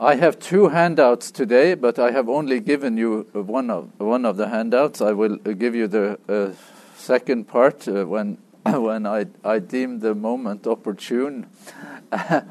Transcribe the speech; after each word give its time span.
I 0.00 0.16
have 0.16 0.40
two 0.40 0.70
handouts 0.70 1.30
today, 1.30 1.74
but 1.74 2.00
I 2.00 2.10
have 2.10 2.28
only 2.28 2.58
given 2.58 2.96
you 2.96 3.28
one 3.32 3.70
of 3.70 3.90
one 3.98 4.24
of 4.24 4.36
the 4.36 4.48
handouts. 4.48 5.00
I 5.00 5.12
will 5.12 5.36
give 5.36 5.74
you 5.74 5.86
the 5.86 6.18
uh, 6.28 6.50
second 6.96 7.46
part 7.46 7.86
uh, 7.86 8.04
when 8.04 8.38
when 8.66 9.06
I 9.06 9.26
I 9.44 9.60
deem 9.60 10.00
the 10.00 10.14
moment 10.14 10.66
opportune. 10.66 11.46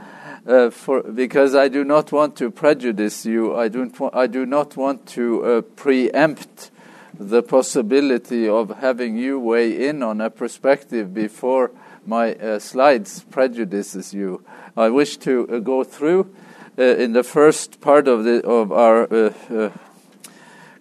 Uh, 0.46 0.70
for, 0.70 1.04
because 1.04 1.56
I 1.56 1.70
do 1.70 1.86
not 1.86 2.12
want 2.12 2.36
to 2.36 2.52
prejudice 2.52 3.26
you. 3.26 3.56
I, 3.56 3.70
don't 3.70 3.98
wa- 3.98 4.10
I 4.12 4.28
do 4.28 4.46
not 4.46 4.76
want 4.76 5.06
to 5.16 5.46
uh, 5.46 5.62
preempt 5.62 6.70
the 7.18 7.42
possibility 7.42 8.50
of 8.50 8.80
having 8.80 9.16
you 9.16 9.40
weigh 9.40 9.88
in 9.88 10.04
on 10.04 10.20
a 10.20 10.30
perspective 10.30 11.14
before 11.14 11.72
my 12.06 12.34
uh, 12.36 12.60
slides 12.60 13.24
prejudices 13.32 14.14
you. 14.14 14.44
I 14.76 14.90
wish 14.90 15.16
to 15.20 15.48
uh, 15.48 15.60
go 15.60 15.86
through 15.86 16.24
uh, 16.24 16.53
in 16.78 17.14
the 17.14 17.24
first 17.24 17.82
part 17.82 18.08
of, 18.08 18.24
the, 18.24 18.46
of 18.46 18.72
our 18.72 19.14
uh, 19.14 19.70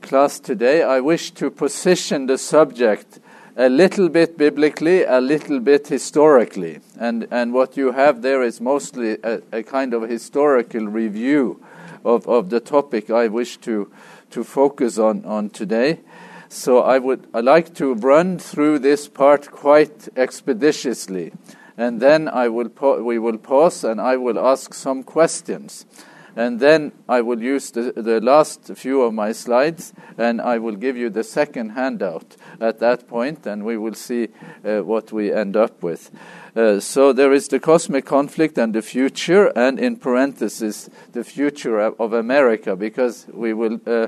class 0.00 0.40
today. 0.40 0.82
I 0.82 1.00
wish 1.00 1.30
to 1.32 1.50
position 1.50 2.26
the 2.26 2.38
subject 2.38 3.20
a 3.56 3.68
little 3.68 4.08
bit 4.08 4.38
biblically, 4.38 5.04
a 5.04 5.20
little 5.20 5.60
bit 5.60 5.88
historically. 5.88 6.80
And, 6.98 7.28
and 7.30 7.52
what 7.52 7.76
you 7.76 7.92
have 7.92 8.22
there 8.22 8.42
is 8.42 8.60
mostly 8.60 9.18
a, 9.22 9.42
a 9.52 9.62
kind 9.62 9.92
of 9.92 10.08
historical 10.08 10.86
review 10.86 11.62
of, 12.04 12.26
of 12.26 12.50
the 12.50 12.60
topic 12.60 13.10
I 13.10 13.28
wish 13.28 13.58
to, 13.58 13.92
to 14.30 14.44
focus 14.44 14.98
on, 14.98 15.24
on 15.24 15.50
today. 15.50 16.00
So 16.48 16.82
I 16.82 16.98
would 16.98 17.26
I 17.32 17.40
like 17.40 17.74
to 17.76 17.94
run 17.94 18.38
through 18.38 18.80
this 18.80 19.08
part 19.08 19.50
quite 19.50 20.08
expeditiously, 20.16 21.32
and 21.76 22.00
then 22.00 22.28
I 22.28 22.48
will 22.48 22.70
we 23.02 23.18
will 23.18 23.38
pause 23.38 23.84
and 23.84 24.00
I 24.00 24.16
will 24.16 24.38
ask 24.38 24.74
some 24.74 25.02
questions. 25.02 25.86
And 26.34 26.60
then 26.60 26.92
I 27.08 27.20
will 27.20 27.42
use 27.42 27.70
the, 27.70 27.92
the 27.94 28.18
last 28.20 28.74
few 28.74 29.02
of 29.02 29.12
my 29.12 29.32
slides 29.32 29.92
and 30.16 30.40
I 30.40 30.58
will 30.58 30.76
give 30.76 30.96
you 30.96 31.10
the 31.10 31.24
second 31.24 31.70
handout 31.70 32.36
at 32.58 32.78
that 32.78 33.06
point, 33.06 33.46
and 33.46 33.64
we 33.64 33.76
will 33.76 33.94
see 33.94 34.28
uh, 34.64 34.80
what 34.80 35.12
we 35.12 35.32
end 35.32 35.56
up 35.56 35.82
with. 35.82 36.10
Uh, 36.56 36.80
so 36.80 37.12
there 37.12 37.32
is 37.32 37.48
the 37.48 37.60
cosmic 37.60 38.06
conflict 38.06 38.56
and 38.56 38.74
the 38.74 38.82
future, 38.82 39.46
and 39.56 39.78
in 39.78 39.96
parentheses, 39.96 40.88
the 41.12 41.24
future 41.24 41.80
of 41.80 42.12
America, 42.12 42.76
because 42.76 43.26
we 43.32 43.52
will 43.52 43.80
uh, 43.86 44.06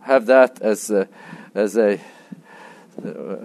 have 0.00 0.26
that 0.26 0.60
as 0.60 0.90
a, 0.90 1.08
as 1.54 1.76
a 1.76 2.00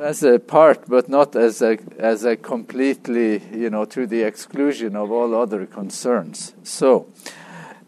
as 0.01 0.23
a 0.23 0.39
part, 0.39 0.87
but 0.87 1.09
not 1.09 1.35
as 1.35 1.61
a 1.61 1.77
as 1.97 2.23
a 2.23 2.35
completely, 2.35 3.41
you 3.53 3.69
know, 3.69 3.85
to 3.85 4.05
the 4.05 4.23
exclusion 4.23 4.95
of 4.95 5.11
all 5.11 5.33
other 5.35 5.65
concerns. 5.65 6.53
So, 6.63 7.07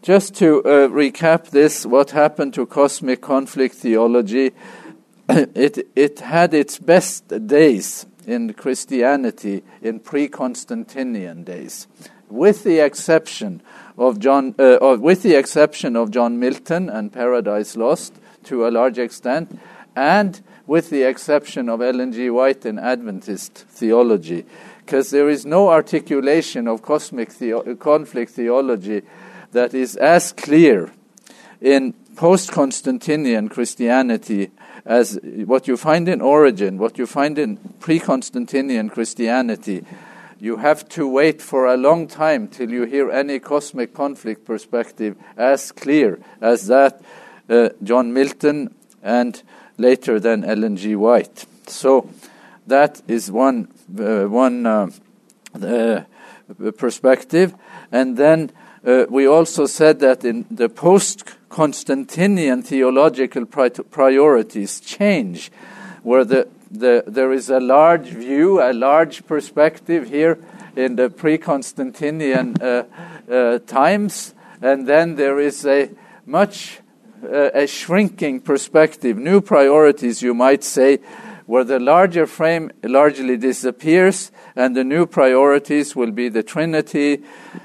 just 0.02 0.34
to 0.36 0.60
uh, 0.60 0.88
recap 0.88 1.50
this, 1.50 1.86
what 1.86 2.10
happened 2.10 2.54
to 2.54 2.66
cosmic 2.66 3.20
conflict 3.20 3.74
theology? 3.74 4.52
it 5.28 5.86
it 5.94 6.20
had 6.20 6.54
its 6.54 6.78
best 6.78 7.28
days 7.46 8.06
in 8.26 8.52
Christianity 8.54 9.62
in 9.82 10.00
pre-Constantinian 10.00 11.44
days, 11.44 11.86
with 12.28 12.64
the 12.64 12.78
exception 12.80 13.62
of 13.98 14.18
John, 14.18 14.54
uh, 14.58 14.96
with 15.00 15.22
the 15.22 15.34
exception 15.34 15.96
of 15.96 16.10
John 16.10 16.38
Milton 16.38 16.88
and 16.88 17.12
Paradise 17.12 17.76
Lost 17.76 18.14
to 18.44 18.66
a 18.66 18.70
large 18.70 18.98
extent, 18.98 19.58
and 19.94 20.40
with 20.70 20.88
the 20.90 21.02
exception 21.02 21.68
of 21.68 21.82
Ellen 21.82 22.12
G. 22.12 22.30
White 22.30 22.64
and 22.64 22.78
Adventist 22.78 23.52
theology, 23.70 24.46
because 24.86 25.10
there 25.10 25.28
is 25.28 25.44
no 25.44 25.68
articulation 25.68 26.68
of 26.68 26.80
cosmic 26.80 27.32
conflict 27.80 28.30
theology 28.30 29.02
that 29.50 29.74
is 29.74 29.96
as 29.96 30.30
clear 30.30 30.92
in 31.60 31.92
post 32.14 32.52
Constantinian 32.52 33.50
Christianity 33.50 34.52
as 34.84 35.18
what 35.44 35.66
you 35.66 35.76
find 35.76 36.08
in 36.08 36.20
Origen, 36.20 36.78
what 36.78 36.98
you 36.98 37.06
find 37.06 37.36
in 37.36 37.56
pre 37.80 37.98
Constantinian 37.98 38.90
Christianity. 38.90 39.84
You 40.38 40.58
have 40.58 40.88
to 40.90 41.08
wait 41.08 41.42
for 41.42 41.66
a 41.66 41.76
long 41.76 42.06
time 42.06 42.46
till 42.46 42.70
you 42.70 42.84
hear 42.84 43.10
any 43.10 43.40
cosmic 43.40 43.92
conflict 43.92 44.44
perspective 44.44 45.16
as 45.36 45.72
clear 45.72 46.20
as 46.40 46.68
that 46.68 47.02
uh, 47.48 47.70
John 47.82 48.12
Milton 48.12 48.72
and 49.02 49.42
later 49.80 50.20
than 50.20 50.44
Ellen 50.44 50.76
G. 50.76 50.94
White. 50.94 51.46
So 51.66 52.08
that 52.66 53.02
is 53.08 53.30
one 53.30 53.68
uh, 53.98 54.24
one 54.24 54.66
uh, 54.66 56.04
perspective, 56.76 57.54
and 57.90 58.16
then 58.16 58.50
uh, 58.86 59.04
we 59.10 59.26
also 59.26 59.66
said 59.66 60.00
that 60.00 60.24
in 60.24 60.46
the 60.50 60.68
post 60.68 61.24
Constantinian 61.50 62.62
theological 62.64 63.44
pri 63.44 63.70
priorities 63.70 64.80
change, 64.80 65.50
where 66.02 66.24
the, 66.24 66.48
the, 66.70 67.04
there 67.06 67.32
is 67.32 67.50
a 67.50 67.60
large 67.60 68.08
view, 68.08 68.62
a 68.62 68.72
large 68.72 69.26
perspective 69.26 70.08
here 70.08 70.38
in 70.76 70.96
the 70.96 71.10
pre 71.10 71.38
Constantinian 71.38 72.56
uh, 72.62 72.84
uh, 73.30 73.58
times, 73.66 74.34
and 74.62 74.86
then 74.86 75.16
there 75.16 75.40
is 75.40 75.66
a 75.66 75.90
much 76.24 76.79
a 77.22 77.66
shrinking 77.66 78.40
perspective, 78.40 79.16
new 79.16 79.40
priorities, 79.40 80.22
you 80.22 80.34
might 80.34 80.64
say, 80.64 80.98
where 81.46 81.64
the 81.64 81.80
larger 81.80 82.26
frame 82.26 82.70
largely 82.84 83.36
disappears 83.36 84.30
and 84.54 84.76
the 84.76 84.84
new 84.84 85.04
priorities 85.04 85.96
will 85.96 86.12
be 86.12 86.28
the 86.28 86.42
Trinity, 86.42 87.22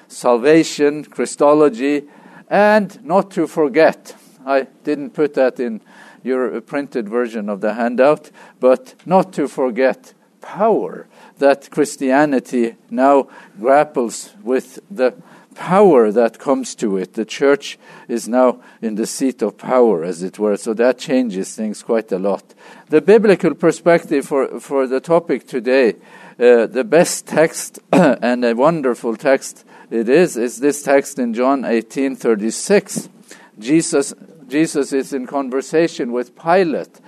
salvation, 0.07 1.03
Christology, 1.03 2.03
and 2.49 3.03
not 3.03 3.31
to 3.31 3.47
forget, 3.47 4.16
I 4.45 4.67
didn't 4.83 5.11
put 5.11 5.35
that 5.35 5.59
in 5.59 5.81
your 6.23 6.59
printed 6.61 7.07
version 7.07 7.49
of 7.49 7.61
the 7.61 7.75
handout, 7.75 8.31
but 8.59 8.95
not 9.05 9.33
to 9.33 9.47
forget 9.47 10.13
power, 10.41 11.07
that 11.37 11.69
Christianity 11.69 12.75
now 12.89 13.27
grapples 13.59 14.33
with 14.43 14.79
the 14.89 15.16
power 15.55 16.11
that 16.11 16.38
comes 16.38 16.75
to 16.75 16.97
it. 16.97 17.13
The 17.13 17.25
church 17.25 17.79
is 18.07 18.27
now 18.27 18.61
in 18.81 18.95
the 18.95 19.07
seat 19.07 19.41
of 19.41 19.57
power, 19.57 20.03
as 20.03 20.21
it 20.21 20.38
were, 20.38 20.57
so 20.57 20.73
that 20.75 20.99
changes 20.99 21.55
things 21.55 21.81
quite 21.81 22.11
a 22.11 22.19
lot. 22.19 22.53
The 22.89 23.01
biblical 23.01 23.55
perspective 23.55 24.27
for, 24.27 24.59
for 24.59 24.85
the 24.85 24.99
topic 24.99 25.47
today, 25.47 25.95
uh, 26.39 26.67
the 26.67 26.83
best 26.83 27.25
text 27.25 27.79
and 27.91 28.45
a 28.45 28.53
wonderful 28.53 29.16
text 29.16 29.66
it 29.89 30.09
is, 30.09 30.38
is 30.38 30.59
this 30.59 30.83
text 30.83 31.19
in 31.19 31.33
John 31.33 31.61
18:36. 31.61 33.09
Jesus, 33.57 34.13
Jesus 34.47 34.91
is 34.91 35.13
in 35.13 35.27
conversation 35.27 36.11
with 36.11 36.37
Pilate, 36.37 36.99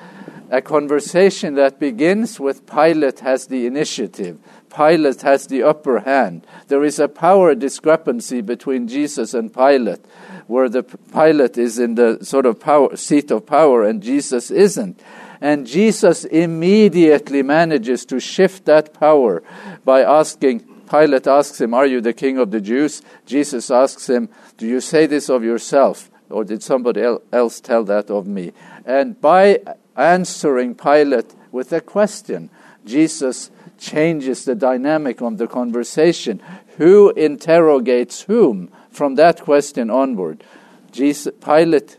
a 0.49 0.61
conversation 0.61 1.55
that 1.55 1.79
begins 1.79 2.39
with 2.39 2.65
Pilate 2.65 3.19
has 3.19 3.47
the 3.47 3.65
initiative. 3.65 4.37
Pilate 4.77 5.23
has 5.23 5.47
the 5.47 5.63
upper 5.63 6.01
hand. 6.01 6.45
There 6.67 6.83
is 6.83 6.99
a 6.99 7.07
power 7.07 7.55
discrepancy 7.55 8.41
between 8.41 8.88
Jesus 8.88 9.33
and 9.33 9.51
Pilate, 9.51 10.05
where 10.45 10.69
the 10.69 10.83
Pilate 10.83 11.57
is 11.57 11.79
in 11.79 11.95
the 11.95 12.19
sort 12.21 12.45
of 12.45 12.59
power, 12.59 12.95
seat 12.95 13.31
of 13.31 13.47
power 13.47 13.83
and 13.83 14.03
Jesus 14.03 14.51
isn't. 14.51 15.01
And 15.41 15.65
Jesus 15.65 16.25
immediately 16.25 17.41
manages 17.41 18.05
to 18.05 18.19
shift 18.19 18.65
that 18.65 18.93
power 18.93 19.41
by 19.83 20.03
asking, 20.03 20.59
Pilate 20.88 21.25
asks 21.25 21.59
him, 21.59 21.73
Are 21.73 21.88
you 21.88 21.99
the 21.99 22.13
king 22.13 22.38
of 22.38 22.51
the 22.51 22.61
Jews? 22.61 23.01
Jesus 23.25 23.71
asks 23.71 24.07
him, 24.07 24.29
Do 24.57 24.67
you 24.67 24.79
say 24.79 25.07
this 25.07 25.27
of 25.27 25.44
yourself? 25.44 26.11
Or 26.29 26.44
did 26.44 26.61
somebody 26.61 27.01
else 27.31 27.61
tell 27.61 27.83
that 27.85 28.11
of 28.11 28.27
me? 28.27 28.51
And 28.85 29.19
by 29.19 29.59
answering 29.95 30.75
Pilate 30.75 31.33
with 31.51 31.73
a 31.73 31.81
question, 31.81 32.51
Jesus 32.85 33.49
changes 33.77 34.45
the 34.45 34.55
dynamic 34.55 35.21
of 35.21 35.38
the 35.38 35.47
conversation. 35.47 36.41
Who 36.77 37.11
interrogates 37.11 38.23
whom 38.23 38.69
from 38.91 39.15
that 39.15 39.41
question 39.41 39.89
onward? 39.89 40.43
Jesus, 40.91 41.33
Pilate, 41.44 41.97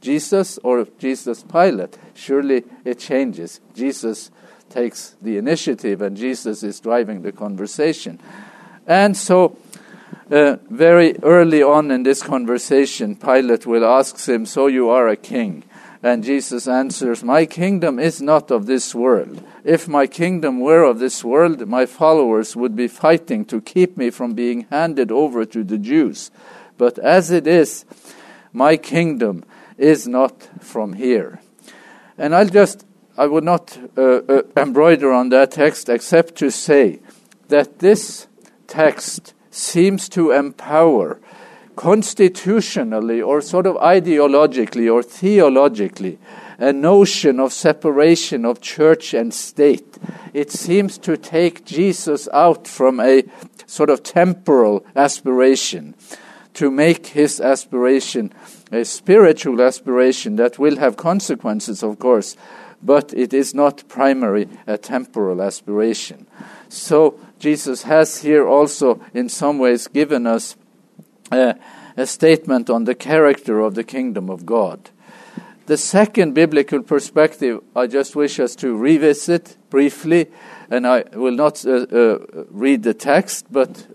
Jesus, 0.00 0.58
or 0.62 0.86
Jesus, 0.98 1.42
Pilate? 1.42 1.98
Surely 2.14 2.64
it 2.84 2.98
changes. 2.98 3.60
Jesus 3.74 4.30
takes 4.68 5.16
the 5.22 5.36
initiative, 5.38 6.02
and 6.02 6.16
Jesus 6.16 6.62
is 6.62 6.80
driving 6.80 7.22
the 7.22 7.32
conversation. 7.32 8.20
And 8.86 9.16
so, 9.16 9.56
uh, 10.30 10.56
very 10.68 11.16
early 11.22 11.62
on 11.62 11.90
in 11.90 12.02
this 12.02 12.22
conversation, 12.22 13.16
Pilate 13.16 13.66
will 13.66 13.84
ask 13.84 14.28
him, 14.28 14.46
So 14.46 14.66
you 14.66 14.88
are 14.90 15.08
a 15.08 15.16
king? 15.16 15.64
And 16.06 16.22
Jesus 16.22 16.68
answers, 16.68 17.24
My 17.24 17.46
kingdom 17.46 17.98
is 17.98 18.22
not 18.22 18.52
of 18.52 18.66
this 18.66 18.94
world. 18.94 19.42
If 19.64 19.88
my 19.88 20.06
kingdom 20.06 20.60
were 20.60 20.84
of 20.84 21.00
this 21.00 21.24
world, 21.24 21.66
my 21.66 21.84
followers 21.84 22.54
would 22.54 22.76
be 22.76 22.86
fighting 22.86 23.44
to 23.46 23.60
keep 23.60 23.96
me 23.96 24.10
from 24.10 24.34
being 24.34 24.68
handed 24.70 25.10
over 25.10 25.44
to 25.46 25.64
the 25.64 25.78
Jews. 25.78 26.30
But 26.78 27.00
as 27.00 27.32
it 27.32 27.48
is, 27.48 27.84
my 28.52 28.76
kingdom 28.76 29.44
is 29.78 30.06
not 30.06 30.48
from 30.60 30.92
here. 30.92 31.40
And 32.16 32.36
I'll 32.36 32.50
just, 32.50 32.86
I 33.18 33.26
would 33.26 33.42
not 33.42 33.76
uh, 33.98 34.20
uh, 34.28 34.42
embroider 34.56 35.10
on 35.10 35.30
that 35.30 35.50
text 35.50 35.88
except 35.88 36.36
to 36.36 36.52
say 36.52 37.00
that 37.48 37.80
this 37.80 38.28
text 38.68 39.34
seems 39.50 40.08
to 40.10 40.30
empower 40.30 41.18
constitutionally 41.76 43.20
or 43.20 43.40
sort 43.40 43.66
of 43.66 43.76
ideologically 43.76 44.92
or 44.92 45.02
theologically 45.02 46.18
a 46.58 46.72
notion 46.72 47.38
of 47.38 47.52
separation 47.52 48.44
of 48.44 48.60
church 48.60 49.12
and 49.12 49.32
state. 49.32 49.98
It 50.32 50.50
seems 50.50 50.96
to 50.98 51.16
take 51.16 51.66
Jesus 51.66 52.28
out 52.32 52.66
from 52.66 52.98
a 52.98 53.24
sort 53.66 53.90
of 53.90 54.02
temporal 54.02 54.84
aspiration 54.96 55.94
to 56.54 56.70
make 56.70 57.08
his 57.08 57.40
aspiration 57.40 58.32
a 58.72 58.84
spiritual 58.84 59.60
aspiration 59.60 60.36
that 60.36 60.58
will 60.58 60.76
have 60.76 60.96
consequences, 60.96 61.82
of 61.82 61.98
course, 61.98 62.36
but 62.82 63.12
it 63.14 63.34
is 63.34 63.54
not 63.54 63.86
primary 63.88 64.48
a 64.66 64.78
temporal 64.78 65.42
aspiration. 65.42 66.26
So 66.68 67.20
Jesus 67.38 67.82
has 67.82 68.18
here 68.18 68.46
also, 68.46 69.00
in 69.12 69.28
some 69.28 69.58
ways, 69.58 69.88
given 69.88 70.26
us 70.26 70.56
a 71.30 72.06
statement 72.06 72.70
on 72.70 72.84
the 72.84 72.94
character 72.94 73.60
of 73.60 73.74
the 73.74 73.84
kingdom 73.84 74.30
of 74.30 74.46
God. 74.46 74.90
The 75.66 75.76
second 75.76 76.34
biblical 76.34 76.82
perspective 76.82 77.60
I 77.74 77.88
just 77.88 78.14
wish 78.14 78.38
us 78.38 78.54
to 78.56 78.76
revisit 78.76 79.56
briefly, 79.68 80.28
and 80.70 80.86
I 80.86 81.04
will 81.12 81.34
not 81.34 81.66
uh, 81.66 81.86
uh, 81.90 82.18
read 82.50 82.84
the 82.84 82.94
text, 82.94 83.46
but 83.50 83.86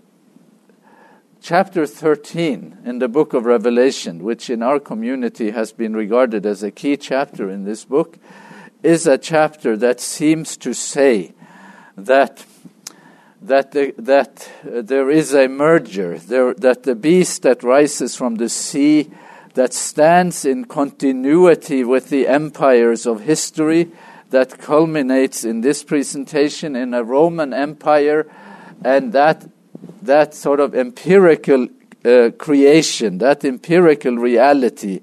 chapter 1.40 1.86
13 1.86 2.78
in 2.84 2.98
the 2.98 3.08
book 3.08 3.32
of 3.32 3.46
Revelation, 3.46 4.22
which 4.22 4.50
in 4.50 4.62
our 4.62 4.78
community 4.78 5.50
has 5.50 5.72
been 5.72 5.94
regarded 5.94 6.44
as 6.44 6.62
a 6.62 6.70
key 6.70 6.98
chapter 6.98 7.48
in 7.48 7.64
this 7.64 7.86
book, 7.86 8.18
is 8.82 9.06
a 9.06 9.16
chapter 9.16 9.74
that 9.76 9.98
seems 9.98 10.58
to 10.58 10.74
say 10.74 11.32
that 11.96 12.44
that 13.42 13.72
the, 13.72 13.94
that 13.98 14.48
there 14.64 15.10
is 15.10 15.34
a 15.34 15.48
merger, 15.48 16.18
there, 16.18 16.54
that 16.54 16.84
the 16.84 16.94
beast 16.94 17.42
that 17.42 17.62
rises 17.62 18.16
from 18.16 18.36
the 18.36 18.48
sea, 18.48 19.10
that 19.54 19.74
stands 19.74 20.44
in 20.44 20.64
continuity 20.64 21.84
with 21.84 22.08
the 22.08 22.28
empires 22.28 23.04
of 23.04 23.22
history, 23.22 23.90
that 24.30 24.58
culminates 24.58 25.44
in 25.44 25.60
this 25.60 25.82
presentation 25.84 26.74
in 26.74 26.94
a 26.94 27.04
Roman 27.04 27.52
Empire, 27.52 28.30
and 28.84 29.12
that 29.12 29.46
that 30.02 30.34
sort 30.34 30.60
of 30.60 30.74
empirical 30.74 31.68
uh, 32.04 32.30
creation, 32.38 33.18
that 33.18 33.44
empirical 33.44 34.16
reality, 34.16 35.00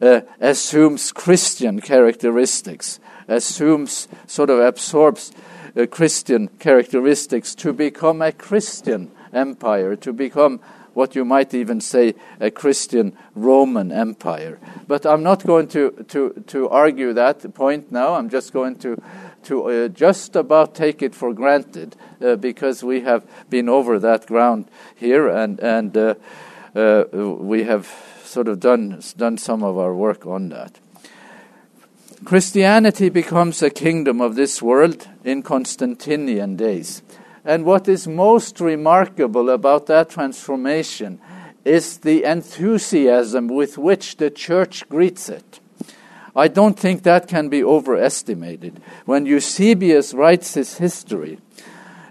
uh, 0.00 0.20
assumes 0.40 1.12
Christian 1.12 1.80
characteristics, 1.80 3.00
assumes, 3.26 4.08
sort 4.26 4.50
of 4.50 4.60
absorbs 4.60 5.32
uh, 5.76 5.86
Christian 5.86 6.48
characteristics 6.58 7.54
to 7.56 7.72
become 7.72 8.22
a 8.22 8.32
Christian 8.32 9.10
empire, 9.32 9.96
to 9.96 10.12
become 10.12 10.60
what 10.94 11.14
you 11.14 11.24
might 11.24 11.54
even 11.54 11.80
say 11.80 12.12
a 12.40 12.50
Christian 12.50 13.16
Roman 13.36 13.92
Empire. 13.92 14.58
But 14.88 15.06
I'm 15.06 15.22
not 15.22 15.46
going 15.46 15.68
to, 15.68 15.92
to, 16.08 16.42
to 16.48 16.68
argue 16.68 17.12
that 17.12 17.54
point 17.54 17.92
now. 17.92 18.14
I'm 18.14 18.28
just 18.28 18.52
going 18.52 18.76
to, 18.80 19.00
to 19.44 19.62
uh, 19.62 19.88
just 19.88 20.34
about 20.34 20.74
take 20.74 21.00
it 21.00 21.14
for 21.14 21.32
granted 21.32 21.94
uh, 22.20 22.34
because 22.34 22.82
we 22.82 23.02
have 23.02 23.24
been 23.48 23.68
over 23.68 24.00
that 24.00 24.26
ground 24.26 24.68
here 24.96 25.28
and, 25.28 25.60
and 25.60 25.96
uh, 25.96 26.14
uh 26.74 27.04
we 27.12 27.62
have 27.64 27.88
sort 28.24 28.48
of 28.48 28.60
done, 28.60 29.00
done 29.16 29.38
some 29.38 29.62
of 29.62 29.78
our 29.78 29.94
work 29.94 30.26
on 30.26 30.48
that. 30.48 30.80
Christianity 32.24 33.10
becomes 33.10 33.62
a 33.62 33.70
kingdom 33.70 34.20
of 34.20 34.34
this 34.34 34.60
world 34.60 35.08
in 35.24 35.42
Constantinian 35.42 36.56
days. 36.56 37.02
And 37.44 37.64
what 37.64 37.88
is 37.88 38.08
most 38.08 38.60
remarkable 38.60 39.50
about 39.50 39.86
that 39.86 40.10
transformation 40.10 41.20
is 41.64 41.98
the 41.98 42.24
enthusiasm 42.24 43.48
with 43.48 43.78
which 43.78 44.16
the 44.16 44.30
church 44.30 44.88
greets 44.88 45.28
it. 45.28 45.60
I 46.34 46.48
don't 46.48 46.78
think 46.78 47.02
that 47.02 47.28
can 47.28 47.48
be 47.48 47.62
overestimated. 47.62 48.80
When 49.06 49.26
Eusebius 49.26 50.12
writes 50.12 50.54
his 50.54 50.78
history, 50.78 51.38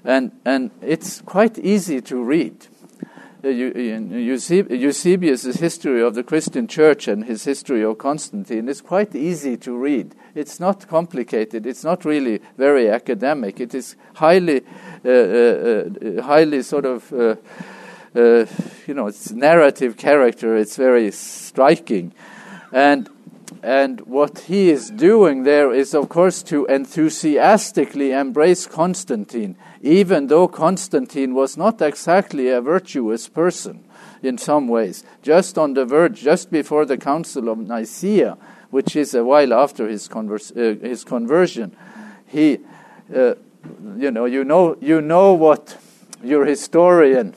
and, 0.03 0.31
and 0.45 0.71
it's 0.81 1.21
quite 1.21 1.59
easy 1.59 2.01
to 2.01 2.23
read. 2.23 2.67
Uh, 3.43 3.49
Eusebius' 3.49 5.59
history 5.59 6.01
of 6.01 6.15
the 6.15 6.23
Christian 6.23 6.67
church 6.67 7.07
and 7.07 7.25
his 7.25 7.43
history 7.43 7.83
of 7.83 7.99
Constantine 7.99 8.67
is 8.67 8.81
quite 8.81 9.13
easy 9.13 9.55
to 9.57 9.77
read. 9.77 10.15
It's 10.33 10.59
not 10.59 10.87
complicated. 10.87 11.67
It's 11.67 11.83
not 11.83 12.03
really 12.03 12.41
very 12.57 12.89
academic. 12.89 13.59
It 13.59 13.75
is 13.75 13.95
highly, 14.15 14.63
uh, 15.05 15.09
uh, 15.09 15.11
uh 15.11 16.21
highly 16.23 16.63
sort 16.63 16.85
of, 16.85 17.13
uh, 17.13 17.35
uh, 18.15 18.47
you 18.87 18.95
know, 18.95 19.05
it's 19.05 19.31
narrative 19.31 19.97
character. 19.97 20.57
It's 20.57 20.75
very 20.75 21.11
striking, 21.11 22.13
and 22.71 23.07
and 23.63 24.01
what 24.01 24.39
he 24.39 24.69
is 24.69 24.89
doing 24.91 25.43
there 25.43 25.71
is, 25.73 25.93
of 25.93 26.09
course, 26.09 26.43
to 26.43 26.65
enthusiastically 26.65 28.11
embrace 28.11 28.67
Constantine 28.67 29.55
even 29.81 30.27
though 30.27 30.47
Constantine 30.47 31.33
was 31.33 31.57
not 31.57 31.81
exactly 31.81 32.49
a 32.49 32.61
virtuous 32.61 33.27
person 33.27 33.83
in 34.21 34.37
some 34.37 34.67
ways, 34.67 35.03
just 35.21 35.57
on 35.57 35.73
the 35.73 35.85
verge, 35.85 36.21
just 36.21 36.51
before 36.51 36.85
the 36.85 36.97
Council 36.97 37.49
of 37.49 37.59
Nicaea, 37.59 38.37
which 38.69 38.95
is 38.95 39.13
a 39.13 39.23
while 39.23 39.53
after 39.53 39.87
his, 39.87 40.09
uh, 40.09 40.75
his 40.81 41.03
conversion, 41.03 41.75
he, 42.25 42.59
uh, 43.15 43.35
you 43.95 44.11
know, 44.11 44.25
you 44.25 44.43
know, 44.43 44.75
you 44.81 45.01
know 45.01 45.33
what 45.33 45.77
your 46.23 46.45
historian 46.45 47.35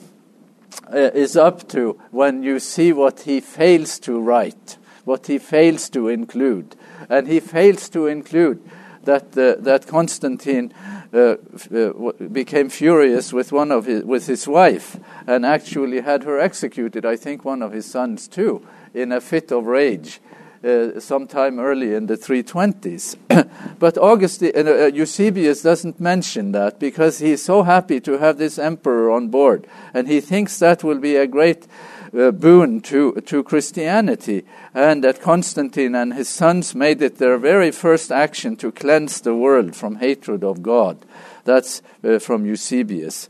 uh, 0.91 0.97
is 0.97 1.37
up 1.37 1.67
to 1.69 1.99
when 2.09 2.41
you 2.43 2.59
see 2.59 2.91
what 2.91 3.21
he 3.21 3.39
fails 3.39 3.99
to 3.99 4.19
write, 4.19 4.77
what 5.05 5.27
he 5.27 5.37
fails 5.37 5.89
to 5.89 6.07
include, 6.07 6.75
and 7.09 7.27
he 7.27 7.39
fails 7.39 7.89
to 7.89 8.07
include 8.07 8.61
that 9.03 9.37
uh, 9.37 9.55
that 9.59 9.87
Constantine 9.87 10.73
uh, 11.13 11.35
uh, 11.75 12.11
became 12.31 12.69
furious 12.69 13.33
with 13.33 13.51
one 13.51 13.71
of 13.71 13.85
his, 13.85 14.03
with 14.03 14.27
his 14.27 14.47
wife 14.47 14.97
and 15.27 15.45
actually 15.45 16.01
had 16.01 16.23
her 16.23 16.39
executed. 16.39 17.05
I 17.05 17.15
think 17.15 17.43
one 17.43 17.61
of 17.61 17.73
his 17.73 17.85
sons 17.85 18.27
too, 18.27 18.65
in 18.93 19.11
a 19.11 19.21
fit 19.21 19.51
of 19.51 19.65
rage. 19.65 20.19
Uh, 20.63 20.99
sometime 20.99 21.59
early 21.59 21.95
in 21.95 22.05
the 22.05 22.15
320s. 22.15 23.15
but 23.79 23.97
Augustine, 23.97 24.51
uh, 24.55 24.59
uh, 24.59 24.91
Eusebius 24.93 25.63
doesn't 25.63 25.99
mention 25.99 26.51
that 26.51 26.79
because 26.79 27.17
he's 27.17 27.41
so 27.41 27.63
happy 27.63 27.99
to 27.99 28.19
have 28.19 28.37
this 28.37 28.59
emperor 28.59 29.09
on 29.09 29.29
board, 29.29 29.65
and 29.91 30.07
he 30.07 30.21
thinks 30.21 30.59
that 30.59 30.83
will 30.83 30.99
be 30.99 31.15
a 31.15 31.25
great 31.25 31.65
uh, 32.17 32.31
boon 32.31 32.81
to, 32.81 33.13
to 33.25 33.43
Christianity, 33.43 34.43
and 34.73 35.03
that 35.03 35.21
Constantine 35.21 35.95
and 35.95 36.13
his 36.13 36.29
sons 36.29 36.75
made 36.75 37.01
it 37.01 37.17
their 37.17 37.37
very 37.37 37.71
first 37.71 38.11
action 38.11 38.55
to 38.57 38.71
cleanse 38.71 39.21
the 39.21 39.35
world 39.35 39.75
from 39.75 39.95
hatred 39.95 40.43
of 40.43 40.61
God. 40.61 40.97
That's 41.43 41.81
uh, 42.03 42.19
from 42.19 42.45
Eusebius. 42.45 43.29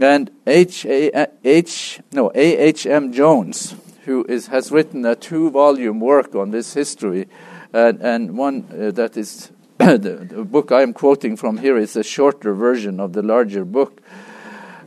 And 0.00 0.30
H. 0.46 0.84
A. 0.86 1.28
H. 1.44 2.00
No, 2.12 2.30
A. 2.34 2.56
H. 2.56 2.86
M. 2.86 3.12
Jones, 3.12 3.74
who 4.04 4.24
is, 4.28 4.48
has 4.48 4.72
written 4.72 5.04
a 5.04 5.14
two-volume 5.14 6.00
work 6.00 6.34
on 6.34 6.50
this 6.50 6.74
history, 6.74 7.28
and, 7.72 8.00
and 8.00 8.36
one 8.36 8.66
uh, 8.72 8.90
that 8.92 9.16
is 9.16 9.50
the, 9.78 9.98
the 9.98 10.44
book 10.44 10.72
I 10.72 10.82
am 10.82 10.92
quoting 10.92 11.36
from 11.36 11.58
here 11.58 11.76
is 11.76 11.96
a 11.96 12.02
shorter 12.04 12.54
version 12.54 13.00
of 13.00 13.12
the 13.12 13.22
larger 13.22 13.64
book 13.64 14.00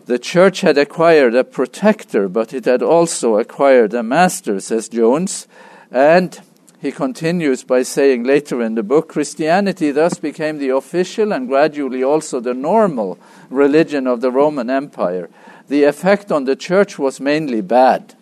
the 0.07 0.17
church 0.17 0.61
had 0.61 0.77
acquired 0.77 1.35
a 1.35 1.43
protector, 1.43 2.29
but 2.29 2.53
it 2.53 2.63
had 2.63 2.81
also 2.81 3.37
acquired 3.37 3.93
a 3.93 4.01
master, 4.01 4.59
says 4.61 4.87
Jones. 4.87 5.47
And 5.91 6.39
he 6.79 6.93
continues 6.93 7.65
by 7.65 7.83
saying 7.83 8.23
later 8.23 8.61
in 8.61 8.75
the 8.75 8.83
book 8.83 9.09
Christianity 9.09 9.91
thus 9.91 10.17
became 10.17 10.59
the 10.59 10.69
official 10.69 11.33
and 11.33 11.47
gradually 11.47 12.03
also 12.03 12.39
the 12.39 12.53
normal 12.53 13.19
religion 13.49 14.07
of 14.07 14.21
the 14.21 14.31
Roman 14.31 14.69
Empire. 14.69 15.29
The 15.67 15.83
effect 15.83 16.31
on 16.31 16.45
the 16.45 16.55
church 16.55 16.97
was 16.97 17.19
mainly 17.19 17.59
bad. 17.59 18.13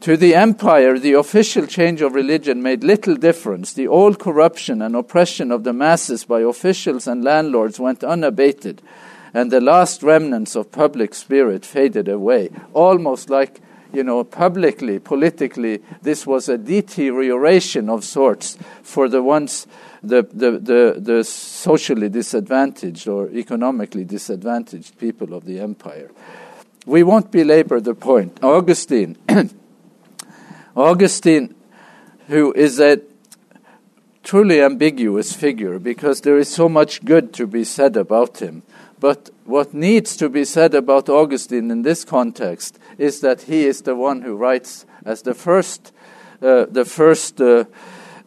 To 0.00 0.18
the 0.18 0.34
empire, 0.34 0.98
the 0.98 1.14
official 1.14 1.66
change 1.66 2.02
of 2.02 2.14
religion 2.14 2.62
made 2.62 2.84
little 2.84 3.16
difference. 3.16 3.72
The 3.72 3.88
old 3.88 4.18
corruption 4.18 4.82
and 4.82 4.94
oppression 4.94 5.50
of 5.50 5.64
the 5.64 5.72
masses 5.72 6.24
by 6.24 6.40
officials 6.40 7.06
and 7.06 7.24
landlords 7.24 7.80
went 7.80 8.04
unabated 8.04 8.82
and 9.32 9.50
the 9.50 9.60
last 9.60 10.02
remnants 10.02 10.54
of 10.56 10.72
public 10.72 11.14
spirit 11.14 11.64
faded 11.64 12.08
away, 12.08 12.50
almost 12.72 13.30
like 13.30 13.60
you 13.92 14.04
know, 14.04 14.24
publicly, 14.24 14.98
politically, 14.98 15.82
this 16.02 16.26
was 16.26 16.48
a 16.48 16.58
deterioration 16.58 17.88
of 17.88 18.04
sorts 18.04 18.56
for 18.82 19.08
the 19.08 19.22
ones, 19.22 19.66
the, 20.02 20.22
the, 20.32 20.52
the, 20.52 20.94
the, 20.98 21.24
socially 21.24 22.08
disadvantaged 22.08 23.08
or 23.08 23.28
economically 23.30 24.04
disadvantaged 24.04 24.98
people 24.98 25.34
of 25.34 25.44
the 25.44 25.60
empire. 25.60 26.10
We 26.86 27.02
won't 27.02 27.30
belabor 27.30 27.80
the 27.80 27.94
point. 27.94 28.42
Augustine, 28.42 29.16
Augustine, 30.76 31.54
who 32.28 32.52
is 32.52 32.80
a 32.80 33.00
truly 34.22 34.62
ambiguous 34.62 35.34
figure 35.34 35.78
because 35.78 36.20
there 36.20 36.38
is 36.38 36.48
so 36.48 36.68
much 36.68 37.04
good 37.04 37.32
to 37.34 37.46
be 37.46 37.64
said 37.64 37.96
about 37.96 38.38
him 38.38 38.62
But 39.00 39.30
what 39.44 39.72
needs 39.72 40.14
to 40.18 40.28
be 40.28 40.44
said 40.44 40.74
about 40.74 41.08
Augustine 41.08 41.70
in 41.70 41.82
this 41.82 42.04
context 42.04 42.78
is 42.98 43.20
that 43.22 43.42
he 43.42 43.64
is 43.64 43.82
the 43.82 43.96
one 43.96 44.20
who 44.20 44.36
writes 44.36 44.84
as 45.06 45.22
the 45.22 45.32
first, 45.32 45.92
uh, 46.42 46.66
the 46.70 46.84
first 46.84 47.40
uh, 47.40 47.64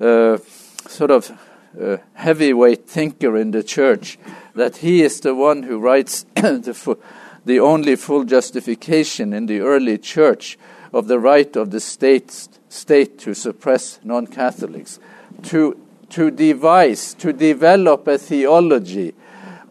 uh, 0.01 0.39
sort 0.87 1.11
of 1.11 1.31
uh, 1.79 1.97
heavyweight 2.15 2.87
thinker 2.87 3.37
in 3.37 3.51
the 3.51 3.61
church. 3.61 4.17
That 4.55 4.77
he 4.77 5.03
is 5.03 5.19
the 5.19 5.35
one 5.35 5.61
who 5.61 5.79
writes 5.79 6.25
the, 6.35 6.97
the 7.45 7.59
only 7.59 7.95
full 7.95 8.23
justification 8.23 9.31
in 9.31 9.45
the 9.45 9.59
early 9.59 9.99
church 9.99 10.57
of 10.91 11.07
the 11.07 11.19
right 11.19 11.55
of 11.55 11.69
the 11.69 11.79
state, 11.79 12.47
state 12.69 13.19
to 13.19 13.35
suppress 13.35 13.99
non 14.03 14.25
Catholics, 14.25 14.99
to, 15.43 15.79
to 16.09 16.31
devise, 16.31 17.13
to 17.15 17.31
develop 17.31 18.07
a 18.07 18.17
theology 18.17 19.13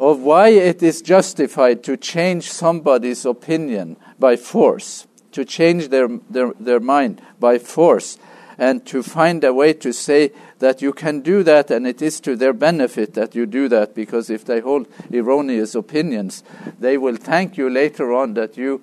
of 0.02 0.20
why 0.20 0.48
it 0.48 0.82
is 0.82 1.00
justified 1.00 1.84
to 1.84 1.96
change 1.96 2.50
somebody's 2.50 3.24
opinion 3.24 3.96
by 4.18 4.34
force, 4.34 5.06
to 5.30 5.44
change 5.44 5.88
their, 5.88 6.08
their, 6.28 6.52
their 6.58 6.80
mind 6.80 7.22
by 7.38 7.56
force, 7.56 8.18
and 8.58 8.84
to 8.84 9.02
find 9.02 9.44
a 9.44 9.54
way 9.54 9.72
to 9.72 9.92
say 9.92 10.32
that 10.58 10.82
you 10.82 10.92
can 10.92 11.20
do 11.20 11.44
that 11.44 11.70
and 11.70 11.86
it 11.86 12.02
is 12.02 12.20
to 12.20 12.34
their 12.34 12.52
benefit 12.52 13.14
that 13.14 13.36
you 13.36 13.46
do 13.46 13.68
that 13.68 13.94
because 13.94 14.28
if 14.28 14.44
they 14.44 14.60
hold 14.60 14.88
erroneous 15.12 15.74
opinions, 15.76 16.42
they 16.80 16.98
will 16.98 17.16
thank 17.16 17.56
you 17.56 17.70
later 17.70 18.12
on 18.12 18.34
that 18.34 18.56
you 18.56 18.82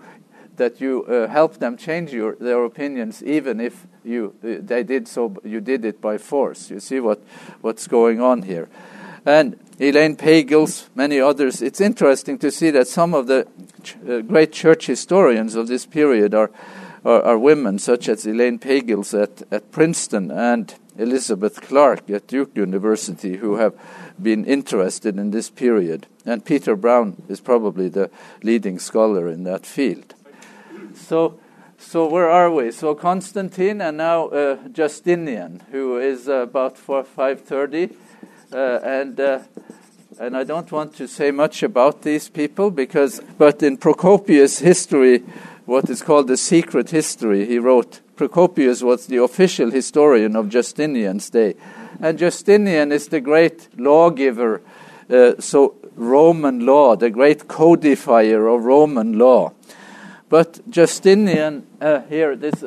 that 0.56 0.82
you 0.82 1.06
uh, 1.06 1.28
help 1.30 1.58
them 1.60 1.78
change 1.78 2.12
your, 2.12 2.36
their 2.36 2.66
opinions, 2.66 3.24
even 3.24 3.62
if 3.62 3.88
you 4.04 4.36
uh, 4.44 4.56
they 4.60 4.84
did 4.84 5.08
so 5.08 5.36
you 5.44 5.62
did 5.62 5.86
it 5.86 6.00
by 6.02 6.18
force. 6.18 6.70
You 6.70 6.80
see 6.80 7.00
what 7.00 7.22
what's 7.62 7.88
going 7.88 8.22
on 8.22 8.44
here, 8.44 8.68
and 9.30 9.60
Elaine 9.80 10.16
Pagels, 10.16 10.90
many 10.96 11.20
others. 11.20 11.62
It's 11.62 11.80
interesting 11.80 12.40
to 12.40 12.52
see 12.52 12.72
that 12.72 12.88
some 12.88 13.14
of 13.14 13.28
the 13.28 13.48
ch- 13.84 13.96
uh, 14.10 14.22
great 14.22 14.52
church 14.52 14.88
historians 14.88 15.56
of 15.56 15.68
this 15.68 15.86
period 15.86 16.34
are, 16.34 16.52
are, 17.06 17.22
are 17.22 17.38
women, 17.38 17.78
such 17.78 18.10
as 18.10 18.26
Elaine 18.26 18.60
Pagels 18.60 19.14
at, 19.14 19.44
at 19.52 19.72
Princeton 19.72 20.32
and 20.32 20.74
Elizabeth 20.98 21.62
Clark 21.62 22.10
at 22.10 22.28
Duke 22.28 22.52
University, 22.56 23.38
who 23.38 23.58
have 23.58 23.74
been 24.22 24.46
interested 24.46 25.18
in 25.18 25.32
this 25.32 25.50
period. 25.50 26.08
And 26.26 26.44
Peter 26.44 26.76
Brown 26.76 27.22
is 27.30 27.40
probably 27.40 27.88
the 27.88 28.10
leading 28.44 28.80
scholar 28.80 29.30
in 29.30 29.44
that 29.44 29.66
field. 29.66 30.16
So, 30.96 31.40
so 31.78 32.10
where 32.10 32.30
are 32.30 32.52
we? 32.52 32.72
So 32.72 32.96
Constantine 32.96 33.80
and 33.80 33.96
now 33.96 34.28
uh, 34.30 34.58
Justinian, 34.74 35.62
who 35.72 35.98
is 35.98 36.28
uh, 36.28 36.42
about 36.42 36.78
4, 36.78 37.04
530. 37.04 37.96
Uh, 38.52 38.80
and 38.84 39.20
uh, 39.20 39.40
and 40.20 40.36
I 40.36 40.44
don't 40.44 40.72
want 40.72 40.96
to 40.96 41.08
say 41.08 41.32
much 41.32 41.64
about 41.64 42.02
these 42.02 42.30
people 42.30 42.72
because, 42.72 43.22
but 43.38 43.64
in 43.64 43.78
Procopius' 43.78 44.60
history, 44.60 45.20
what 45.66 45.90
is 45.90 46.02
called 46.02 46.28
the 46.28 46.36
secret 46.36 46.90
history, 46.90 47.46
he 47.46 47.58
wrote. 47.58 48.02
Procopius 48.16 48.82
was 48.84 49.08
the 49.08 49.18
official 49.18 49.72
historian 49.72 50.36
of 50.36 50.50
Justinian's 50.50 51.30
day, 51.30 51.56
and 52.02 52.18
Justinian 52.18 52.92
is 52.92 53.08
the 53.08 53.22
great 53.22 53.70
lawgiver, 53.78 54.62
uh, 55.10 55.34
so 55.40 55.76
Roman 55.96 56.66
law, 56.66 56.96
the 56.96 57.10
great 57.10 57.48
codifier 57.48 58.48
of 58.48 58.66
Roman 58.66 59.18
law. 59.18 59.54
But 60.28 60.60
Justinian, 60.70 61.66
uh, 61.80 62.02
here, 62.10 62.36
this 62.36 62.64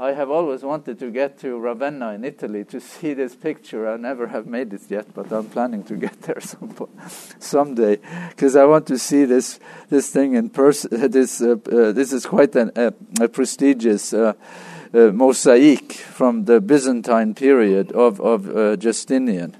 I 0.00 0.12
have 0.12 0.30
always 0.30 0.62
wanted 0.62 1.00
to 1.00 1.10
get 1.10 1.40
to 1.40 1.58
Ravenna 1.58 2.10
in 2.12 2.24
Italy 2.24 2.64
to 2.66 2.80
see 2.92 3.14
this 3.14 3.34
picture. 3.34 3.88
I 3.88 3.96
never 3.96 4.28
have 4.28 4.46
made 4.46 4.72
it 4.72 4.82
yet, 4.88 5.12
but 5.12 5.32
I'm 5.32 5.46
planning 5.46 5.82
to 5.84 5.96
get 5.96 6.22
there 6.22 6.40
some 6.40 6.72
someday 7.40 7.98
because 8.30 8.54
I 8.54 8.64
want 8.64 8.86
to 8.88 8.98
see 8.98 9.24
this 9.24 9.58
this 9.90 10.10
thing 10.10 10.34
in 10.34 10.50
person. 10.50 11.10
This 11.10 11.40
uh, 11.40 11.56
uh, 11.72 11.92
this 11.92 12.12
is 12.12 12.26
quite 12.26 12.54
an, 12.54 12.70
uh, 12.76 12.92
a 13.20 13.28
prestigious 13.28 14.12
uh, 14.12 14.34
uh, 14.94 14.98
mosaic 15.12 15.92
from 15.92 16.44
the 16.44 16.60
Byzantine 16.60 17.34
period 17.34 17.90
of 17.90 18.20
of 18.20 18.56
uh, 18.56 18.76
Justinian. 18.76 19.56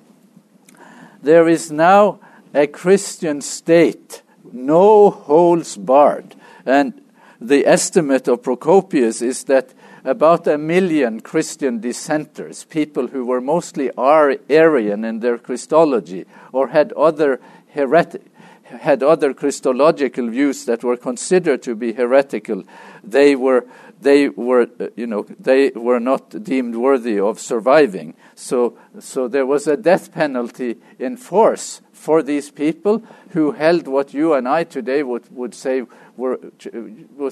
There 1.21 1.49
is 1.49 1.73
now 1.73 2.21
a 2.55 2.69
Christian 2.69 3.41
state, 3.41 4.23
no 4.53 5.11
holes 5.11 5.77
barred, 5.77 6.37
and 6.65 7.03
the 7.41 7.67
estimate 7.67 8.29
of 8.29 8.43
Procopius 8.43 9.21
is 9.21 9.45
that 9.45 9.75
about 10.09 10.47
a 10.47 10.59
million 10.59 11.21
Christian 11.21 11.81
dissenters, 11.81 12.65
people 12.65 13.09
who 13.09 13.25
were 13.27 13.41
mostly 13.41 13.91
Arian 13.97 15.05
in 15.05 15.21
their 15.21 15.39
Christology 15.39 16.25
or 16.53 16.69
had 16.69 16.93
other 16.95 17.41
heretic, 17.69 18.23
had 18.65 19.03
other 19.03 19.35
Christological 19.35 20.29
views 20.29 20.65
that 20.65 20.83
were 20.83 20.97
considered 20.97 21.63
to 21.63 21.75
be 21.75 21.93
heretical, 21.93 22.65
they 23.05 23.37
were 23.37 23.67
they 24.01 24.29
were 24.29 24.69
you 24.97 25.07
know 25.07 25.27
they 25.41 25.71
were 25.71 26.01
not 26.01 26.45
deemed 26.45 26.77
worthy 26.77 27.19
of 27.19 27.41
surviving. 27.41 28.15
So 28.35 28.79
so 29.01 29.29
there 29.29 29.47
was 29.47 29.67
a 29.67 29.77
death 29.77 30.13
penalty 30.13 30.77
in 30.99 31.17
force 31.17 31.81
for 31.99 32.23
these 32.23 32.51
people 32.51 33.03
who 33.31 33.53
held 33.53 33.89
what 33.89 34.15
you 34.15 34.33
and 34.35 34.49
I 34.49 34.65
today 34.65 35.03
would, 35.03 35.25
would 35.37 35.55
say 35.55 35.83
were, 36.19 36.39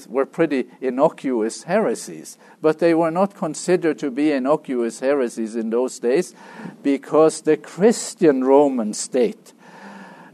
were 0.07 0.25
pretty 0.25 0.67
innocuous 0.81 1.63
heresies. 1.63 2.37
But 2.61 2.79
they 2.79 2.93
were 2.93 3.11
not 3.11 3.35
considered 3.35 3.99
to 3.99 4.09
be 4.09 4.31
innocuous 4.31 5.01
heresies 5.01 5.55
in 5.55 5.69
those 5.69 5.99
days 5.99 6.33
because 6.81 7.41
the 7.41 7.57
Christian 7.57 8.43
Roman 8.43 8.93
state 8.93 9.53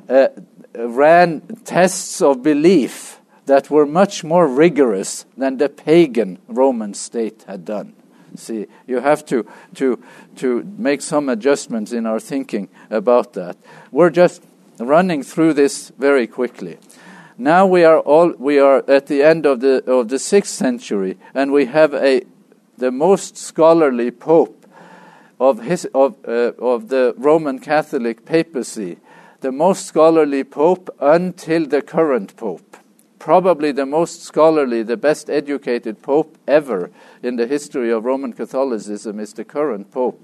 uh, 0.07 0.27
ran 0.75 1.41
tests 1.65 2.21
of 2.21 2.43
belief 2.43 3.19
that 3.45 3.69
were 3.69 3.85
much 3.85 4.23
more 4.23 4.47
rigorous 4.47 5.25
than 5.35 5.57
the 5.57 5.67
pagan 5.69 6.39
Roman 6.47 6.93
state 6.93 7.43
had 7.47 7.65
done. 7.65 7.93
See, 8.35 8.67
you 8.87 8.99
have 8.99 9.25
to, 9.27 9.45
to, 9.75 10.01
to 10.37 10.63
make 10.77 11.01
some 11.01 11.29
adjustments 11.29 11.91
in 11.91 12.05
our 12.05 12.19
thinking 12.19 12.69
about 12.89 13.33
that. 13.33 13.57
We're 13.91 14.09
just 14.09 14.43
running 14.79 15.23
through 15.23 15.53
this 15.53 15.89
very 15.97 16.25
quickly. 16.25 16.77
Now 17.37 17.65
we 17.65 17.83
are 17.83 17.99
all 17.99 18.33
we 18.37 18.59
are 18.59 18.83
at 18.89 19.07
the 19.07 19.23
end 19.23 19.45
of 19.45 19.59
the 19.59 19.83
of 19.89 20.09
the 20.09 20.19
sixth 20.19 20.53
century, 20.53 21.17
and 21.33 21.51
we 21.51 21.65
have 21.65 21.93
a 21.93 22.21
the 22.77 22.91
most 22.91 23.37
scholarly 23.37 24.11
pope 24.11 24.65
of 25.39 25.61
his 25.61 25.85
of 25.93 26.15
uh, 26.27 26.51
of 26.59 26.89
the 26.89 27.13
Roman 27.17 27.59
Catholic 27.59 28.25
papacy, 28.25 28.97
the 29.41 29.51
most 29.51 29.85
scholarly 29.85 30.43
pope 30.43 30.89
until 30.99 31.65
the 31.65 31.81
current 31.81 32.35
pope 32.35 32.77
probably 33.23 33.71
the 33.71 33.85
most 33.85 34.21
scholarly, 34.21 34.83
the 34.83 34.97
best 34.97 35.29
educated 35.29 36.01
pope 36.01 36.37
ever 36.45 36.91
in 37.21 37.37
the 37.37 37.47
history 37.47 37.89
of 37.89 38.03
Roman 38.03 38.33
Catholicism 38.33 39.17
is 39.17 39.31
the 39.31 39.45
current 39.45 39.89
pope, 39.91 40.21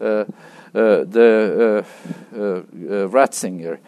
uh, 0.00 0.04
uh, 0.04 0.24
the 0.72 1.84
uh, 2.32 2.38
uh, 2.38 2.38
uh 2.38 2.62
Ratzinger. 3.08 3.78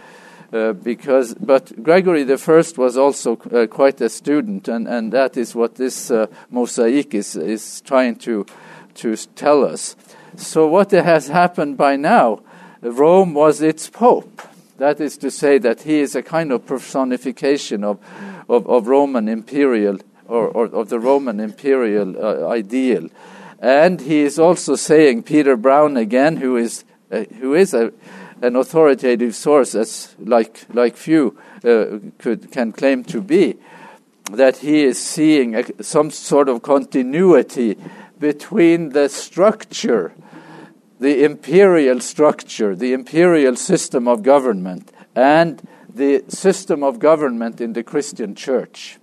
Uh, 0.52 0.72
because, 0.72 1.34
but 1.34 1.82
Gregory 1.82 2.24
the 2.24 2.38
First 2.38 2.76
was 2.76 2.96
also 2.96 3.36
quite 3.36 4.00
a 4.00 4.08
student, 4.08 4.66
and, 4.66 4.88
and 4.88 5.12
that 5.12 5.36
is 5.36 5.54
what 5.54 5.76
this 5.76 6.10
mosaic 6.50 7.14
is, 7.14 7.36
is 7.36 7.80
trying 7.82 8.16
to, 8.16 8.44
to 8.94 9.14
tell 9.36 9.64
us. 9.64 9.94
So, 10.36 10.66
what 10.66 10.90
has 10.90 11.28
happened 11.28 11.76
by 11.76 11.96
now? 11.96 12.40
Rome 12.82 13.34
was 13.34 13.60
its 13.60 13.88
pope. 13.88 14.42
That 14.78 15.00
is 15.00 15.16
to 15.18 15.30
say, 15.30 15.58
that 15.58 15.82
he 15.82 16.00
is 16.00 16.16
a 16.16 16.22
kind 16.22 16.50
of 16.50 16.66
personification 16.66 17.84
of 17.84 18.00
of, 18.50 18.66
of 18.66 18.88
Roman 18.88 19.28
imperial 19.28 19.98
or, 20.26 20.48
or 20.48 20.66
of 20.66 20.88
the 20.88 20.98
Roman 20.98 21.40
imperial 21.40 22.22
uh, 22.22 22.48
ideal. 22.48 23.08
And 23.60 24.00
he 24.00 24.20
is 24.20 24.38
also 24.38 24.74
saying, 24.74 25.22
Peter 25.22 25.56
Brown 25.56 25.96
again, 25.96 26.36
who 26.36 26.56
is, 26.56 26.84
uh, 27.10 27.24
who 27.38 27.54
is 27.54 27.74
a, 27.74 27.92
an 28.42 28.56
authoritative 28.56 29.34
source, 29.34 29.74
as 29.74 30.14
like, 30.18 30.64
like 30.72 30.96
few 30.96 31.38
uh, 31.64 31.98
could, 32.18 32.50
can 32.50 32.72
claim 32.72 33.04
to 33.04 33.20
be, 33.20 33.56
that 34.32 34.58
he 34.58 34.84
is 34.84 35.02
seeing 35.02 35.54
a, 35.56 35.82
some 35.82 36.10
sort 36.10 36.48
of 36.48 36.62
continuity 36.62 37.76
between 38.18 38.90
the 38.90 39.08
structure, 39.08 40.12
the 40.98 41.24
imperial 41.24 42.00
structure, 42.00 42.76
the 42.76 42.92
imperial 42.92 43.56
system 43.56 44.06
of 44.06 44.22
government, 44.22 44.92
and 45.14 45.66
the 45.92 46.24
system 46.28 46.82
of 46.82 46.98
government 46.98 47.60
in 47.60 47.72
the 47.72 47.82
Christian 47.82 48.34
church. 48.34 48.98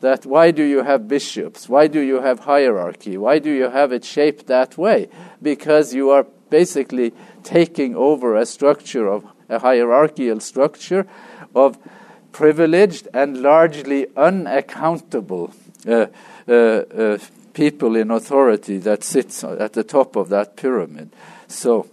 That 0.00 0.24
why 0.24 0.50
do 0.50 0.62
you 0.62 0.82
have 0.82 1.08
bishops? 1.08 1.68
Why 1.68 1.86
do 1.86 2.00
you 2.00 2.22
have 2.22 2.40
hierarchy? 2.40 3.18
Why 3.18 3.38
do 3.38 3.50
you 3.50 3.68
have 3.68 3.92
it 3.92 4.04
shaped 4.04 4.46
that 4.46 4.78
way? 4.78 5.08
Because 5.42 5.92
you 5.92 6.08
are 6.10 6.26
basically 6.48 7.12
taking 7.42 7.94
over 7.94 8.36
a 8.36 8.46
structure 8.46 9.08
of 9.08 9.24
a 9.48 9.58
hierarchical 9.58 10.40
structure 10.40 11.06
of 11.54 11.78
privileged 12.32 13.08
and 13.12 13.42
largely 13.42 14.06
unaccountable 14.16 15.52
uh, 15.86 16.06
uh, 16.48 16.52
uh, 16.52 17.18
people 17.52 17.96
in 17.96 18.10
authority 18.10 18.78
that 18.78 19.02
sits 19.02 19.42
at 19.42 19.72
the 19.72 19.82
top 19.82 20.16
of 20.16 20.28
that 20.28 20.56
pyramid. 20.56 21.10
So, 21.48 21.88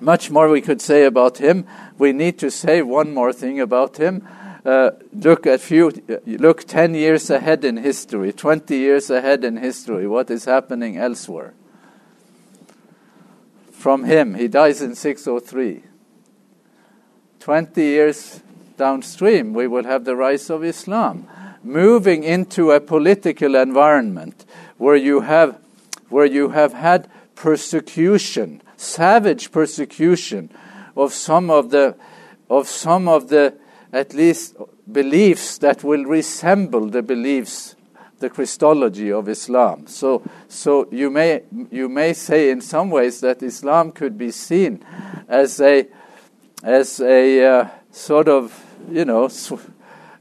much 0.00 0.30
more 0.30 0.48
we 0.48 0.60
could 0.60 0.80
say 0.80 1.04
about 1.04 1.38
him, 1.38 1.66
we 1.98 2.12
need 2.12 2.38
to 2.38 2.50
say 2.50 2.82
one 2.82 3.14
more 3.14 3.32
thing 3.32 3.60
about 3.60 3.98
him. 3.98 4.26
uh, 4.64 4.90
look 5.12 5.46
at 5.46 5.60
few, 5.60 5.90
look 6.26 6.64
10 6.64 6.94
years 6.94 7.30
ahead 7.30 7.64
in 7.64 7.78
history, 7.78 8.32
20 8.32 8.76
years 8.76 9.10
ahead 9.10 9.44
in 9.44 9.56
history, 9.56 10.06
what 10.06 10.30
is 10.30 10.44
happening 10.44 10.96
elsewhere. 10.96 11.54
From 13.80 14.04
him, 14.04 14.34
he 14.34 14.46
dies 14.46 14.82
in 14.82 14.94
603. 14.94 15.82
20 17.38 17.80
years 17.80 18.42
downstream, 18.76 19.54
we 19.54 19.66
will 19.66 19.84
have 19.84 20.04
the 20.04 20.14
rise 20.14 20.50
of 20.50 20.62
Islam, 20.62 21.26
moving 21.64 22.22
into 22.22 22.72
a 22.72 22.80
political 22.82 23.54
environment 23.54 24.44
where 24.76 24.96
you 24.96 25.22
have, 25.22 25.58
where 26.10 26.26
you 26.26 26.50
have 26.50 26.74
had 26.74 27.08
persecution, 27.34 28.60
savage 28.76 29.50
persecution 29.50 30.50
of 30.94 31.14
some 31.14 31.48
of 31.48 31.70
the, 31.70 31.96
of 32.50 32.68
some 32.68 33.08
of 33.08 33.30
the 33.30 33.54
at 33.94 34.12
least 34.12 34.56
beliefs 34.92 35.56
that 35.56 35.82
will 35.82 36.04
resemble 36.04 36.86
the 36.90 37.02
beliefs, 37.02 37.76
the 38.20 38.30
Christology 38.30 39.10
of 39.10 39.28
Islam. 39.28 39.86
So, 39.86 40.22
so 40.48 40.86
you 40.90 41.10
may 41.10 41.42
you 41.70 41.88
may 41.88 42.12
say 42.12 42.50
in 42.50 42.60
some 42.60 42.90
ways 42.90 43.20
that 43.20 43.42
Islam 43.42 43.92
could 43.92 44.16
be 44.16 44.30
seen 44.30 44.84
as 45.28 45.60
a 45.60 45.88
as 46.62 47.00
a 47.00 47.44
uh, 47.44 47.68
sort 47.90 48.28
of 48.28 48.64
you 48.90 49.04
know 49.04 49.28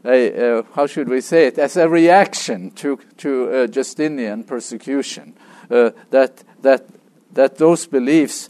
a, 0.05 0.59
uh, 0.59 0.63
how 0.73 0.87
should 0.87 1.09
we 1.09 1.21
say 1.21 1.47
it 1.47 1.59
as 1.59 1.77
a 1.77 1.87
reaction 1.87 2.71
to 2.71 2.99
to 3.17 3.51
uh, 3.51 3.67
Justinian 3.67 4.43
persecution 4.43 5.35
uh, 5.69 5.91
that 6.09 6.43
that 6.61 6.87
that 7.33 7.57
those 7.57 7.85
beliefs 7.85 8.49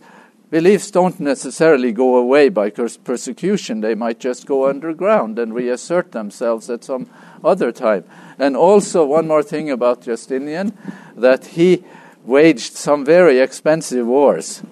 Beliefs 0.49 0.89
don't 0.89 1.19
necessarily 1.19 1.91
go 1.91 2.17
away 2.17 2.49
by 2.49 2.71
persecution. 2.71 3.81
They 3.81 3.93
might 3.93 4.19
just 4.19 4.47
go 4.47 4.67
underground 4.67 5.37
and 5.37 5.53
reassert 5.53 6.11
themselves 6.11 6.71
at 6.71 6.83
some 6.83 7.07
other 7.43 7.71
time. 7.71 8.03
And 8.39 8.55
also, 8.55 9.05
one 9.05 9.27
more 9.27 9.43
thing 9.43 9.69
about 9.69 10.03
Justinian 10.03 10.77
that 11.15 11.45
he 11.45 11.83
waged 12.25 12.73
some 12.73 13.05
very 13.05 13.39
expensive 13.39 14.07
wars 14.07 14.63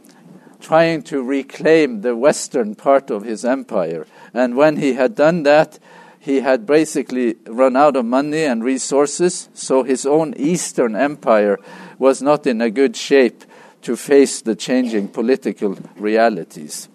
trying 0.59 1.01
to 1.03 1.21
reclaim 1.21 2.01
the 2.01 2.15
western 2.15 2.75
part 2.75 3.11
of 3.11 3.23
his 3.23 3.45
empire. 3.45 4.05
And 4.33 4.57
when 4.57 4.77
he 4.77 4.93
had 4.93 5.15
done 5.15 5.43
that, 5.43 5.79
he 6.19 6.41
had 6.41 6.65
basically 6.65 7.37
run 7.45 7.75
out 7.75 7.95
of 7.95 8.05
money 8.05 8.43
and 8.43 8.63
resources, 8.63 9.49
so 9.53 9.83
his 9.83 10.05
own 10.05 10.33
eastern 10.35 10.95
empire 10.95 11.57
was 11.97 12.21
not 12.21 12.45
in 12.45 12.59
a 12.61 12.69
good 12.69 12.95
shape 12.95 13.43
to 13.83 13.95
face 13.95 14.41
the 14.41 14.55
changing 14.55 15.07
political 15.07 15.77
realities. 15.95 16.89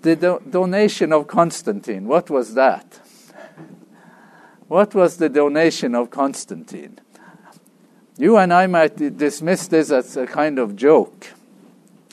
The 0.00 0.16
do- 0.16 0.42
donation 0.48 1.12
of 1.12 1.26
Constantine, 1.26 2.06
what 2.06 2.30
was 2.30 2.54
that? 2.54 2.99
What 4.70 4.94
was 4.94 5.16
the 5.16 5.28
donation 5.28 5.96
of 5.96 6.10
Constantine? 6.10 7.00
You 8.16 8.36
and 8.36 8.52
I 8.52 8.68
might 8.68 9.18
dismiss 9.18 9.66
this 9.66 9.90
as 9.90 10.16
a 10.16 10.28
kind 10.28 10.60
of 10.60 10.76
joke 10.76 11.26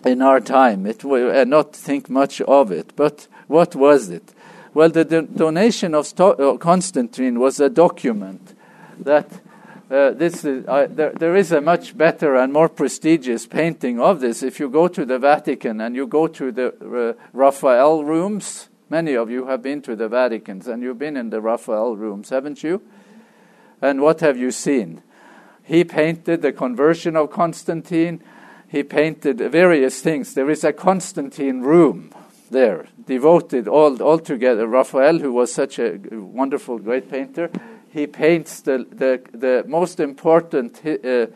in 0.04 0.24
our 0.24 0.40
time 0.40 0.88
it, 0.88 1.06
and 1.06 1.52
not 1.52 1.76
think 1.76 2.10
much 2.10 2.42
of 2.42 2.72
it. 2.72 2.94
But 2.96 3.28
what 3.46 3.76
was 3.76 4.10
it? 4.10 4.34
Well, 4.74 4.90
the 4.90 5.06
do- 5.06 5.28
donation 5.28 5.94
of 5.94 6.08
Sto- 6.08 6.58
Constantine 6.58 7.40
was 7.40 7.60
a 7.60 7.70
document 7.70 8.56
that 9.02 9.30
uh, 9.92 10.10
this 10.14 10.44
is, 10.44 10.68
uh, 10.68 10.88
there, 10.90 11.12
there 11.12 11.36
is 11.36 11.52
a 11.52 11.62
much 11.62 11.96
better 11.96 12.36
and 12.38 12.52
more 12.52 12.70
prestigious 12.70 13.46
painting 13.46 14.00
of 14.00 14.20
this. 14.20 14.42
If 14.42 14.60
you 14.60 14.68
go 14.68 14.88
to 14.88 15.06
the 15.06 15.20
Vatican 15.20 15.80
and 15.80 15.96
you 15.96 16.08
go 16.08 16.26
to 16.26 16.52
the 16.52 17.14
uh, 17.20 17.24
Raphael 17.34 18.04
rooms, 18.04 18.70
many 18.90 19.16
of 19.16 19.30
you 19.30 19.48
have 19.48 19.62
been 19.62 19.82
to 19.84 19.96
the 19.96 20.10
Vaticans 20.10 20.68
and 20.68 20.82
you've 20.82 21.00
been 21.00 21.18
in 21.18 21.30
the 21.30 21.42
Raphael 21.42 21.96
rooms, 21.96 22.30
haven't 22.30 22.64
you? 22.64 22.82
And 23.82 24.02
what 24.02 24.22
have 24.22 24.38
you 24.38 24.52
seen? 24.52 25.04
He 25.64 25.84
painted 25.84 26.42
the 26.42 26.54
conversion 26.54 27.16
of 27.16 27.30
Constantine. 27.30 28.24
He 28.68 28.84
painted 28.84 29.38
various 29.38 30.02
things. 30.02 30.34
There 30.34 30.50
is 30.50 30.64
a 30.64 30.74
Constantine 30.74 31.62
room 31.62 32.12
there, 32.50 32.88
devoted 33.06 33.68
all 33.68 34.02
altogether. 34.02 34.68
Raphael, 34.68 35.20
who 35.20 35.34
was 35.34 35.54
such 35.54 35.80
a 35.80 36.00
wonderful, 36.12 36.80
great 36.80 37.12
painter, 37.12 37.52
he 37.90 38.08
paints 38.08 38.62
the, 38.62 38.86
the, 38.90 39.22
the 39.38 39.64
most 39.68 40.00
important 40.00 40.86
uh, 40.86 41.28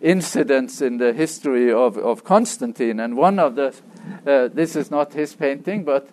incidents 0.00 0.80
in 0.80 0.98
the 0.98 1.12
history 1.12 1.72
of, 1.72 1.96
of 1.98 2.24
Constantine. 2.24 3.00
And 3.00 3.16
one 3.16 3.38
of 3.38 3.54
the, 3.56 3.74
uh, 4.26 4.48
this 4.48 4.76
is 4.76 4.90
not 4.90 5.12
his 5.12 5.34
painting, 5.34 5.84
but 5.84 6.08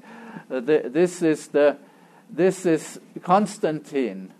Uh, 0.49 0.59
the, 0.59 0.89
this 0.91 1.21
is 1.21 1.47
the, 1.47 1.77
this 2.29 2.65
is 2.65 2.99
Constantine 3.21 4.33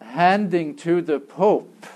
handing 0.00 0.76
to 0.76 1.02
the 1.02 1.20
Pope. 1.20 1.86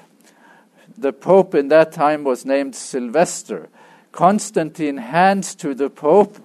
The 0.97 1.13
Pope 1.13 1.55
in 1.55 1.69
that 1.69 1.93
time 1.93 2.25
was 2.25 2.45
named 2.45 2.75
Sylvester. 2.77 3.69
Constantine 4.13 4.99
hands 4.99 5.55
to 5.57 5.75
the 5.75 5.91
Pope 5.91 6.39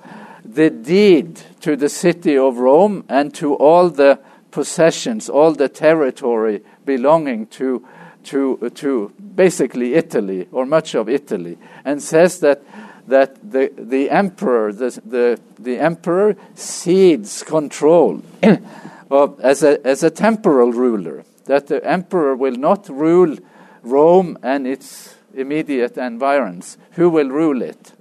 the 0.49 0.69
deed 0.69 1.39
to 1.61 1.75
the 1.75 1.89
city 1.89 2.37
of 2.37 2.57
Rome 2.57 3.03
and 3.07 3.33
to 3.35 3.53
all 3.53 3.89
the 3.89 4.19
possessions, 4.49 5.29
all 5.29 5.53
the 5.53 5.69
territory 5.69 6.63
belonging 6.85 7.45
to, 7.47 7.85
to, 8.23 8.71
to 8.75 9.13
basically 9.35 9.93
Italy 9.93 10.47
or 10.51 10.65
much 10.65 10.95
of 10.95 11.07
Italy, 11.07 11.57
and 11.85 12.01
says 12.01 12.39
that, 12.39 12.63
that 13.09 13.51
the, 13.51 13.71
the 13.77 14.09
emperor, 14.09 14.71
the, 14.71 15.01
the, 15.05 15.39
the 15.57 15.79
emperor 15.79 16.35
cedes 16.55 17.43
control 17.43 18.21
of, 19.11 19.39
as, 19.41 19.63
a, 19.63 19.85
as 19.85 20.03
a 20.03 20.09
temporal 20.09 20.71
ruler, 20.71 21.23
that 21.45 21.67
the 21.67 21.83
emperor 21.85 22.35
will 22.35 22.55
not 22.55 22.87
rule 22.87 23.37
Rome 23.81 24.37
and 24.43 24.67
its 24.67 25.15
immediate 25.33 25.97
environs. 25.97 26.77
Who 26.91 27.09
will 27.09 27.29
rule 27.29 27.61
it? 27.61 27.93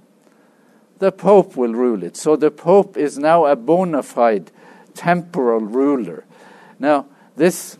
The 0.99 1.11
Pope 1.11 1.55
will 1.55 1.73
rule 1.73 2.03
it. 2.03 2.15
So 2.15 2.35
the 2.35 2.51
Pope 2.51 2.97
is 2.97 3.17
now 3.17 3.45
a 3.45 3.55
bona 3.55 4.03
fide 4.03 4.51
temporal 4.93 5.61
ruler. 5.61 6.25
Now, 6.77 7.05
this 7.35 7.77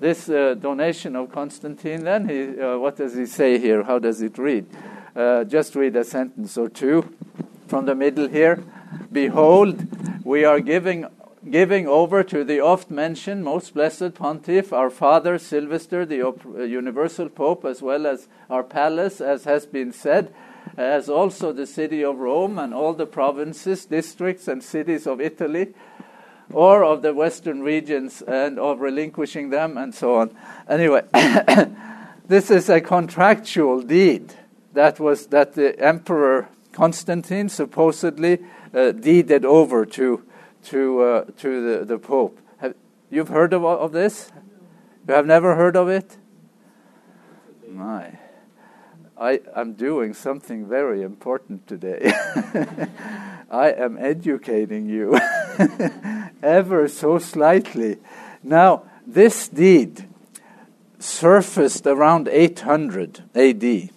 this 0.00 0.28
uh, 0.28 0.54
donation 0.54 1.14
of 1.14 1.30
Constantine, 1.30 2.02
then, 2.02 2.28
he, 2.28 2.60
uh, 2.60 2.76
what 2.76 2.96
does 2.96 3.14
he 3.14 3.24
say 3.24 3.60
here? 3.60 3.84
How 3.84 4.00
does 4.00 4.20
it 4.20 4.36
read? 4.36 4.66
Uh, 5.14 5.44
just 5.44 5.74
read 5.74 5.94
a 5.94 6.04
sentence 6.04 6.56
or 6.56 6.70
two 6.70 7.14
from 7.66 7.84
the 7.84 7.94
middle 7.94 8.28
here. 8.28 8.64
Behold, 9.12 10.24
we 10.24 10.42
are 10.44 10.58
giving 10.58 11.06
giving 11.50 11.86
over 11.86 12.22
to 12.22 12.44
the 12.44 12.60
oft 12.60 12.90
mentioned 12.90 13.44
most 13.44 13.74
blessed 13.74 14.14
pontiff, 14.14 14.72
our 14.72 14.88
father 14.88 15.38
Sylvester, 15.38 16.06
the 16.06 16.26
uh, 16.26 16.62
universal 16.62 17.28
pope, 17.28 17.64
as 17.64 17.82
well 17.82 18.06
as 18.06 18.28
our 18.48 18.62
palace, 18.62 19.20
as 19.20 19.44
has 19.44 19.66
been 19.66 19.92
said, 19.92 20.32
as 20.78 21.10
also 21.10 21.52
the 21.52 21.66
city 21.66 22.02
of 22.02 22.16
Rome 22.16 22.58
and 22.58 22.72
all 22.72 22.94
the 22.94 23.06
provinces, 23.06 23.84
districts, 23.84 24.48
and 24.48 24.62
cities 24.62 25.06
of 25.06 25.20
Italy 25.20 25.74
or 26.52 26.84
of 26.84 27.02
the 27.02 27.12
Western 27.12 27.62
regions 27.62 28.22
and 28.22 28.58
of 28.58 28.80
relinquishing 28.80 29.50
them 29.50 29.76
and 29.76 29.94
so 29.94 30.14
on. 30.16 30.34
Anyway, 30.68 31.02
this 32.28 32.50
is 32.50 32.68
a 32.68 32.80
contractual 32.80 33.82
deed 33.82 34.34
that 34.74 34.98
was 34.98 35.26
that 35.28 35.54
the 35.54 35.78
Emperor 35.78 36.48
Constantine 36.72 37.48
supposedly 37.48 38.38
uh, 38.74 38.92
deeded 38.92 39.44
over 39.44 39.84
to 39.86 40.24
to 40.64 41.00
uh, 41.00 41.24
to 41.38 41.78
the, 41.78 41.84
the 41.84 41.98
Pope. 41.98 42.38
Have, 42.58 42.74
you've 43.10 43.28
heard 43.28 43.52
of, 43.52 43.64
of 43.64 43.92
this? 43.92 44.30
You 45.06 45.14
have 45.14 45.26
never 45.26 45.56
heard 45.56 45.76
of 45.76 45.88
it? 45.88 46.16
My. 47.68 48.18
I 49.16 49.40
am 49.54 49.74
doing 49.74 50.14
something 50.14 50.66
very 50.66 51.02
important 51.02 51.66
today. 51.68 52.12
I 53.50 53.70
am 53.70 53.96
educating 53.98 54.88
you 54.88 55.16
ever 56.42 56.88
so 56.88 57.18
slightly. 57.18 57.98
Now, 58.42 58.84
this 59.06 59.48
deed 59.48 60.08
surfaced 60.98 61.86
around 61.86 62.26
800 62.28 63.22
AD. 63.34 63.90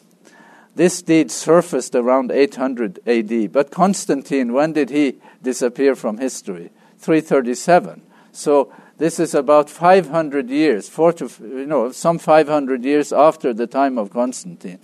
This 0.75 1.01
deed 1.01 1.31
surfaced 1.31 1.95
around 1.95 2.31
800 2.31 2.99
AD. 3.07 3.51
But 3.51 3.71
Constantine, 3.71 4.53
when 4.53 4.73
did 4.73 4.89
he 4.89 5.17
disappear 5.41 5.95
from 5.95 6.17
history? 6.17 6.69
337. 6.99 8.01
So 8.31 8.73
this 8.97 9.19
is 9.19 9.33
about 9.33 9.69
500 9.69 10.49
years, 10.49 10.89
four 10.89 11.13
to, 11.13 11.29
you 11.41 11.65
know, 11.65 11.91
some 11.91 12.19
500 12.19 12.83
years 12.83 13.13
after 13.13 13.53
the 13.53 13.67
time 13.67 13.97
of 13.97 14.09
Constantine. 14.09 14.79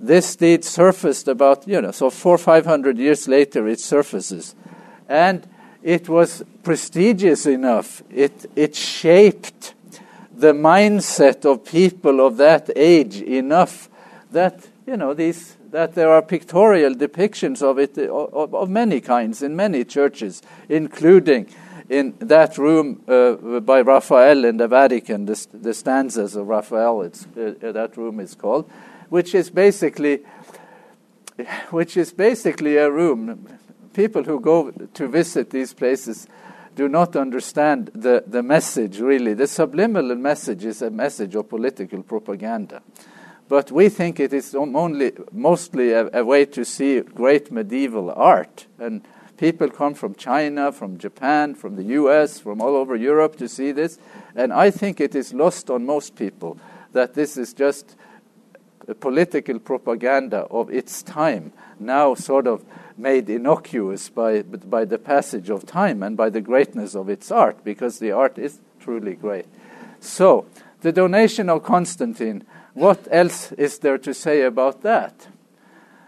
This 0.00 0.36
deed 0.36 0.64
surfaced 0.64 1.26
about, 1.26 1.66
you 1.66 1.80
know, 1.80 1.90
so 1.90 2.08
four, 2.08 2.38
five 2.38 2.64
hundred 2.66 2.98
years 2.98 3.26
later 3.26 3.66
it 3.66 3.80
surfaces. 3.80 4.54
And 5.08 5.46
it 5.82 6.08
was 6.08 6.44
prestigious 6.62 7.46
enough. 7.46 8.02
It, 8.10 8.46
it 8.54 8.76
shaped 8.76 9.74
the 10.32 10.52
mindset 10.52 11.44
of 11.44 11.64
people 11.64 12.24
of 12.24 12.36
that 12.36 12.70
age 12.76 13.20
enough 13.20 13.88
that, 14.30 14.68
you 14.88 14.96
know, 14.96 15.12
these, 15.12 15.58
that 15.70 15.94
there 15.94 16.08
are 16.08 16.22
pictorial 16.22 16.94
depictions 16.94 17.60
of 17.60 17.78
it 17.78 17.98
of, 17.98 18.54
of 18.54 18.70
many 18.70 19.02
kinds 19.02 19.42
in 19.42 19.54
many 19.54 19.84
churches, 19.84 20.40
including 20.70 21.46
in 21.90 22.14
that 22.20 22.56
room 22.56 23.02
uh, 23.06 23.60
by 23.60 23.82
Raphael 23.82 24.46
in 24.46 24.56
the 24.56 24.66
Vatican, 24.66 25.26
the, 25.26 25.46
the 25.52 25.74
stanzas 25.74 26.36
of 26.36 26.48
Raphael, 26.48 27.02
it's, 27.02 27.26
uh, 27.36 27.72
that 27.72 27.98
room 27.98 28.18
is 28.18 28.34
called, 28.34 28.70
which 29.10 29.34
is 29.34 29.50
basically 29.50 30.20
which 31.70 31.98
is 31.98 32.10
basically 32.14 32.78
a 32.78 32.90
room. 32.90 33.46
People 33.92 34.24
who 34.24 34.40
go 34.40 34.70
to 34.70 35.08
visit 35.08 35.50
these 35.50 35.74
places 35.74 36.26
do 36.74 36.88
not 36.88 37.14
understand 37.14 37.90
the, 37.94 38.24
the 38.26 38.42
message 38.42 39.00
really. 39.00 39.34
The 39.34 39.48
subliminal 39.48 40.16
message 40.16 40.64
is 40.64 40.80
a 40.80 40.90
message 40.90 41.34
of 41.34 41.50
political 41.50 42.02
propaganda. 42.02 42.80
But 43.48 43.72
we 43.72 43.88
think 43.88 44.20
it 44.20 44.32
is 44.32 44.54
only 44.54 45.12
mostly 45.32 45.92
a, 45.92 46.08
a 46.12 46.24
way 46.24 46.44
to 46.46 46.64
see 46.64 47.00
great 47.00 47.50
medieval 47.50 48.10
art. 48.10 48.66
And 48.78 49.02
people 49.38 49.70
come 49.70 49.94
from 49.94 50.14
China, 50.14 50.70
from 50.72 50.98
Japan, 50.98 51.54
from 51.54 51.76
the 51.76 51.84
US, 51.84 52.38
from 52.38 52.60
all 52.60 52.76
over 52.76 52.94
Europe 52.94 53.36
to 53.36 53.48
see 53.48 53.72
this. 53.72 53.98
And 54.36 54.52
I 54.52 54.70
think 54.70 55.00
it 55.00 55.14
is 55.14 55.32
lost 55.32 55.70
on 55.70 55.86
most 55.86 56.16
people 56.16 56.58
that 56.92 57.14
this 57.14 57.36
is 57.36 57.54
just 57.54 57.96
political 58.94 59.58
propaganda 59.58 60.40
of 60.50 60.70
its 60.70 61.02
time, 61.02 61.52
now 61.78 62.14
sort 62.14 62.46
of 62.46 62.64
made 62.96 63.28
innocuous 63.30 64.08
by, 64.08 64.42
by 64.42 64.84
the 64.84 64.98
passage 64.98 65.50
of 65.50 65.66
time 65.66 66.02
and 66.02 66.16
by 66.16 66.30
the 66.30 66.40
greatness 66.40 66.94
of 66.94 67.08
its 67.08 67.30
art, 67.30 67.62
because 67.64 67.98
the 67.98 68.10
art 68.10 68.38
is 68.38 68.58
truly 68.80 69.14
great. 69.14 69.46
So, 70.00 70.46
the 70.80 70.92
donation 70.92 71.48
of 71.48 71.64
Constantine, 71.64 72.44
what 72.78 73.08
else 73.10 73.52
is 73.52 73.78
there 73.80 73.98
to 73.98 74.14
say 74.14 74.42
about 74.42 74.82
that? 74.82 75.26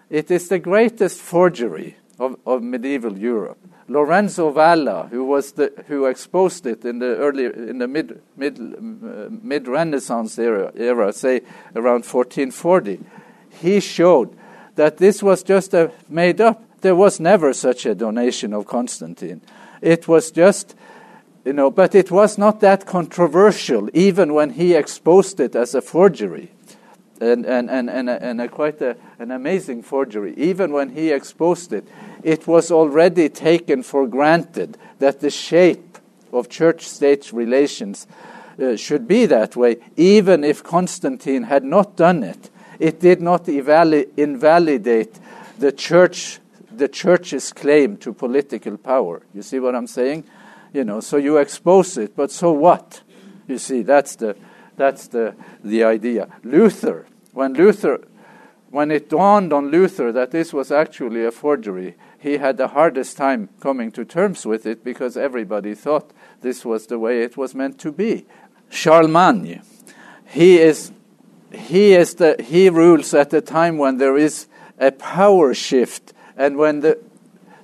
It 0.08 0.30
is 0.30 0.48
the 0.48 0.58
greatest 0.58 1.20
forgery 1.20 1.96
of, 2.18 2.36
of 2.46 2.62
medieval 2.62 3.18
Europe. 3.18 3.58
Lorenzo 3.88 4.50
Valla, 4.50 5.08
who 5.10 5.24
was 5.24 5.52
the 5.52 5.72
who 5.88 6.06
exposed 6.06 6.64
it 6.64 6.84
in 6.84 7.00
the 7.00 7.16
early 7.16 7.46
in 7.46 7.78
the 7.78 7.88
mid 7.88 8.22
mid 8.36 8.56
uh, 8.56 9.28
mid 9.42 9.66
Renaissance 9.66 10.38
era, 10.38 10.70
era, 10.76 11.12
say 11.12 11.40
around 11.74 12.04
1440, 12.04 13.00
he 13.60 13.80
showed 13.80 14.36
that 14.76 14.98
this 14.98 15.24
was 15.24 15.42
just 15.42 15.74
a 15.74 15.90
made 16.08 16.40
up. 16.40 16.62
There 16.82 16.94
was 16.94 17.18
never 17.18 17.52
such 17.52 17.84
a 17.84 17.96
donation 17.96 18.54
of 18.54 18.66
Constantine. 18.66 19.40
It 19.82 20.06
was 20.06 20.30
just, 20.30 20.76
you 21.44 21.52
know, 21.52 21.70
but 21.70 21.94
it 21.96 22.12
was 22.12 22.38
not 22.38 22.60
that 22.60 22.86
controversial, 22.86 23.90
even 23.92 24.34
when 24.34 24.50
he 24.50 24.74
exposed 24.74 25.40
it 25.40 25.56
as 25.56 25.74
a 25.74 25.82
forgery 25.82 26.52
and, 27.20 27.44
and, 27.44 27.70
and, 27.70 27.90
and, 27.90 28.08
a, 28.08 28.22
and 28.22 28.40
a 28.40 28.48
quite 28.48 28.80
a, 28.80 28.96
an 29.18 29.30
amazing 29.30 29.82
forgery. 29.82 30.34
Even 30.36 30.72
when 30.72 30.90
he 30.90 31.10
exposed 31.10 31.72
it, 31.72 31.86
it 32.22 32.46
was 32.46 32.70
already 32.70 33.28
taken 33.28 33.82
for 33.82 34.06
granted 34.06 34.78
that 34.98 35.20
the 35.20 35.30
shape 35.30 35.98
of 36.32 36.48
church 36.48 36.86
state 36.86 37.32
relations 37.32 38.06
uh, 38.60 38.76
should 38.76 39.06
be 39.06 39.26
that 39.26 39.56
way, 39.56 39.76
even 39.96 40.44
if 40.44 40.62
Constantine 40.62 41.44
had 41.44 41.64
not 41.64 41.96
done 41.96 42.22
it. 42.22 42.50
It 42.78 43.00
did 43.00 43.20
not 43.20 43.48
invalidate 43.48 45.18
the 45.58 45.72
church, 45.72 46.40
the 46.72 46.88
church's 46.88 47.52
claim 47.52 47.98
to 47.98 48.14
political 48.14 48.78
power. 48.78 49.22
You 49.34 49.42
see 49.42 49.60
what 49.60 49.74
I'm 49.74 49.86
saying? 49.86 50.24
You 50.72 50.84
know, 50.84 51.00
so 51.00 51.18
you 51.18 51.36
expose 51.36 51.98
it, 51.98 52.16
but 52.16 52.30
so 52.30 52.52
what? 52.52 53.02
You 53.48 53.58
see, 53.58 53.82
that's 53.82 54.16
the 54.16 54.36
that's 54.80 55.06
the 55.08 55.34
the 55.62 55.84
idea. 55.84 56.28
Luther 56.42 57.06
when 57.32 57.54
Luther, 57.54 58.00
when 58.70 58.90
it 58.90 59.08
dawned 59.08 59.52
on 59.52 59.70
Luther 59.70 60.12
that 60.12 60.30
this 60.30 60.52
was 60.52 60.70
actually 60.70 61.24
a 61.24 61.30
forgery, 61.30 61.96
he 62.18 62.38
had 62.38 62.56
the 62.56 62.68
hardest 62.68 63.16
time 63.16 63.48
coming 63.60 63.90
to 63.92 64.04
terms 64.04 64.44
with 64.44 64.66
it 64.66 64.84
because 64.84 65.16
everybody 65.16 65.74
thought 65.74 66.12
this 66.40 66.64
was 66.64 66.86
the 66.86 66.98
way 66.98 67.22
it 67.22 67.36
was 67.36 67.54
meant 67.54 67.78
to 67.80 67.92
be. 67.92 68.26
Charlemagne, 68.68 69.62
he 70.26 70.58
is 70.58 70.92
he 71.52 71.94
is 71.94 72.14
the 72.14 72.36
he 72.38 72.70
rules 72.70 73.12
at 73.14 73.30
the 73.30 73.40
time 73.40 73.78
when 73.78 73.98
there 73.98 74.16
is 74.16 74.46
a 74.78 74.92
power 74.92 75.52
shift 75.54 76.12
and 76.36 76.56
when 76.56 76.80
the 76.80 76.98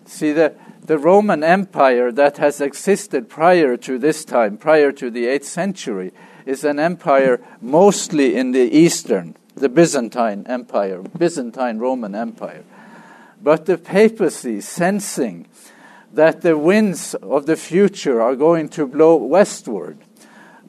see 0.05 0.33
the 0.33 0.55
the 0.83 0.99
Roman 0.99 1.43
Empire 1.43 2.13
that 2.13 2.39
has 2.39 2.61
existed 2.61 3.29
prior 3.29 3.77
to 3.77 3.99
this 3.99 4.25
time, 4.25 4.57
prior 4.57 4.93
to 4.93 5.11
the 5.11 5.25
8th 5.25 5.45
century, 5.45 6.13
is 6.47 6.65
an 6.65 6.79
empire 6.79 7.41
mostly 7.61 8.37
in 8.37 8.53
the 8.53 8.75
eastern 8.77 9.37
the 9.57 9.69
Byzantine 9.69 10.47
Empire, 10.47 11.03
Byzantine 11.03 11.79
Roman 11.79 12.15
Empire. 12.15 12.63
But 13.43 13.67
the 13.67 13.79
papacy, 13.79 14.61
sensing 14.61 15.49
that 16.13 16.43
the 16.43 16.57
winds 16.57 17.15
of 17.15 17.47
the 17.47 17.57
future 17.57 18.21
are 18.21 18.37
going 18.37 18.69
to 18.71 18.87
blow 18.87 19.17
westward, 19.17 19.99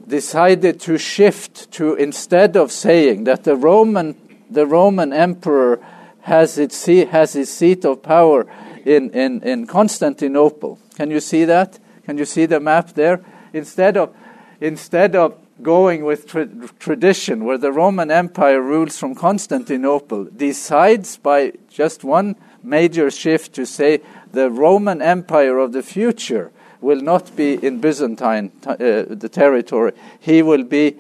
decided 0.07 0.79
to 0.81 0.97
shift 0.97 1.69
to 1.73 1.95
instead 1.95 2.55
of 2.55 2.71
saying 2.71 3.25
that 3.25 3.43
the 3.43 3.55
Roman, 3.55 4.15
the 4.49 4.65
Roman 4.65 5.11
emperor 5.11 5.83
has 6.21 6.57
its, 6.57 6.77
seat, 6.77 7.09
has 7.09 7.33
his 7.33 7.53
seat 7.53 7.83
of 7.83 8.01
power 8.01 8.47
in, 8.85 9.09
in, 9.11 9.41
in 9.43 9.67
Constantinople. 9.67 10.79
Can 10.95 11.11
you 11.11 11.19
see 11.19 11.43
that? 11.45 11.77
Can 12.05 12.17
you 12.17 12.25
see 12.25 12.45
the 12.45 12.61
map 12.61 12.93
there? 12.93 13.23
Instead 13.51 13.97
of, 13.97 14.15
instead 14.61 15.15
of 15.15 15.37
going 15.61 16.03
with 16.03 16.27
tra- 16.27 16.47
tradition, 16.79 17.45
where 17.45 17.57
the 17.57 17.71
Roman 17.71 18.11
Empire 18.11 18.61
rules 18.61 18.97
from 18.97 19.15
Constantinople, 19.15 20.25
decides 20.25 21.17
by 21.17 21.53
just 21.69 22.03
one 22.03 22.35
major 22.63 23.09
shift 23.09 23.53
to 23.53 23.65
say 23.65 24.01
the 24.31 24.49
Roman 24.49 25.01
Empire 25.01 25.57
of 25.57 25.71
the 25.71 25.83
future 25.83 26.51
will 26.81 27.01
not 27.01 27.35
be 27.35 27.53
in 27.53 27.79
Byzantine 27.79 28.51
uh, 28.65 28.75
the 28.77 29.29
territory. 29.31 29.93
He 30.19 30.41
will 30.41 30.63
be 30.63 30.95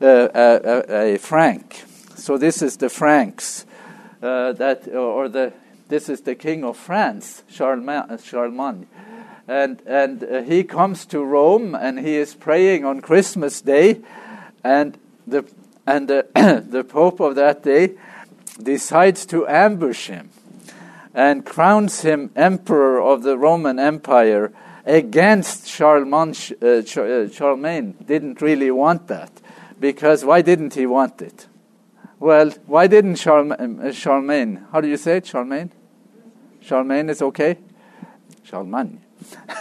uh, 0.00 0.28
a, 0.34 1.14
a, 1.14 1.18
Frank. 1.18 1.84
So 2.16 2.36
this 2.36 2.60
is 2.60 2.76
the 2.76 2.90
Franks 2.90 3.64
uh, 4.22 4.52
that, 4.52 4.88
or 4.88 5.28
the 5.28 5.52
this 5.88 6.08
is 6.08 6.22
the 6.22 6.34
king 6.34 6.64
of 6.64 6.78
France, 6.78 7.42
Charlemagne. 7.50 8.18
Charlemagne 8.18 8.86
and 9.52 9.82
and 9.86 10.24
uh, 10.24 10.42
he 10.42 10.64
comes 10.64 11.04
to 11.06 11.22
Rome 11.22 11.74
and 11.74 11.98
he 11.98 12.16
is 12.16 12.34
praying 12.34 12.84
on 12.84 13.00
Christmas 13.00 13.60
Day, 13.60 14.00
and 14.64 14.98
the 15.26 15.44
and 15.86 16.08
the, 16.08 16.26
the 16.66 16.84
Pope 16.84 17.20
of 17.20 17.34
that 17.34 17.62
day 17.62 17.94
decides 18.62 19.26
to 19.26 19.46
ambush 19.46 20.06
him 20.06 20.30
and 21.14 21.44
crowns 21.44 22.00
him 22.02 22.30
emperor 22.34 23.02
of 23.02 23.22
the 23.22 23.36
Roman 23.36 23.78
Empire 23.78 24.52
against 24.86 25.68
Charlemagne. 25.68 26.34
Uh, 26.62 26.66
uh 26.66 27.28
Charlemagne 27.28 27.92
didn't 28.06 28.40
really 28.40 28.70
want 28.70 29.08
that 29.08 29.32
because 29.78 30.24
why 30.24 30.40
didn't 30.40 30.74
he 30.74 30.86
want 30.86 31.20
it? 31.20 31.46
Well, 32.18 32.50
why 32.66 32.86
didn't 32.86 33.16
Charlemagne? 33.16 33.80
Uh, 33.80 33.92
Charlemagne 33.92 34.66
how 34.72 34.80
do 34.80 34.88
you 34.88 34.96
say 34.96 35.18
it? 35.18 35.26
Charlemagne? 35.26 35.72
Charlemagne 36.62 37.10
is 37.10 37.20
okay. 37.20 37.58
Charlemagne. 38.44 39.01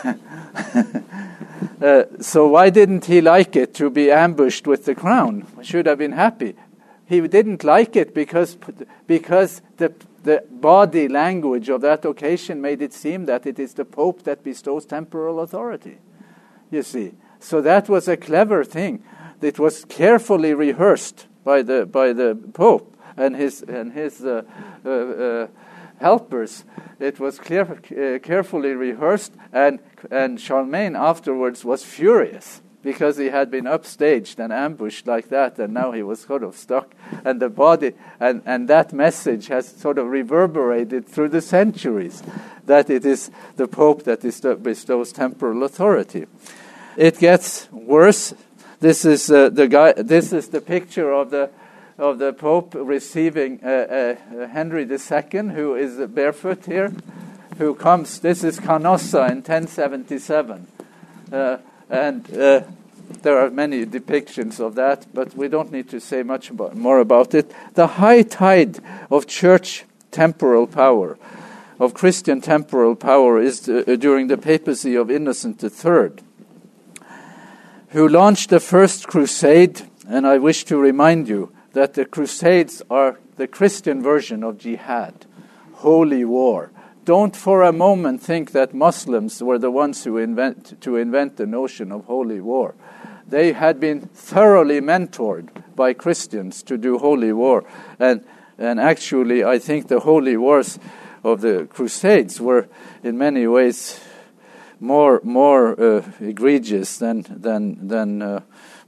uh, 1.82 2.04
so 2.20 2.48
why 2.48 2.70
didn't 2.70 3.06
he 3.06 3.22
like 3.22 3.56
it 3.56 3.74
to 3.76 3.90
be 3.90 4.12
ambushed 4.12 4.68
with 4.68 4.86
the 4.86 4.96
crown? 4.96 5.46
Should 5.62 5.86
have 5.86 5.98
been 5.98 6.14
happy. 6.14 6.56
He 7.06 7.20
didn't 7.28 7.64
like 7.64 7.96
it 7.96 8.14
because 8.14 8.58
because 9.08 9.62
the 9.78 9.94
the 10.24 10.44
body 10.50 11.08
language 11.08 11.70
of 11.70 11.82
that 11.82 12.06
occasion 12.06 12.62
made 12.62 12.82
it 12.82 12.94
seem 12.94 13.26
that 13.26 13.46
it 13.46 13.60
is 13.60 13.74
the 13.74 13.86
Pope 13.86 14.24
that 14.24 14.44
bestows 14.44 14.86
temporal 14.86 15.40
authority. 15.40 15.98
You 16.70 16.84
see, 16.84 17.14
so 17.40 17.62
that 17.62 17.90
was 17.90 18.08
a 18.08 18.18
clever 18.18 18.64
thing. 18.64 19.04
It 19.42 19.60
was 19.60 19.84
carefully 19.86 20.54
rehearsed 20.54 21.28
by 21.44 21.64
the 21.64 21.86
by 21.86 22.14
the 22.14 22.38
Pope 22.54 22.96
and 23.18 23.36
his 23.36 23.62
and 23.64 23.92
his 23.92 24.24
uh, 24.24 24.44
uh, 24.86 24.90
uh 24.90 25.48
helpers. 26.02 26.66
It 27.00 27.20
was 27.20 27.40
clear, 27.40 27.62
uh, 27.62 28.20
carefully 28.20 28.74
rehearsed, 28.74 29.34
and, 29.54 29.80
and 30.12 30.40
Charlemagne 30.40 30.96
afterwards 30.96 31.64
was 31.64 31.84
furious 31.84 32.62
because 32.84 33.18
he 33.18 33.28
had 33.28 33.52
been 33.52 33.66
upstaged 33.66 34.40
and 34.40 34.52
ambushed 34.52 35.06
like 35.08 35.30
that, 35.30 35.60
and 35.60 35.74
now 35.74 35.92
he 35.92 36.04
was 36.04 36.22
sort 36.22 36.44
of 36.44 36.56
stuck. 36.56 36.94
And 37.24 37.40
the 37.40 37.50
body, 37.50 37.94
and, 38.20 38.42
and 38.46 38.68
that 38.68 38.92
message 38.92 39.48
has 39.48 39.68
sort 39.68 39.98
of 39.98 40.08
reverberated 40.08 41.08
through 41.08 41.30
the 41.30 41.42
centuries 41.42 42.24
that 42.66 42.90
it 42.90 43.06
is 43.06 43.30
the 43.56 43.68
Pope 43.68 44.04
that 44.04 44.22
bestows 44.64 45.12
temporal 45.12 45.64
authority. 45.64 46.26
It 46.98 47.20
gets 47.20 47.72
worse. 47.72 48.34
This 48.80 49.06
is 49.06 49.30
uh, 49.30 49.50
the 49.50 49.68
guy. 49.68 49.94
This 49.94 50.34
is 50.34 50.50
the 50.50 50.62
picture 50.62 51.12
of 51.12 51.30
the 51.30 51.52
of 52.02 52.18
the 52.18 52.34
Pope 52.34 52.74
receiving 52.74 53.64
uh, 53.64 54.16
uh, 54.36 54.48
Henry 54.48 54.84
II, 54.90 55.50
who 55.50 55.76
is 55.76 55.98
barefoot 56.10 56.66
here, 56.66 56.92
who 57.60 57.76
comes. 57.76 58.20
This 58.20 58.44
is 58.44 58.60
Canossa 58.60 59.30
in 59.30 59.38
1077. 59.38 60.68
Uh, 61.32 61.58
and 61.92 62.38
uh, 62.38 62.62
there 63.22 63.38
are 63.38 63.52
many 63.52 63.86
depictions 63.86 64.60
of 64.60 64.74
that, 64.76 65.06
but 65.14 65.36
we 65.36 65.48
don't 65.48 65.72
need 65.72 65.90
to 65.90 66.00
say 66.00 66.24
much 66.24 66.50
about, 66.50 66.76
more 66.76 67.00
about 67.00 67.36
it. 67.36 67.54
The 67.76 67.88
high 67.88 68.24
tide 68.24 68.80
of 69.12 69.28
church 69.28 69.86
temporal 70.10 70.66
power, 70.66 71.20
of 71.80 71.94
Christian 71.94 72.42
temporal 72.42 72.96
power, 72.96 73.40
is 73.40 73.70
uh, 73.70 73.96
during 74.00 74.28
the 74.28 74.38
papacy 74.38 74.96
of 74.96 75.12
Innocent 75.12 75.64
III. 75.64 76.12
who 77.90 78.08
launched 78.08 78.50
the 78.50 78.60
first 78.60 79.08
crusade, 79.08 79.84
and 80.08 80.26
I 80.26 80.40
wish 80.40 80.64
to 80.66 80.78
remind 80.78 81.28
you 81.28 81.52
that 81.74 81.94
the 81.94 82.06
crusades 82.06 82.82
are 82.90 83.20
the 83.38 83.48
Christian 83.48 84.02
version 84.02 84.44
of 84.44 84.58
jihad, 84.58 85.26
holy 85.74 86.26
war. 86.26 86.72
Don't 87.06 87.36
for 87.36 87.64
a 87.64 87.72
moment 87.72 88.22
think 88.22 88.52
that 88.52 88.74
Muslims 88.74 89.42
were 89.42 89.58
the 89.58 89.72
ones 89.72 90.04
who 90.04 90.18
invent, 90.18 90.80
to 90.82 90.98
invent 90.98 91.38
the 91.38 91.48
notion 91.48 91.92
of 91.92 92.06
holy 92.06 92.40
war. 92.40 92.76
They 93.28 93.54
had 93.54 93.80
been 93.80 94.02
thoroughly 94.02 94.82
mentored 94.82 95.50
by 95.76 95.94
Christians 95.94 96.62
to 96.64 96.78
do 96.78 96.98
holy 96.98 97.34
war. 97.34 97.64
And, 98.00 98.24
and 98.58 98.80
actually, 98.80 99.44
I 99.44 99.58
think 99.58 99.88
the 99.88 100.02
holy 100.02 100.38
wars 100.38 100.78
of 101.24 101.42
the 101.42 101.68
Crusades 101.72 102.42
were 102.42 102.68
in 103.04 103.18
many 103.18 103.48
ways 103.48 104.00
more, 104.80 105.22
more 105.24 105.80
uh, 105.80 106.04
egregious 106.20 106.98
than, 106.98 107.26
than, 107.30 107.88
than 107.88 108.22
uh, 108.22 108.42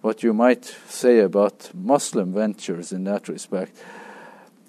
what 0.04 0.22
you 0.22 0.34
might 0.34 0.66
say 0.90 1.20
about 1.20 1.72
Muslim 1.74 2.34
ventures 2.34 2.92
in 2.92 3.06
that 3.06 3.30
respect. 3.30 3.82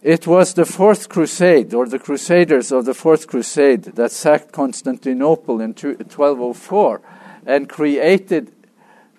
It 0.00 0.28
was 0.28 0.54
the 0.54 0.64
Fourth 0.64 1.08
Crusade, 1.08 1.74
or 1.74 1.86
the 1.86 1.98
Crusaders 1.98 2.70
of 2.70 2.84
the 2.84 2.94
Fourth 2.94 3.26
Crusade, 3.26 3.82
that 3.82 4.12
sacked 4.12 4.52
Constantinople 4.52 5.60
in 5.60 5.70
1204 5.74 7.00
and 7.46 7.68
created 7.68 8.52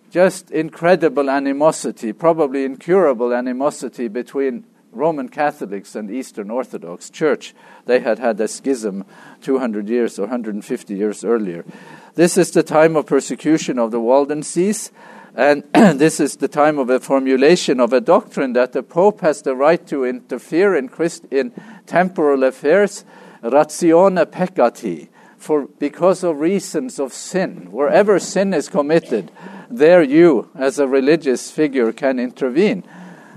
just 0.10 0.52
incredible 0.52 1.30
animosity, 1.30 2.14
probably 2.14 2.64
incurable 2.64 3.34
animosity 3.34 4.08
between 4.08 4.64
Roman 4.94 5.28
Catholics 5.28 5.96
and 5.96 6.10
Eastern 6.10 6.50
Orthodox 6.50 7.10
Church. 7.10 7.54
They 7.88 8.00
had 8.00 8.20
had 8.20 8.40
a 8.40 8.48
schism 8.48 9.04
200 9.42 9.90
years 9.90 10.18
or 10.18 10.28
150 10.28 10.96
years 10.96 11.26
earlier. 11.26 11.66
This 12.14 12.38
is 12.38 12.52
the 12.52 12.64
time 12.64 12.96
of 12.96 13.06
persecution 13.06 13.78
of 13.78 13.92
the 13.92 14.00
Waldenses, 14.00 14.92
and 15.36 15.64
this 16.00 16.20
is 16.20 16.38
the 16.38 16.48
time 16.48 16.80
of 16.80 16.90
a 16.90 17.00
formulation 17.00 17.80
of 17.80 17.94
a 17.94 18.02
doctrine 18.02 18.54
that 18.54 18.72
the 18.72 18.84
Pope 18.84 19.22
has 19.22 19.42
the 19.42 19.56
right 19.56 19.86
to 19.88 20.06
interfere 20.06 20.76
in, 20.76 20.88
Christ, 20.90 21.26
in 21.30 21.52
temporal 21.86 22.44
affairs, 22.44 23.04
ratione 23.44 24.26
peccati, 24.26 25.10
for 25.38 25.68
because 25.68 26.24
of 26.24 26.40
reasons 26.40 27.00
of 27.00 27.14
sin. 27.14 27.72
Wherever 27.72 28.20
sin 28.20 28.54
is 28.54 28.70
committed, 28.70 29.32
there 29.70 30.02
you, 30.02 30.50
as 30.56 30.80
a 30.80 30.88
religious 30.88 31.52
figure, 31.52 31.92
can 31.92 32.20
intervene. 32.20 32.84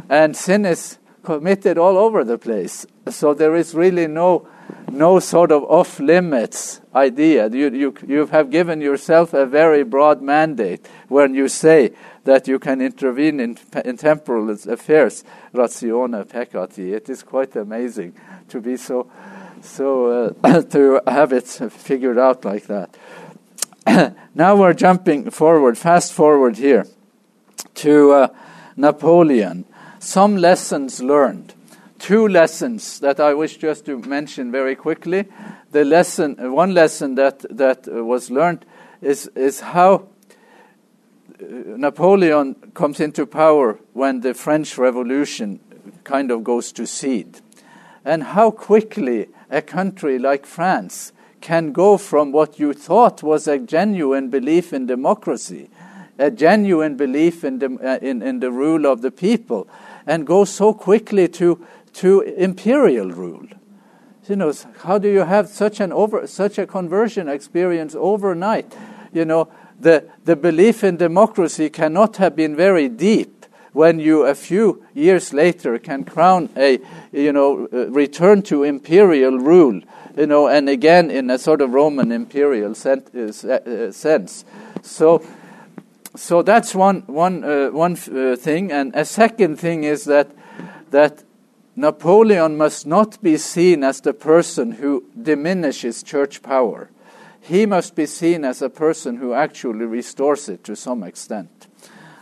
And 0.09 0.37
sin 0.37 0.65
is 0.65 0.98
committed 1.29 1.77
all 1.77 1.99
over 1.99 2.25
the 2.25 2.39
place. 2.39 2.87
So 3.11 3.35
there 3.35 3.55
is 3.55 3.75
really 3.75 4.07
no 4.07 4.49
no 4.91 5.21
sort 5.21 5.53
of 5.53 5.63
off 5.65 6.01
limits 6.01 6.81
idea. 6.95 7.51
You, 7.51 7.69
you, 7.69 7.95
you 8.07 8.27
have 8.29 8.51
given 8.51 8.81
yourself 8.81 9.35
a 9.35 9.45
very 9.45 9.85
broad 9.85 10.23
mandate 10.23 10.89
when 11.09 11.35
you 11.35 11.49
say 11.49 11.93
that 12.25 12.49
you 12.49 12.59
can 12.59 12.81
intervene 12.81 13.41
in, 13.41 13.59
in 13.85 13.99
temporal 13.99 14.49
affairs, 14.51 15.23
ratione 15.53 16.25
peccati. 16.25 16.95
It 16.95 17.11
is 17.11 17.23
quite 17.23 17.55
amazing 17.57 18.15
to 18.49 18.63
be 18.63 18.79
so, 18.79 19.11
so 19.61 20.33
uh, 20.43 20.63
to 20.75 21.03
have 21.07 21.35
it 21.35 21.47
figured 21.47 22.19
out 22.19 22.47
like 22.47 22.67
that. 22.69 22.97
now 24.35 24.57
we're 24.57 24.73
jumping 24.73 25.31
forward, 25.31 25.77
fast 25.77 26.15
forward 26.15 26.57
here 26.57 26.87
to 27.75 28.13
uh, 28.13 28.29
Napoleon. 28.77 29.67
Some 29.99 30.37
lessons 30.37 31.03
learned 31.03 31.55
two 31.99 32.29
lessons 32.29 33.01
that 33.01 33.21
I 33.21 33.35
wish 33.35 33.57
just 33.57 33.85
to 33.87 33.99
mention 33.99 34.53
very 34.53 34.77
quickly. 34.77 35.27
The 35.73 35.85
lesson, 35.85 36.37
one 36.53 36.73
lesson 36.75 37.17
that 37.17 37.41
that 37.51 37.87
was 37.87 38.31
learned 38.31 38.65
is 39.03 39.27
is 39.35 39.61
how 39.61 39.95
uh, 39.95 41.45
Napoleon 41.77 42.55
comes 42.75 43.01
into 43.01 43.27
power 43.27 43.79
when 43.93 44.21
the 44.21 44.35
French 44.35 44.79
Revolution 44.79 45.61
kind 46.05 46.31
of 46.31 46.45
goes 46.45 46.73
to 46.73 46.87
seed, 46.87 47.41
and 48.05 48.23
how 48.23 48.51
quickly 48.51 49.29
a 49.51 49.61
country 49.61 50.19
like 50.19 50.47
France 50.47 51.13
can 51.41 51.73
go 51.73 51.99
from 51.99 52.33
what 52.33 52.59
you 52.59 52.73
thought 52.73 53.23
was 53.23 53.47
a 53.47 53.59
genuine 53.59 54.31
belief 54.31 54.73
in 54.73 54.87
democracy, 54.87 55.71
a 56.19 56.31
genuine 56.31 56.97
belief 56.97 57.45
in 57.45 57.59
the, 57.59 57.79
uh, 57.83 57.99
in, 58.05 58.23
in 58.23 58.41
the 58.41 58.51
rule 58.51 58.87
of 58.87 59.03
the 59.03 59.11
people, 59.11 59.69
and 60.09 60.27
go 60.27 60.45
so 60.45 60.73
quickly 60.73 61.29
to 61.29 61.65
to 61.93 62.21
imperial 62.23 63.11
rule. 63.11 63.47
You 64.29 64.37
know, 64.37 64.53
how 64.83 64.99
do 64.99 65.09
you 65.09 65.21
have 65.21 65.49
such 65.49 65.81
an 65.81 65.93
over 65.93 66.27
such 66.27 66.59
a 66.59 66.67
conversion 66.67 67.29
experience 67.29 67.95
overnight? 67.95 68.75
You 69.13 69.25
know, 69.25 69.49
the 69.79 70.05
the 70.25 70.35
belief 70.35 70.83
in 70.83 70.97
democracy 70.97 71.71
cannot 71.71 72.17
have 72.17 72.35
been 72.35 72.57
very 72.57 72.89
deep 72.89 73.47
when 73.73 74.01
you 74.01 74.25
a 74.25 74.35
few 74.35 74.85
years 74.95 75.33
later 75.33 75.79
can 75.79 76.05
crown 76.05 76.49
a 76.57 76.81
you 77.13 77.33
know 77.33 77.69
uh, 77.73 77.89
return 77.91 78.43
to 78.43 78.65
imperial 78.65 79.39
rule 79.39 79.81
you 80.17 80.27
know 80.27 80.49
and 80.49 80.69
again 80.69 81.11
in 81.11 81.31
a 81.31 81.39
sort 81.39 81.61
of 81.61 81.73
roman 81.73 82.11
imperial 82.11 82.75
uh, 82.85 82.91
uh 82.91 83.93
sense 83.93 84.45
so 84.83 85.23
so 86.19 86.43
that's 86.43 86.75
one 86.75 87.03
one 87.07 87.45
uh, 87.45 87.69
one 87.69 87.93
uh, 87.93 88.37
thing 88.37 88.73
and 88.73 88.95
a 88.95 89.05
second 89.05 89.57
thing 89.57 89.85
is 89.85 90.05
that 90.05 90.31
that 90.91 91.23
Napoleon 91.77 92.57
must 92.57 92.89
not 92.89 93.23
be 93.23 93.37
seen 93.37 93.85
as 93.85 94.01
the 94.01 94.13
person 94.13 94.73
who 94.73 95.05
diminishes 95.21 96.03
church 96.03 96.43
power. 96.43 96.91
He 97.41 97.67
must 97.67 97.95
be 97.95 98.05
seen 98.05 98.45
as 98.45 98.61
a 98.61 98.69
person 98.69 99.19
who 99.19 99.33
actually 99.33 99.85
restores 99.85 100.49
it 100.49 100.65
to 100.65 100.75
some 100.75 101.05
extent. 101.05 101.69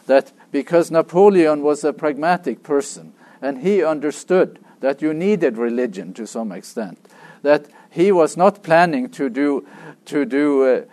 That 0.06 0.30
because 0.52 0.90
Napoleon 0.90 1.62
was 1.62 1.84
a 1.84 1.94
pragmatic 1.94 2.62
person 2.62 3.14
and 3.40 3.62
he 3.62 3.82
understood 3.82 4.58
that 4.80 5.00
you 5.00 5.14
needed 5.14 5.56
religion 5.56 6.12
to 6.14 6.26
some 6.26 6.52
extent, 6.52 6.98
that 7.40 7.64
he 7.88 8.12
was 8.12 8.36
not 8.36 8.62
planning 8.62 9.08
to 9.10 9.30
do 9.30 9.66
to 10.04 10.26
do 10.26 10.84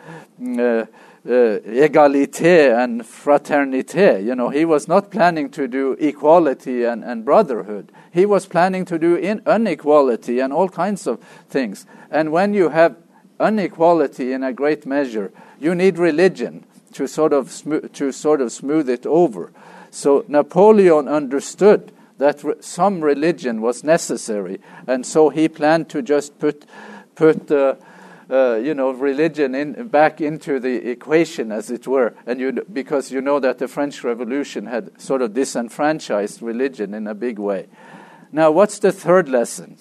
uh, 0.57 0.85
uh, 1.25 1.59
égalité 1.65 2.73
and 2.77 3.01
fraternité. 3.01 4.23
You 4.23 4.35
know, 4.35 4.49
he 4.49 4.65
was 4.65 4.87
not 4.87 5.09
planning 5.09 5.49
to 5.51 5.67
do 5.67 5.93
equality 5.93 6.83
and, 6.83 7.03
and 7.03 7.23
brotherhood. 7.23 7.91
He 8.11 8.25
was 8.25 8.45
planning 8.45 8.85
to 8.85 8.99
do 8.99 9.15
inequality 9.15 10.39
and 10.39 10.51
all 10.51 10.67
kinds 10.67 11.07
of 11.07 11.19
things. 11.47 11.85
And 12.11 12.31
when 12.31 12.53
you 12.53 12.69
have 12.69 12.97
inequality 13.39 14.33
in 14.33 14.43
a 14.43 14.53
great 14.53 14.85
measure, 14.85 15.31
you 15.59 15.73
need 15.75 15.97
religion 15.97 16.65
to 16.93 17.07
sort 17.07 17.33
of 17.33 17.49
to 17.93 18.11
sort 18.11 18.41
of 18.41 18.51
smooth 18.51 18.89
it 18.89 19.05
over. 19.05 19.51
So 19.91 20.25
Napoleon 20.27 21.07
understood 21.07 21.91
that 22.17 22.43
re- 22.43 22.55
some 22.59 23.01
religion 23.01 23.61
was 23.61 23.83
necessary, 23.83 24.59
and 24.87 25.05
so 25.05 25.29
he 25.29 25.47
planned 25.47 25.89
to 25.89 26.01
just 26.01 26.37
put 26.37 26.65
put. 27.15 27.49
Uh, 27.49 27.75
uh, 28.33 28.55
you 28.55 28.73
know, 28.73 28.89
religion 28.89 29.53
in, 29.53 29.87
back 29.89 30.19
into 30.19 30.59
the 30.59 30.89
equation, 30.89 31.51
as 31.51 31.69
it 31.69 31.85
were, 31.85 32.15
and 32.25 32.39
you, 32.39 32.51
because 32.73 33.11
you 33.11 33.21
know 33.21 33.39
that 33.39 33.59
the 33.59 33.67
French 33.67 34.03
Revolution 34.03 34.65
had 34.65 34.99
sort 34.99 35.21
of 35.21 35.35
disenfranchised 35.35 36.41
religion 36.41 36.95
in 36.95 37.05
a 37.05 37.13
big 37.13 37.37
way. 37.37 37.67
Now, 38.31 38.49
what's 38.49 38.79
the 38.79 38.91
third 38.91 39.29
lesson? 39.29 39.77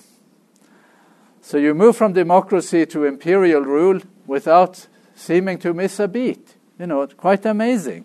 So 1.40 1.56
you 1.56 1.72
move 1.72 1.96
from 1.96 2.12
democracy 2.12 2.84
to 2.86 3.06
imperial 3.06 3.62
rule 3.62 4.00
without 4.26 4.86
seeming 5.14 5.58
to 5.60 5.72
miss 5.72 5.98
a 5.98 6.06
beat. 6.06 6.56
You 6.78 6.88
know, 6.88 7.00
it's 7.00 7.14
quite 7.14 7.46
amazing. 7.46 8.04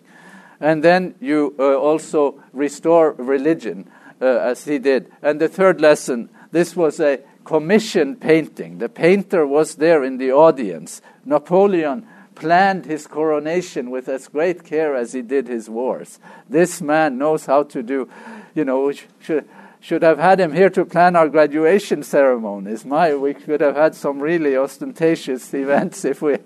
And 0.60 0.82
then 0.82 1.14
you 1.20 1.54
uh, 1.58 1.74
also 1.76 2.42
restore 2.54 3.12
religion, 3.12 3.90
uh, 4.20 4.24
as 4.24 4.64
he 4.64 4.78
did. 4.78 5.12
And 5.20 5.40
the 5.40 5.48
third 5.48 5.80
lesson 5.80 6.30
this 6.50 6.74
was 6.74 6.98
a 7.00 7.20
commission 7.48 8.14
painting. 8.14 8.76
The 8.76 8.90
painter 8.90 9.46
was 9.46 9.76
there 9.76 10.04
in 10.04 10.18
the 10.18 10.30
audience. 10.30 11.00
Napoleon 11.24 12.06
planned 12.34 12.84
his 12.84 13.06
coronation 13.06 13.90
with 13.90 14.06
as 14.06 14.28
great 14.28 14.64
care 14.64 14.94
as 14.94 15.14
he 15.14 15.22
did 15.22 15.48
his 15.48 15.70
wars. 15.70 16.20
This 16.46 16.82
man 16.82 17.16
knows 17.16 17.46
how 17.46 17.62
to 17.62 17.82
do, 17.82 18.06
you 18.54 18.66
know, 18.66 18.92
should, 18.92 19.48
should 19.80 20.02
have 20.02 20.18
had 20.18 20.38
him 20.38 20.52
here 20.52 20.68
to 20.68 20.84
plan 20.84 21.16
our 21.16 21.30
graduation 21.30 22.02
ceremonies. 22.02 22.84
My, 22.84 23.14
we 23.14 23.32
could 23.32 23.62
have 23.62 23.76
had 23.76 23.94
some 23.94 24.20
really 24.20 24.54
ostentatious 24.54 25.54
events 25.54 26.04
if 26.04 26.20
we, 26.20 26.36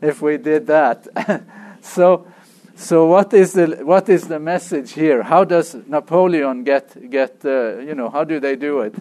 if 0.00 0.22
we 0.22 0.36
did 0.36 0.68
that. 0.68 1.08
so, 1.82 2.24
so 2.76 3.06
what 3.06 3.34
is 3.34 3.52
the 3.54 3.80
what 3.82 4.08
is 4.08 4.28
the 4.28 4.38
message 4.38 4.92
here? 4.92 5.24
How 5.24 5.42
does 5.42 5.74
Napoleon 5.74 6.62
get 6.62 7.10
get 7.10 7.44
uh, 7.44 7.78
you 7.78 7.94
know 7.94 8.08
how 8.08 8.22
do 8.24 8.40
they 8.40 8.56
do 8.56 8.80
it? 8.80 8.94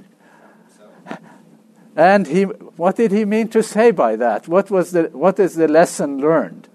And 1.96 2.28
he, 2.28 2.44
what 2.44 2.96
did 2.96 3.12
he 3.12 3.26
mean 3.26 3.50
to 3.50 3.62
say 3.62 3.92
by 3.92 4.16
that? 4.16 4.48
What, 4.48 4.72
was 4.72 4.92
the, 4.92 5.04
what 5.12 5.40
is 5.40 5.56
the 5.56 5.68
lesson 5.68 6.20
learned? 6.20 6.70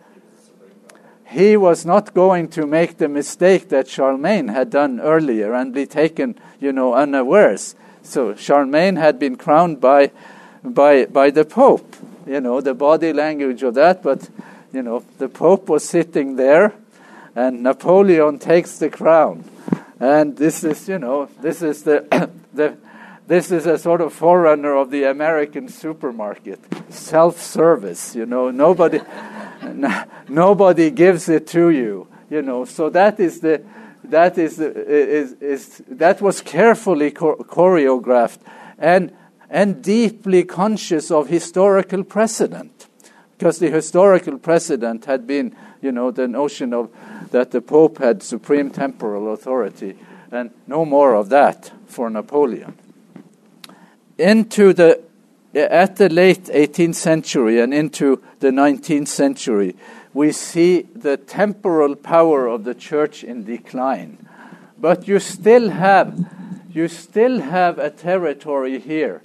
He 1.29 1.57
was 1.57 1.85
not 1.85 2.15
going 2.15 2.49
to 2.49 2.67
make 2.67 2.99
the 2.99 3.09
mistake 3.09 3.69
that 3.71 3.89
Charlemagne 3.89 4.49
had 4.49 4.71
done 4.71 5.01
earlier 5.01 5.55
and 5.55 5.73
be 5.73 5.87
taken, 5.87 6.39
you 6.61 6.73
know, 6.73 6.95
unawares. 6.95 7.75
So 8.03 8.35
Charlemagne 8.37 8.97
had 8.97 9.19
been 9.19 9.37
crowned 9.37 9.81
by, 9.81 10.13
by, 10.63 11.07
by 11.07 11.31
the 11.31 11.45
Pope, 11.45 11.97
you 12.27 12.41
know, 12.41 12.61
the 12.61 12.75
body 12.75 13.13
language 13.13 13.63
of 13.63 13.75
that, 13.75 14.03
but, 14.03 14.29
you 14.73 14.83
know, 14.83 15.03
the 15.19 15.29
Pope 15.29 15.69
was 15.69 15.85
sitting 15.85 16.37
there 16.37 16.75
and 17.35 17.63
Napoleon 17.63 18.39
takes 18.39 18.79
the 18.79 18.89
crown. 18.89 19.45
And 19.99 20.37
this 20.37 20.63
is, 20.63 20.89
you 20.89 20.99
know, 20.99 21.29
this 21.41 21.63
is 21.63 21.83
the, 21.83 22.31
the 22.55 22.77
this 23.27 23.51
is 23.51 23.67
a 23.67 23.77
sort 23.77 24.01
of 24.01 24.13
forerunner 24.13 24.77
of 24.77 24.91
the 24.91 25.05
American 25.05 25.69
supermarket, 25.69 26.61
self-service. 26.93 28.15
You 28.15 28.27
know, 28.27 28.51
nobody, 28.51 29.01
nobody 30.29 30.91
gives 30.91 31.29
it 31.29 31.47
to 31.49 31.71
you. 31.71 32.09
You 32.31 32.43
know, 32.43 32.65
so 32.65 32.89
that 32.91 33.19
is 33.19 33.41
the, 33.41 33.63
that 34.05 34.39
is, 34.39 34.57
the, 34.57 34.73
is, 34.87 35.33
is 35.35 35.83
that 35.89 36.21
was 36.21 36.41
carefully 36.41 37.11
choreographed 37.11 38.39
and 38.79 39.13
and 39.49 39.83
deeply 39.83 40.43
conscious 40.43 41.11
of 41.11 41.29
historical 41.29 42.03
precedent, 42.03 42.89
because 43.39 43.61
the 43.61 43.71
historical 43.71 44.39
precedent 44.39 45.05
had 45.05 45.25
been, 45.25 45.55
you 45.81 45.93
know, 45.93 46.11
the 46.11 46.27
notion 46.27 46.75
of 46.75 46.91
that 47.31 47.53
the 47.53 47.61
Pope 47.61 47.99
had 47.99 48.23
supreme 48.23 48.71
temporal 48.71 49.33
authority, 49.33 49.97
and 50.33 50.51
no 50.67 50.85
more 50.85 51.15
of 51.15 51.29
that 51.29 51.71
for 51.87 52.11
Napoleon. 52.11 52.77
Into 54.19 54.73
the 54.73 55.03
at 55.55 55.97
the 55.97 56.11
late 56.11 56.45
18th 56.45 56.95
century 56.97 57.61
and 57.61 57.73
into 57.73 58.23
the 58.41 58.51
19th 58.51 59.09
century, 59.09 59.75
we 60.13 60.31
see 60.33 60.83
the 60.95 61.17
temporal 61.17 61.97
power 61.97 62.47
of 62.47 62.65
the 62.65 62.75
church 62.75 63.25
in 63.25 63.45
decline. 63.45 64.27
But 64.79 65.09
you 65.09 65.19
still 65.19 65.71
have 65.71 66.19
you 66.71 66.89
still 66.89 67.41
have 67.41 67.79
a 67.79 67.91
territory 67.91 68.79
here 68.79 69.23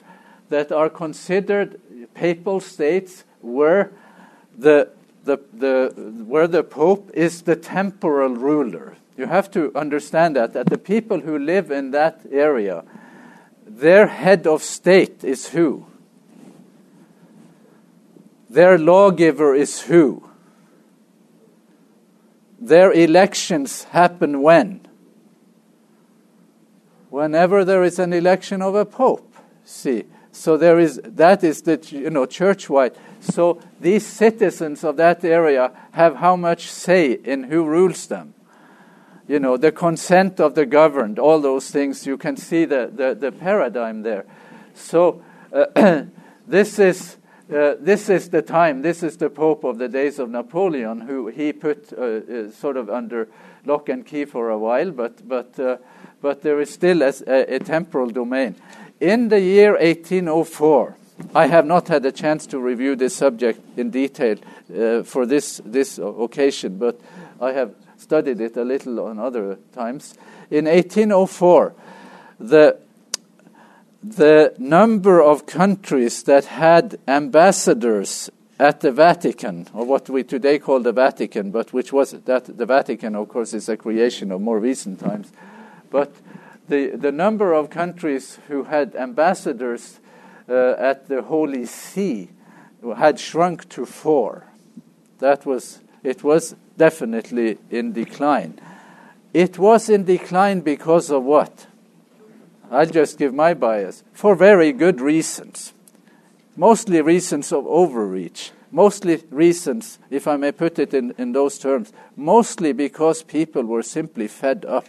that 0.50 0.72
are 0.72 0.90
considered 0.90 1.80
papal 2.14 2.60
states 2.60 3.24
where 3.42 3.92
the 4.58 4.90
the, 5.24 5.40
the, 5.54 5.94
where 6.26 6.48
the 6.48 6.64
Pope 6.64 7.12
is 7.14 7.44
the 7.44 7.56
temporal 7.56 8.36
ruler. 8.36 8.96
You 9.18 9.28
have 9.28 9.52
to 9.52 9.72
understand 9.76 10.36
that, 10.36 10.54
that 10.54 10.68
the 10.68 10.78
people 10.78 11.20
who 11.20 11.38
live 11.38 11.70
in 11.72 11.92
that 11.92 12.22
area, 12.32 12.84
their 13.66 14.08
head 14.08 14.48
of 14.48 14.64
state 14.64 15.24
is 15.24 15.50
who? 15.50 15.86
Their 18.50 18.78
lawgiver 18.78 19.56
is 19.56 19.82
who? 19.82 20.24
Their 22.60 22.92
elections 22.92 23.86
happen 23.86 24.42
when? 24.42 24.82
Whenever 27.10 27.66
there 27.66 27.84
is 27.84 27.98
an 27.98 28.14
election 28.14 28.62
of 28.62 28.76
a 28.76 28.86
pope. 28.86 29.36
See, 29.64 30.06
so 30.32 30.58
there 30.58 30.80
is 30.80 31.00
that 31.04 31.44
is 31.44 31.64
the 31.64 31.80
you 31.90 32.10
know 32.10 32.26
church-wide. 32.26 32.96
So 33.20 33.62
these 33.80 34.06
citizens 34.06 34.84
of 34.84 34.98
that 34.98 35.24
area 35.24 35.72
have 35.92 36.18
how 36.18 36.36
much 36.36 36.72
say 36.72 37.12
in 37.12 37.44
who 37.44 37.66
rules 37.66 38.08
them. 38.08 38.34
You 39.28 39.40
know 39.40 39.58
the 39.58 39.72
consent 39.72 40.40
of 40.40 40.56
the 40.56 40.66
governed, 40.66 41.20
all 41.20 41.40
those 41.40 41.70
things. 41.72 42.06
You 42.06 42.18
can 42.18 42.38
see 42.38 42.66
the 42.66 42.92
the, 42.94 43.16
the 43.16 43.32
paradigm 43.32 44.04
there. 44.04 44.26
So 44.74 45.24
uh, 45.54 46.04
this 46.48 46.80
is. 46.80 47.18
Uh, 47.52 47.76
this 47.82 48.08
is 48.08 48.30
the 48.30 48.42
time. 48.42 48.82
This 48.82 49.04
is 49.04 49.18
the 49.18 49.30
Pope 49.30 49.66
of 49.66 49.78
the 49.78 49.90
days 49.90 50.20
of 50.20 50.30
Napoleon, 50.30 51.02
who 51.02 51.28
he 51.28 51.52
put 51.52 51.92
uh, 51.92 52.02
uh 52.02 52.50
sort 52.50 52.78
of 52.78 52.90
under 52.90 53.28
lock 53.66 53.90
and 53.90 54.06
key 54.06 54.24
for 54.24 54.50
a 54.50 54.58
while, 54.58 54.90
but 54.92 55.28
but 55.28 55.60
uh, 55.60 55.76
but 56.22 56.44
there 56.44 56.62
is 56.62 56.70
still 56.70 57.02
a, 57.02 57.12
a 57.28 57.60
temporal 57.60 58.10
domain. 58.10 58.56
In 59.02 59.30
the 59.30 59.42
year 59.42 59.72
1804, 59.74 60.96
I 61.34 61.48
have 61.48 61.66
not 61.66 61.88
had 61.88 62.06
a 62.06 62.12
chance 62.12 62.46
to 62.48 62.60
review 62.60 62.96
this 62.96 63.16
subject 63.16 63.60
in 63.78 63.90
detail 63.90 64.38
uh, 64.76 65.04
for 65.04 65.26
this, 65.26 65.62
this 65.66 65.98
occasion, 65.98 66.78
but 66.78 67.00
I 67.40 67.52
have 67.54 67.74
studied 68.12 68.42
it 68.42 68.58
a 68.58 68.64
little 68.66 69.00
on 69.00 69.18
other 69.20 69.58
times. 69.72 70.14
In 70.50 70.66
1804, 70.66 71.74
the, 72.42 72.78
the 74.04 74.54
number 74.58 75.22
of 75.22 75.46
countries 75.46 76.24
that 76.24 76.44
had 76.44 77.00
ambassadors 77.08 78.30
at 78.60 78.82
the 78.82 78.92
Vatican, 78.92 79.66
or 79.74 79.86
what 79.86 80.10
we 80.10 80.24
today 80.26 80.60
call 80.60 80.82
the 80.82 80.92
Vatican, 80.92 81.52
but 81.52 81.72
which 81.72 81.94
was 81.94 82.12
that 82.12 82.58
the 82.58 82.66
Vatican, 82.66 83.16
of 83.16 83.30
course, 83.30 83.54
is 83.54 83.70
a 83.70 83.78
creation 83.78 84.30
of 84.34 84.42
more 84.42 84.60
recent 84.60 85.00
times, 85.00 85.32
but 85.90 86.12
the, 86.68 86.90
the 86.90 87.14
number 87.14 87.54
of 87.54 87.70
countries 87.70 88.40
who 88.50 88.66
had 88.66 88.94
ambassadors 88.94 90.02
uh, 90.50 90.74
at 90.78 91.08
the 91.08 91.22
Holy 91.22 91.66
See 91.66 92.28
had 92.98 93.22
shrunk 93.22 93.70
to 93.70 93.86
four. 93.86 94.48
That 95.20 95.46
was, 95.46 95.80
it 96.04 96.26
was 96.26 96.56
definitely 96.82 97.58
in 97.70 97.94
decline. 97.94 98.60
It 99.34 99.60
was 99.60 99.90
in 99.90 100.04
decline 100.06 100.62
because 100.62 101.12
of 101.12 101.24
what? 101.24 101.68
I'll 102.72 102.94
just 103.02 103.18
give 103.18 103.34
my 103.34 103.54
bias. 103.54 104.04
For 104.14 104.36
very 104.36 104.72
good 104.72 105.00
reasons. 105.00 105.74
Mostly 106.56 107.02
reasons 107.02 107.52
of 107.52 107.68
overreach. 107.68 108.52
Mostly 108.72 109.22
reasons, 109.30 110.00
if 110.10 110.28
I 110.28 110.38
may 110.38 110.52
put 110.52 110.80
it 110.80 110.94
in, 110.94 111.14
in 111.18 111.34
those 111.34 111.60
terms, 111.60 111.94
mostly 112.16 112.72
because 112.74 113.22
people 113.22 113.64
were 113.64 113.84
simply 113.84 114.28
fed 114.28 114.66
up 114.66 114.88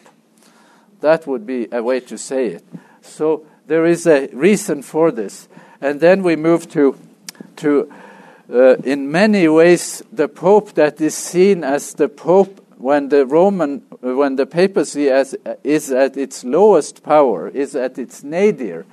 that 1.03 1.27
would 1.27 1.45
be 1.45 1.69
a 1.71 1.83
way 1.83 2.01
to 2.01 2.17
say 2.17 2.47
it. 2.47 2.65
So 3.03 3.45
there 3.67 3.85
is 3.85 4.07
a 4.07 4.29
reason 4.29 4.83
for 4.83 5.11
this. 5.11 5.49
And 5.81 6.01
then 6.01 6.23
we 6.23 6.37
move 6.37 6.71
to, 6.71 6.97
to 7.57 7.93
uh, 8.51 8.77
in 8.85 9.11
many 9.11 9.49
ways, 9.49 10.03
the 10.13 10.29
Pope 10.29 10.73
that 10.75 11.01
is 11.01 11.17
seen 11.17 11.65
as 11.65 11.95
the 11.95 12.09
Pope 12.09 12.61
when 12.79 13.11
the 13.11 13.27
Roman, 13.27 13.79
when 14.01 14.37
the 14.37 14.47
papacy 14.47 15.09
as, 15.09 15.37
is 15.63 15.91
at 15.91 16.17
its 16.17 16.45
lowest 16.45 17.03
power, 17.03 17.49
is 17.49 17.77
at 17.77 17.99
its 17.99 18.25
nadir. 18.25 18.85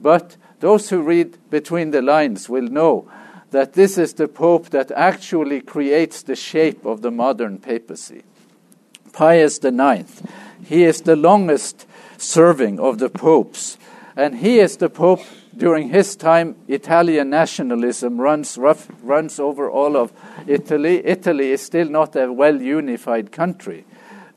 But 0.00 0.36
those 0.60 0.90
who 0.90 1.02
read 1.02 1.38
between 1.50 1.90
the 1.90 2.02
lines 2.02 2.48
will 2.48 2.68
know 2.68 3.10
that 3.50 3.72
this 3.72 3.98
is 3.98 4.14
the 4.14 4.28
Pope 4.28 4.70
that 4.70 4.90
actually 4.92 5.60
creates 5.60 6.22
the 6.22 6.36
shape 6.36 6.84
of 6.84 7.02
the 7.02 7.10
modern 7.10 7.58
papacy. 7.58 8.22
Pius 9.12 9.58
IX 9.62 10.22
he 10.64 10.84
is 10.84 11.02
the 11.02 11.16
longest 11.16 11.86
serving 12.18 12.78
of 12.78 12.98
the 12.98 13.10
popes. 13.10 13.76
And 14.16 14.36
he 14.36 14.58
is 14.58 14.76
the 14.76 14.88
pope 14.88 15.24
during 15.56 15.88
his 15.90 16.16
time. 16.16 16.56
Italian 16.68 17.30
nationalism 17.30 18.20
runs, 18.20 18.56
rough, 18.58 18.88
runs 19.02 19.38
over 19.38 19.70
all 19.70 19.96
of 19.96 20.12
Italy. 20.46 21.04
Italy 21.04 21.50
is 21.50 21.62
still 21.62 21.88
not 21.88 22.16
a 22.16 22.32
well 22.32 22.60
unified 22.60 23.32
country. 23.32 23.84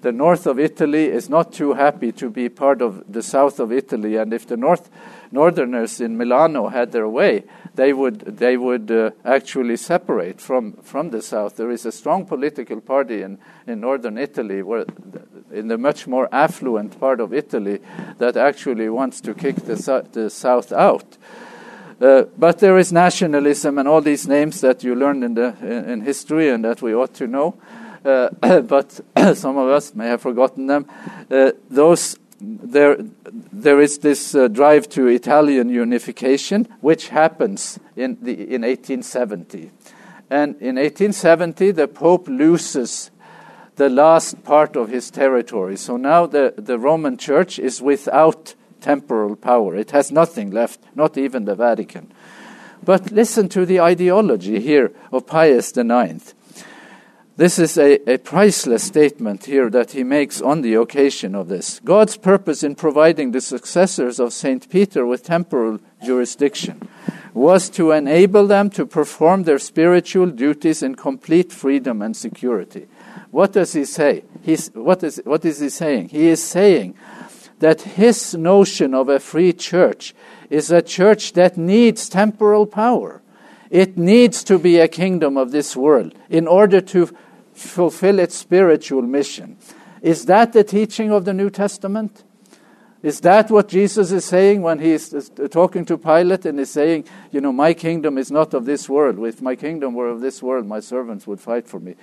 The 0.02 0.12
north 0.12 0.46
of 0.46 0.60
Italy 0.60 1.06
is 1.06 1.30
not 1.30 1.52
too 1.52 1.74
happy 1.74 2.12
to 2.14 2.30
be 2.30 2.48
part 2.50 2.82
of 2.82 3.12
the 3.12 3.24
south 3.24 3.60
of 3.60 3.72
Italy. 3.72 4.18
And 4.18 4.34
if 4.34 4.46
the 4.46 4.58
north, 4.58 4.90
northerners 5.36 6.02
in 6.02 6.18
Milano 6.18 6.70
had 6.70 6.92
their 6.92 7.08
way, 7.08 7.44
they 7.76 7.94
would, 7.94 8.22
they 8.22 8.58
would 8.58 8.90
uh, 8.90 9.12
actually 9.24 9.78
separate 9.78 10.42
from, 10.42 10.74
from 10.82 11.12
the 11.12 11.22
south. 11.22 11.58
There 11.58 11.70
is 11.70 11.86
a 11.86 11.92
strong 11.92 12.26
political 12.26 12.82
party 12.82 13.22
in, 13.22 13.38
in 13.68 13.82
northern 13.82 14.18
Italy, 14.18 14.64
where, 14.64 14.86
in 15.52 15.68
the 15.68 15.78
much 15.78 16.08
more 16.08 16.28
affluent 16.32 17.00
part 17.00 17.20
of 17.20 17.34
Italy, 17.34 17.80
that 18.18 18.38
actually 18.38 18.90
wants 18.90 19.22
to 19.22 19.34
kick 19.34 19.58
the, 19.58 20.08
the 20.14 20.30
south 20.30 20.72
out. 20.72 21.18
Uh, 22.02 22.24
but 22.38 22.60
there 22.60 22.78
is 22.78 22.92
nationalism 22.92 23.78
and 23.78 23.88
all 23.88 24.02
these 24.02 24.28
names 24.28 24.62
that 24.62 24.84
you 24.84 24.96
learned 24.96 25.24
in, 25.24 25.34
the, 25.34 25.56
in, 25.62 25.90
in 25.90 26.02
history 26.02 26.50
and 26.50 26.64
that 26.66 26.82
we 26.82 26.94
ought 26.94 27.14
to 27.14 27.28
know. 27.28 27.56
Uh, 28.04 28.30
but 28.62 29.00
some 29.36 29.58
of 29.58 29.70
us 29.70 29.94
may 29.96 30.08
have 30.08 30.22
forgotten 30.22 30.68
them. 30.68 30.86
Uh, 31.32 31.52
those 31.70 32.18
there, 32.46 32.98
there 33.52 33.82
is 33.82 34.00
this 34.00 34.36
uh, 34.36 34.48
drive 34.48 34.88
to 34.90 35.08
Italian 35.08 35.70
unification, 35.70 36.68
which 36.82 37.10
happens 37.10 37.80
in, 37.96 38.18
the, 38.22 38.34
in 38.34 38.62
1870. 38.62 39.72
And 40.30 40.56
in 40.56 40.76
1870, 40.76 41.72
the 41.72 41.88
Pope 41.88 42.28
loses 42.28 43.12
the 43.76 43.90
last 43.90 44.44
part 44.44 44.76
of 44.76 44.90
his 44.90 45.12
territory. 45.12 45.76
So 45.78 45.98
now 45.98 46.26
the, 46.26 46.54
the 46.58 46.80
Roman 46.80 47.18
Church 47.18 47.60
is 47.60 47.82
without 47.82 48.56
temporal 48.82 49.36
power. 49.36 49.76
It 49.76 49.92
has 49.92 50.12
nothing 50.12 50.52
left, 50.52 50.80
not 50.96 51.18
even 51.18 51.46
the 51.46 51.56
Vatican. 51.56 52.12
But 52.84 53.12
listen 53.12 53.50
to 53.50 53.66
the 53.66 53.80
ideology 53.80 54.60
here 54.60 54.92
of 55.12 55.26
Pius 55.26 55.76
IX. 55.76 56.34
This 57.38 57.60
is 57.60 57.78
a, 57.78 58.00
a, 58.10 58.18
priceless 58.18 58.86
statement 58.86 59.44
here 59.44 59.70
that 59.70 59.92
he 59.92 60.06
makes 60.06 60.42
on 60.42 60.62
the 60.62 60.76
occasion 60.76 61.36
of 61.36 61.50
this. 61.50 61.82
God's 61.84 62.16
purpose 62.16 62.64
in 62.64 62.76
providing 62.76 63.32
the 63.32 63.42
successors 63.42 64.22
of 64.22 64.32
St. 64.32 64.70
Peter 64.70 65.06
with 65.06 65.24
temporal 65.24 65.80
jurisdiction 66.02 66.88
was 67.34 67.70
to 67.72 67.92
enable 67.92 68.48
them 68.48 68.70
to 68.70 68.86
perform 68.86 69.44
their 69.44 69.60
spiritual 69.60 70.28
duties 70.28 70.82
in 70.82 70.96
complete 70.96 71.52
freedom 71.52 72.02
and 72.02 72.16
security. 72.16 72.88
What 73.32 73.52
does 73.52 73.74
he 73.74 73.84
say? 73.84 74.24
He's, 74.42 74.70
what, 74.70 75.04
is, 75.04 75.22
what 75.26 75.44
is 75.44 75.60
he 75.60 75.68
saying? 75.68 76.10
He 76.10 76.28
is 76.28 76.42
saying 76.42 76.96
that 77.60 77.82
his 77.82 78.34
notion 78.34 78.94
of 78.94 79.10
a 79.10 79.20
free 79.20 79.52
church 79.52 80.16
is 80.50 80.72
a 80.72 80.82
church 80.82 81.34
that 81.34 81.58
needs 81.58 82.08
temporal 82.08 82.66
power. 82.66 83.22
It 83.70 83.98
needs 83.98 84.42
to 84.46 84.58
be 84.58 84.80
a 84.80 84.88
kingdom 84.88 85.36
of 85.36 85.52
this 85.52 85.76
world 85.76 86.16
in 86.30 86.48
order 86.48 86.80
to 86.80 87.10
fulfill 87.56 88.20
its 88.20 88.36
spiritual 88.36 89.02
mission. 89.02 89.58
Is 90.02 90.26
that 90.26 90.54
the 90.54 90.64
teaching 90.64 91.12
of 91.12 91.26
the 91.26 91.34
New 91.34 91.50
Testament? 91.50 92.24
Is 93.02 93.22
that 93.22 93.52
what 93.52 93.70
Jesus 93.70 94.12
is 94.12 94.26
saying 94.26 94.62
when 94.62 94.80
he 94.80 94.92
is 94.92 95.32
talking 95.52 95.86
to 95.86 95.98
Pilate 95.98 96.46
and 96.46 96.60
is 96.60 96.72
saying, 96.72 97.06
you 97.32 97.40
know, 97.40 97.52
my 97.52 97.74
kingdom 97.74 98.18
is 98.18 98.32
not 98.32 98.54
of 98.54 98.66
this 98.66 98.90
world. 98.90 99.24
If 99.26 99.42
my 99.42 99.56
kingdom 99.56 99.94
were 99.94 100.10
of 100.10 100.22
this 100.22 100.42
world, 100.42 100.66
my 100.66 100.80
servants 100.80 101.28
would 101.28 101.40
fight 101.40 101.68
for 101.68 101.80
me. 101.80 101.96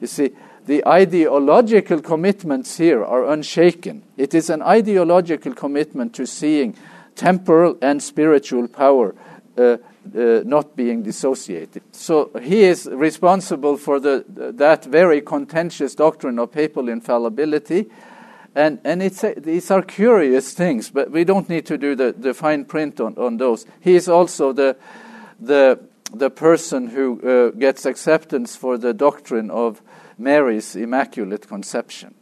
You 0.00 0.06
see, 0.06 0.30
the 0.66 0.86
ideological 0.86 2.00
commitments 2.00 2.78
here 2.78 3.04
are 3.04 3.24
unshaken. 3.24 4.02
It 4.16 4.34
is 4.34 4.50
an 4.50 4.62
ideological 4.62 5.54
commitment 5.54 6.14
to 6.14 6.26
seeing 6.26 6.76
temporal 7.16 7.76
and 7.82 8.02
spiritual 8.02 8.68
power 8.68 9.14
uh, 9.56 9.78
uh, 10.14 10.42
not 10.44 10.76
being 10.76 11.02
dissociated. 11.02 11.82
So 11.92 12.30
he 12.42 12.64
is 12.64 12.86
responsible 12.86 13.76
for 13.76 14.00
the, 14.00 14.24
that 14.28 14.84
very 14.84 15.20
contentious 15.20 15.94
doctrine 15.94 16.38
of 16.38 16.52
papal 16.52 16.88
infallibility. 16.88 17.86
And, 18.54 18.78
and 18.84 19.02
it's 19.02 19.24
these 19.36 19.70
are 19.70 19.82
curious 19.82 20.54
things, 20.54 20.90
but 20.90 21.10
we 21.10 21.24
don't 21.24 21.48
need 21.48 21.66
to 21.66 21.76
do 21.76 21.94
the, 21.94 22.14
the 22.16 22.32
fine 22.32 22.64
print 22.64 23.00
on, 23.00 23.14
on 23.16 23.36
those. 23.36 23.66
He 23.80 23.94
is 23.94 24.08
also 24.08 24.52
the, 24.52 24.76
the, 25.38 25.78
the 26.12 26.30
person 26.30 26.88
who 26.88 27.20
uh, 27.20 27.50
gets 27.58 27.84
acceptance 27.84 28.56
for 28.56 28.78
the 28.78 28.94
doctrine 28.94 29.50
of 29.50 29.82
Mary's 30.18 30.74
Immaculate 30.74 31.46
Conception. 31.46 32.14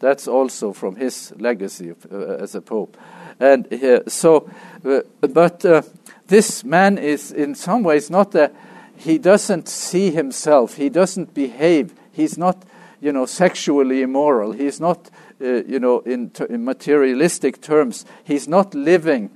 That's 0.00 0.28
also 0.28 0.72
from 0.72 0.96
his 0.96 1.32
legacy 1.38 1.92
uh, 2.10 2.16
as 2.16 2.54
a 2.54 2.60
pope. 2.60 2.96
And 3.38 3.72
uh, 3.72 4.00
so, 4.08 4.50
uh, 4.84 5.00
but 5.20 5.64
uh, 5.64 5.82
this 6.26 6.64
man 6.64 6.98
is 6.98 7.32
in 7.32 7.54
some 7.54 7.82
ways 7.82 8.10
not 8.10 8.34
a, 8.34 8.50
he 8.96 9.18
doesn't 9.18 9.68
see 9.68 10.10
himself, 10.10 10.76
he 10.76 10.88
doesn't 10.88 11.34
behave, 11.34 11.92
he's 12.12 12.38
not, 12.38 12.62
you 13.00 13.12
know, 13.12 13.26
sexually 13.26 14.02
immoral, 14.02 14.52
he's 14.52 14.80
not, 14.80 15.10
uh, 15.40 15.64
you 15.64 15.78
know, 15.78 16.00
in, 16.00 16.32
in 16.48 16.64
materialistic 16.64 17.60
terms, 17.60 18.04
he's 18.24 18.48
not 18.48 18.74
living 18.74 19.30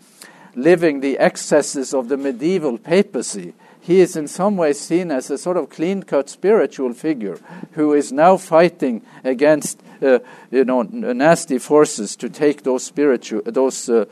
living 0.55 1.01
the 1.01 1.19
excesses 1.19 1.95
of 1.95 2.09
the 2.09 2.17
medieval 2.17 2.79
papacy. 2.79 3.55
He 3.81 4.01
is 4.01 4.15
in 4.17 4.29
some 4.29 4.57
ways 4.57 4.79
seen 4.79 5.11
as 5.11 5.31
a 5.31 5.39
sort 5.39 5.57
of 5.57 5.71
clean 5.71 6.03
cut 6.03 6.29
spiritual 6.29 6.93
figure 6.93 7.39
who 7.73 7.95
is 7.95 8.13
now 8.13 8.37
fighting 8.37 9.03
against 9.25 9.83
uh, 10.03 10.19
you 10.51 10.65
know, 10.65 10.83
nasty 10.83 11.59
forces 11.59 12.17
to 12.17 12.29
take 12.29 12.63
those 12.63 12.85
spiritual, 12.85 13.43
those 13.45 13.89
uh, 13.89 14.05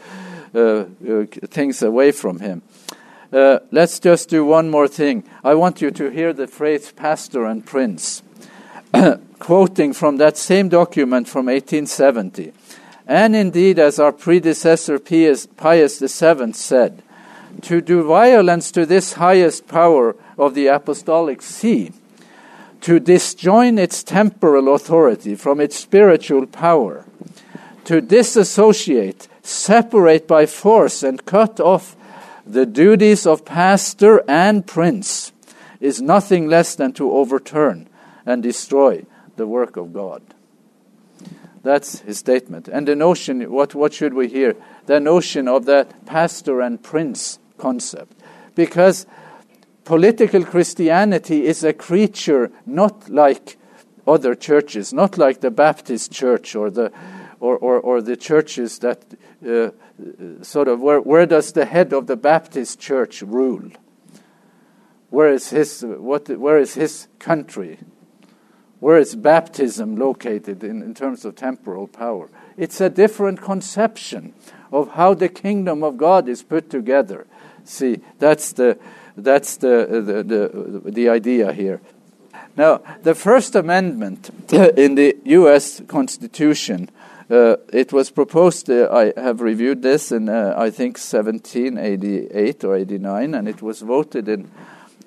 uh, 0.54 0.58
uh, 0.58 1.26
things 1.48 1.82
away 1.82 2.12
from 2.12 2.40
him. 2.40 2.62
Uh, 3.30 3.58
let's 3.70 4.00
just 4.00 4.30
do 4.30 4.44
one 4.44 4.70
more 4.70 4.88
thing. 4.88 5.22
I 5.44 5.54
want 5.54 5.82
you 5.82 5.90
to 5.90 6.08
hear 6.08 6.32
the 6.32 6.46
phrase 6.46 6.92
pastor 6.92 7.44
and 7.44 7.64
prince, 7.64 8.22
quoting 9.38 9.92
from 9.92 10.16
that 10.16 10.38
same 10.38 10.70
document 10.70 11.28
from 11.28 11.46
1870. 11.46 12.52
And 13.06 13.36
indeed, 13.36 13.78
as 13.78 13.98
our 13.98 14.12
predecessor 14.12 14.98
Pius, 14.98 15.46
Pius 15.46 15.98
VII 15.98 16.52
said, 16.54 17.02
to 17.62 17.80
do 17.80 18.02
violence 18.02 18.70
to 18.72 18.86
this 18.86 19.14
highest 19.14 19.66
power 19.68 20.14
of 20.36 20.54
the 20.54 20.66
apostolic 20.66 21.42
see, 21.42 21.92
to 22.80 23.00
disjoin 23.00 23.78
its 23.78 24.02
temporal 24.02 24.74
authority 24.74 25.34
from 25.34 25.60
its 25.60 25.76
spiritual 25.76 26.46
power, 26.46 27.04
to 27.84 28.00
disassociate 28.00 29.28
separate 29.42 30.28
by 30.28 30.46
force 30.46 31.02
and 31.02 31.24
cut 31.24 31.58
off 31.58 31.96
the 32.46 32.66
duties 32.66 33.26
of 33.26 33.44
pastor 33.44 34.22
and 34.28 34.66
prince 34.66 35.32
is 35.80 36.00
nothing 36.00 36.48
less 36.48 36.74
than 36.74 36.92
to 36.94 37.12
overturn 37.12 37.88
and 38.24 38.42
destroy 38.42 39.04
the 39.36 39.46
work 39.46 39.76
of 39.76 39.92
God. 39.92 40.22
That's 41.62 42.00
his 42.00 42.18
statement. 42.18 42.68
And 42.68 42.88
the 42.88 42.96
notion, 42.96 43.50
what, 43.50 43.74
what 43.74 43.92
should 43.92 44.14
we 44.14 44.28
hear? 44.28 44.56
The 44.88 45.00
notion 45.00 45.48
of 45.48 45.66
that 45.66 46.06
pastor 46.06 46.62
and 46.62 46.82
prince 46.82 47.38
concept. 47.58 48.22
Because 48.54 49.04
political 49.84 50.46
Christianity 50.46 51.44
is 51.44 51.62
a 51.62 51.74
creature 51.74 52.50
not 52.64 53.10
like 53.10 53.58
other 54.06 54.34
churches, 54.34 54.94
not 54.94 55.18
like 55.18 55.42
the 55.42 55.50
Baptist 55.50 56.10
church 56.10 56.56
or 56.56 56.70
the 56.70 56.90
or, 57.38 57.58
or, 57.58 57.78
or 57.78 58.00
the 58.00 58.16
churches 58.16 58.78
that 58.78 59.04
uh, 59.46 59.72
sort 60.42 60.68
of 60.68 60.80
where, 60.80 61.02
where 61.02 61.26
does 61.26 61.52
the 61.52 61.66
head 61.66 61.92
of 61.92 62.06
the 62.06 62.16
Baptist 62.16 62.80
church 62.80 63.20
rule? 63.20 63.70
Where 65.10 65.30
is 65.30 65.50
his 65.50 65.84
what? 65.86 66.30
Where 66.30 66.58
is 66.58 66.72
his 66.72 67.08
country? 67.18 67.78
Where 68.80 68.96
is 68.96 69.14
baptism 69.14 69.96
located 69.96 70.64
in, 70.64 70.82
in 70.82 70.94
terms 70.94 71.26
of 71.26 71.36
temporal 71.36 71.88
power? 71.88 72.30
It's 72.56 72.80
a 72.80 72.88
different 72.88 73.42
conception 73.42 74.32
of 74.72 74.92
how 74.92 75.14
the 75.14 75.28
kingdom 75.28 75.82
of 75.82 75.96
God 75.96 76.28
is 76.28 76.42
put 76.42 76.70
together. 76.70 77.26
See, 77.64 78.00
that's 78.18 78.52
the 78.52 78.78
that's 79.16 79.56
the 79.56 79.86
the, 79.90 80.22
the, 80.22 80.90
the 80.90 81.08
idea 81.08 81.52
here. 81.52 81.80
Now, 82.56 82.82
the 83.02 83.14
First 83.14 83.54
Amendment 83.54 84.30
in 84.52 84.94
the 84.94 85.16
U.S. 85.24 85.80
Constitution 85.86 86.90
uh, 87.30 87.56
it 87.72 87.92
was 87.92 88.10
proposed, 88.10 88.70
uh, 88.70 88.88
I 88.90 89.12
have 89.20 89.42
reviewed 89.42 89.82
this 89.82 90.12
in, 90.12 90.30
uh, 90.30 90.54
I 90.56 90.70
think, 90.70 90.96
1788 90.96 92.64
or 92.64 92.74
89, 92.74 93.34
and 93.34 93.46
it 93.46 93.60
was 93.60 93.82
voted 93.82 94.28
in 94.28 94.44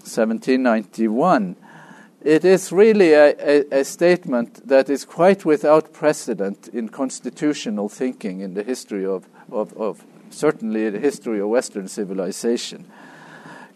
1791. 0.04 1.56
It 2.22 2.46
is 2.46 2.72
really 2.72 3.14
a, 3.14 3.34
a, 3.40 3.80
a, 3.80 3.84
statement 3.84 4.68
that 4.68 4.88
is 4.88 5.04
quite 5.04 5.46
without 5.46 5.94
precedent 5.94 6.68
in 6.68 6.90
constitutional 6.90 7.90
thinking 7.90 8.42
in 8.42 8.54
the 8.54 8.62
history 8.62 9.04
of, 9.04 9.28
of, 9.52 9.74
of 9.74 10.04
certainly 10.30 10.90
the 10.90 11.00
history 11.00 11.40
of 11.40 11.50
Western 11.50 11.88
civilization. 11.88 12.86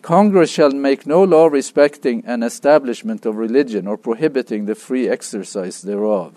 Congress 0.02 0.52
shall 0.52 0.72
make 0.72 1.08
no 1.08 1.24
law 1.24 1.48
respecting 1.48 2.24
an 2.26 2.44
establishment 2.44 3.26
of 3.26 3.38
religion 3.38 3.88
or 3.88 3.98
prohibiting 3.98 4.66
the 4.66 4.76
free 4.76 5.10
exercise 5.10 5.82
thereof. 5.82 6.36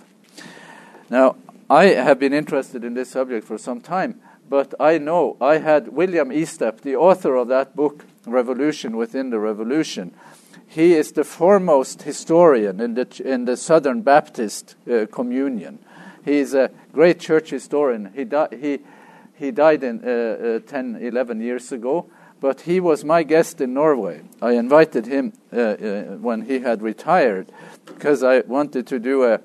Now, 1.10 1.36
I 1.68 1.88
have 1.88 2.18
been 2.18 2.32
interested 2.32 2.82
in 2.82 2.94
this 2.94 3.10
subject 3.10 3.46
for 3.46 3.58
some 3.58 3.82
time, 3.82 4.20
but 4.48 4.72
I 4.80 4.96
know 4.96 5.36
I 5.38 5.58
had 5.58 5.88
William 5.88 6.30
Estep, 6.30 6.80
the 6.80 6.96
author 6.96 7.34
of 7.36 7.48
that 7.48 7.76
book, 7.76 8.06
Revolution 8.26 8.96
Within 8.96 9.28
the 9.28 9.38
Revolution. 9.38 10.14
He 10.66 10.94
is 10.94 11.12
the 11.12 11.24
foremost 11.24 12.02
historian 12.02 12.80
in 12.80 12.94
the, 12.94 13.22
in 13.24 13.44
the 13.44 13.56
Southern 13.56 14.00
Baptist 14.00 14.76
uh, 14.90 15.06
Communion. 15.12 15.78
He 16.24 16.38
is 16.38 16.54
a 16.54 16.70
great 16.92 17.20
church 17.20 17.50
historian. 17.50 18.12
He, 18.14 18.26
he, 18.56 18.78
he 19.38 19.50
died 19.50 19.84
in, 19.84 20.02
uh, 20.04 20.56
uh, 20.56 20.58
10, 20.68 20.98
11 21.00 21.40
years 21.40 21.70
ago, 21.72 22.10
but 22.40 22.62
he 22.62 22.80
was 22.80 23.04
my 23.04 23.22
guest 23.22 23.60
in 23.60 23.74
Norway. 23.74 24.22
I 24.42 24.52
invited 24.52 25.06
him 25.06 25.32
uh, 25.52 25.60
uh, 25.60 26.02
when 26.16 26.42
he 26.42 26.60
had 26.60 26.82
retired 26.82 27.50
because 27.86 28.22
I 28.22 28.40
wanted 28.40 28.86
to 28.88 28.98
do 28.98 29.24
a 29.24 29.40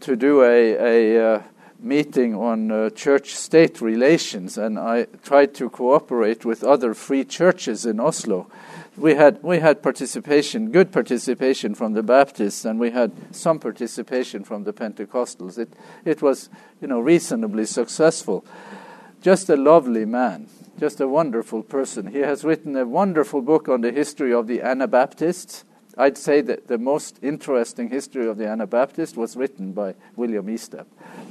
to 0.00 0.16
do 0.16 0.42
a, 0.42 1.12
a 1.12 1.34
uh, 1.34 1.42
meeting 1.78 2.34
on 2.34 2.70
uh, 2.70 2.90
church 2.90 3.34
state 3.34 3.80
relations, 3.80 4.56
and 4.56 4.78
I 4.78 5.06
tried 5.22 5.54
to 5.56 5.68
cooperate 5.68 6.44
with 6.44 6.64
other 6.64 6.94
free 6.94 7.24
churches 7.24 7.84
in 7.84 8.00
Oslo. 8.00 8.50
We 8.96 9.14
had, 9.14 9.42
we 9.42 9.60
had 9.60 9.82
participation, 9.82 10.72
good 10.72 10.92
participation 10.92 11.74
from 11.74 11.92
the 11.92 12.02
Baptists, 12.02 12.64
and 12.64 12.78
we 12.78 12.90
had 12.90 13.12
some 13.34 13.58
participation 13.58 14.44
from 14.44 14.64
the 14.64 14.72
Pentecostals. 14.72 15.58
It, 15.58 15.72
it 16.04 16.20
was 16.22 16.50
you 16.80 16.88
know, 16.88 17.00
reasonably 17.00 17.66
successful. 17.66 18.44
Just 19.20 19.50
a 19.50 19.56
lovely 19.56 20.04
man, 20.04 20.48
just 20.78 21.00
a 21.00 21.08
wonderful 21.08 21.62
person. 21.62 22.06
He 22.08 22.20
has 22.20 22.44
written 22.44 22.76
a 22.76 22.86
wonderful 22.86 23.42
book 23.42 23.68
on 23.68 23.82
the 23.82 23.92
history 23.92 24.32
of 24.32 24.46
the 24.46 24.62
Anabaptists 24.62 25.64
I'd 26.00 26.16
say 26.16 26.40
that 26.42 26.68
the 26.68 26.78
most 26.78 27.18
interesting 27.20 27.90
history 27.90 28.26
of 28.26 28.38
the 28.38 28.46
Anabaptist 28.46 29.18
was 29.18 29.36
written 29.36 29.72
by 29.72 29.94
William 30.16 30.46
Estep. 30.46 30.86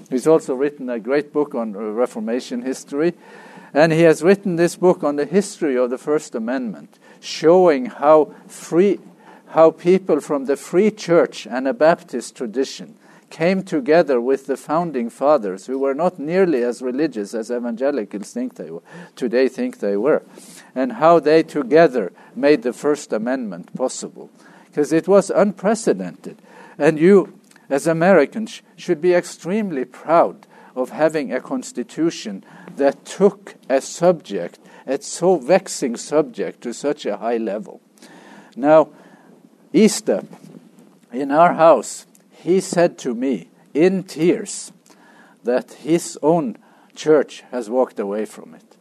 He's 0.10 0.28
also 0.28 0.54
written 0.54 0.90
a 0.90 1.00
great 1.00 1.32
book 1.32 1.56
on 1.56 1.76
uh, 1.76 1.80
Reformation 1.80 2.62
history, 2.62 3.14
and 3.74 3.92
he 3.92 4.02
has 4.02 4.22
written 4.22 4.58
this 4.58 4.76
book 4.76 5.04
on 5.04 5.16
the 5.16 5.26
history 5.26 5.78
of 5.78 5.90
the 5.90 5.98
First 5.98 6.36
Amendment, 6.36 7.00
showing 7.20 7.88
how 7.88 8.36
free, 8.48 9.00
how 9.48 9.72
people 9.72 10.20
from 10.20 10.46
the 10.46 10.56
Free 10.56 10.92
Church 10.92 11.48
Anabaptist 11.48 12.36
tradition 12.36 12.96
came 13.30 13.64
together 13.64 14.20
with 14.20 14.48
the 14.48 14.58
founding 14.58 15.10
fathers, 15.10 15.68
who 15.68 15.80
were 15.80 15.94
not 15.94 16.20
nearly 16.20 16.64
as 16.64 16.82
religious 16.82 17.34
as 17.34 17.52
evangelicals 17.52 18.32
think 18.34 18.56
they 18.56 18.72
were, 18.72 18.82
today 19.16 19.48
think 19.48 19.80
they 19.80 19.98
were, 19.98 20.24
and 20.76 20.94
how 20.94 21.20
they 21.20 21.44
together 21.44 22.12
made 22.36 22.64
the 22.64 22.74
First 22.74 23.14
Amendment 23.14 23.76
possible 23.76 24.30
because 24.66 24.94
it 24.94 25.08
was 25.08 25.30
unprecedented. 25.30 26.42
And 26.78 27.00
you, 27.00 27.40
as 27.70 27.88
Americans, 27.88 28.62
should 28.76 29.02
be 29.02 29.14
extremely 29.14 29.84
proud 29.86 30.48
of 30.76 30.92
having 30.92 31.34
a 31.34 31.42
constitution 31.42 32.44
that 32.78 33.04
took 33.06 33.56
a 33.70 33.82
subject, 33.82 34.60
a 34.86 35.02
so 35.02 35.38
vexing 35.38 35.98
subject, 35.98 36.62
to 36.62 36.74
such 36.74 37.06
a 37.06 37.18
high 37.18 37.38
level. 37.38 37.82
Now, 38.56 38.90
Estep, 39.74 40.26
in 41.12 41.32
our 41.32 41.54
house, 41.54 42.06
he 42.42 42.60
said 42.62 42.98
to 43.00 43.14
me 43.14 43.50
in 43.74 44.04
tears 44.04 44.72
that 45.44 45.74
his 45.74 46.18
own 46.22 46.58
church 46.96 47.44
has 47.52 47.70
walked 47.70 48.00
away 48.00 48.26
from 48.26 48.54
it. 48.54 48.78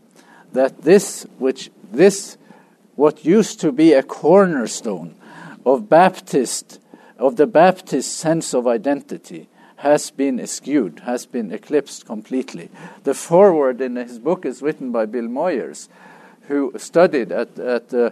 That 0.53 0.83
this, 0.83 1.27
which 1.39 1.71
this, 1.93 2.37
what 2.95 3.25
used 3.25 3.61
to 3.61 3.73
be 3.73 3.93
a 3.93 4.03
cornerstone 4.03 5.15
of 5.65 5.89
Baptist, 5.89 6.81
of 7.19 7.37
the 7.37 7.47
Baptist 7.47 8.17
sense 8.17 8.55
of 8.55 8.67
identity, 8.67 9.49
has 9.77 10.11
been 10.11 10.41
eschewed, 10.41 11.01
has 11.05 11.27
been 11.27 11.53
eclipsed 11.53 12.07
completely. 12.07 12.71
The 13.05 13.15
foreword 13.15 13.81
in 13.81 13.95
his 13.97 14.19
book 14.19 14.45
is 14.45 14.63
written 14.63 14.91
by 14.91 15.07
Bill 15.07 15.29
Moyers, 15.29 15.89
who 16.49 16.73
studied 16.77 17.31
at, 17.31 17.59
at, 17.59 17.95
uh, 17.95 18.11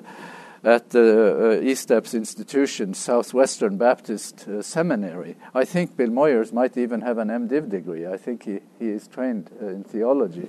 at 0.66 0.90
the 0.90 1.60
uh, 1.60 1.64
Estep's 1.64 2.12
institution, 2.12 2.92
Southwestern 2.92 3.78
Baptist 3.78 4.48
uh, 4.48 4.60
Seminary. 4.60 5.36
I 5.54 5.64
think 5.64 5.96
Bill 5.96 6.08
Moyers 6.08 6.52
might 6.52 6.76
even 6.76 7.02
have 7.02 7.18
an 7.18 7.28
MDiv 7.28 7.70
degree. 7.70 8.04
I 8.04 8.16
think 8.16 8.42
he, 8.42 8.58
he 8.80 8.88
is 8.88 9.06
trained 9.06 9.48
uh, 9.62 9.68
in 9.68 9.84
theology. 9.84 10.48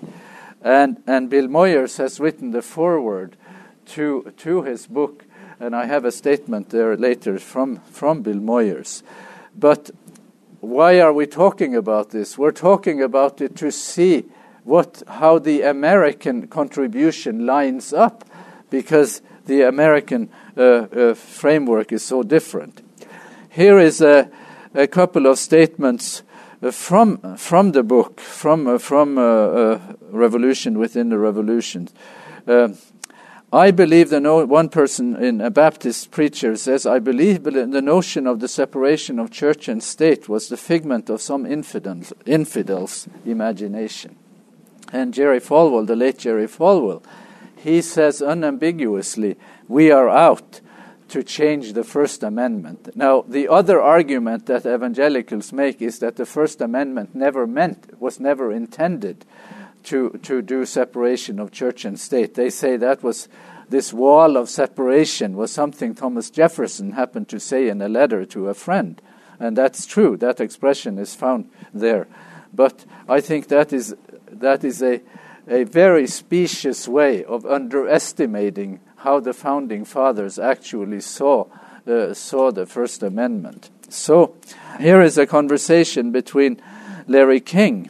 And, 0.63 1.03
and 1.05 1.29
Bill 1.29 1.47
Moyers 1.47 1.99
has 1.99 2.19
written 2.19 2.49
the 2.49 2.63
foreword 2.63 3.37
to, 3.93 4.33
to 4.37 4.63
his 4.63 4.87
book, 4.87 5.23
and 5.59 5.75
I 5.75 5.85
have 5.85 6.03
a 6.03 6.11
statement 6.11 6.71
there 6.71 6.97
later 6.97 7.37
from, 7.37 7.77
from 7.81 8.23
Bill 8.23 8.39
Moyers. 8.39 9.03
But 9.55 9.91
why 10.61 10.99
are 10.99 11.13
we 11.13 11.27
talking 11.27 11.75
about 11.75 12.09
this? 12.09 12.39
We're 12.39 12.51
talking 12.51 13.03
about 13.03 13.39
it 13.39 13.55
to 13.57 13.71
see 13.71 14.25
what 14.63 15.03
how 15.07 15.37
the 15.39 15.61
American 15.61 16.47
contribution 16.47 17.45
lines 17.45 17.93
up, 17.93 18.25
because 18.71 19.21
the 19.47 19.63
American 19.63 20.29
uh, 20.55 20.61
uh, 20.61 21.13
framework 21.15 21.91
is 21.91 22.03
so 22.03 22.23
different. 22.23 22.81
Here 23.49 23.79
is 23.79 24.01
a, 24.01 24.29
a 24.73 24.87
couple 24.87 25.25
of 25.25 25.39
statements 25.39 26.23
uh, 26.61 26.71
from 26.71 27.37
from 27.37 27.71
the 27.71 27.83
book, 27.83 28.19
from 28.19 28.67
uh, 28.67 28.77
from 28.77 29.17
uh, 29.17 29.79
Revolution 30.11 30.77
within 30.77 31.09
the 31.09 31.17
Revolution. 31.17 31.89
I 33.53 33.71
believe 33.71 34.09
the 34.09 34.19
no, 34.19 34.45
one 34.45 34.67
person 34.67 35.15
in 35.15 35.39
a 35.39 35.49
Baptist 35.49 36.11
preacher 36.11 36.57
says, 36.57 36.85
I 36.85 36.99
believe 36.99 37.43
the 37.43 37.81
notion 37.81 38.27
of 38.27 38.41
the 38.41 38.49
separation 38.49 39.19
of 39.19 39.31
church 39.31 39.69
and 39.69 39.81
state 39.81 40.27
was 40.27 40.49
the 40.49 40.57
figment 40.57 41.09
of 41.09 41.21
some 41.21 41.45
infidels, 41.45 42.11
infidels' 42.25 43.07
imagination. 43.25 44.17
And 44.91 45.13
Jerry 45.13 45.39
Falwell, 45.39 45.87
the 45.87 45.95
late 45.95 46.17
Jerry 46.17 46.47
Falwell, 46.47 47.01
he 47.67 47.81
says 47.81 48.21
unambiguously, 48.21 49.35
we 49.67 49.91
are 49.91 50.09
out 50.09 50.61
to 51.09 51.21
change 51.21 51.73
the 51.73 51.83
First 51.83 52.23
Amendment. 52.23 52.95
Now, 52.95 53.25
the 53.27 53.49
other 53.49 53.81
argument 53.81 54.45
that 54.45 54.65
evangelicals 54.65 55.51
make 55.51 55.81
is 55.81 55.99
that 55.99 56.15
the 56.15 56.25
First 56.25 56.61
Amendment 56.61 57.13
never 57.13 57.45
meant, 57.45 57.99
was 57.99 58.21
never 58.21 58.53
intended 58.53 59.25
to, 59.83 60.17
to 60.23 60.41
do 60.41 60.65
separation 60.65 61.39
of 61.39 61.51
church 61.51 61.83
and 61.83 61.99
state. 61.99 62.35
They 62.35 62.49
say 62.49 62.77
that 62.77 63.03
was 63.03 63.27
this 63.69 63.91
wall 63.91 64.37
of 64.37 64.49
separation 64.49 65.35
was 65.35 65.51
something 65.51 65.93
Thomas 65.93 66.29
Jefferson 66.29 66.93
happened 66.93 67.27
to 67.29 67.39
say 67.39 67.67
in 67.67 67.81
a 67.81 67.89
letter 67.89 68.23
to 68.27 68.47
a 68.47 68.53
friend. 68.53 69.01
And 69.39 69.57
that's 69.57 69.85
true, 69.85 70.15
that 70.17 70.39
expression 70.39 70.97
is 70.97 71.15
found 71.15 71.49
there. 71.73 72.07
But 72.53 72.85
I 73.09 73.19
think 73.19 73.49
that 73.49 73.73
is, 73.73 73.93
that 74.31 74.63
is 74.63 74.81
a, 74.81 75.01
a 75.47 75.63
very 75.63 76.07
specious 76.07 76.87
way 76.87 77.23
of 77.23 77.45
underestimating 77.45 78.79
how 78.97 79.19
the 79.19 79.33
founding 79.33 79.85
fathers 79.85 80.37
actually 80.37 81.01
saw, 81.01 81.45
uh, 81.87 82.13
saw 82.13 82.51
the 82.51 82.65
First 82.65 83.03
Amendment. 83.03 83.69
So 83.89 84.35
here 84.79 85.01
is 85.01 85.17
a 85.17 85.25
conversation 85.25 86.11
between 86.11 86.61
Larry 87.07 87.39
King 87.39 87.89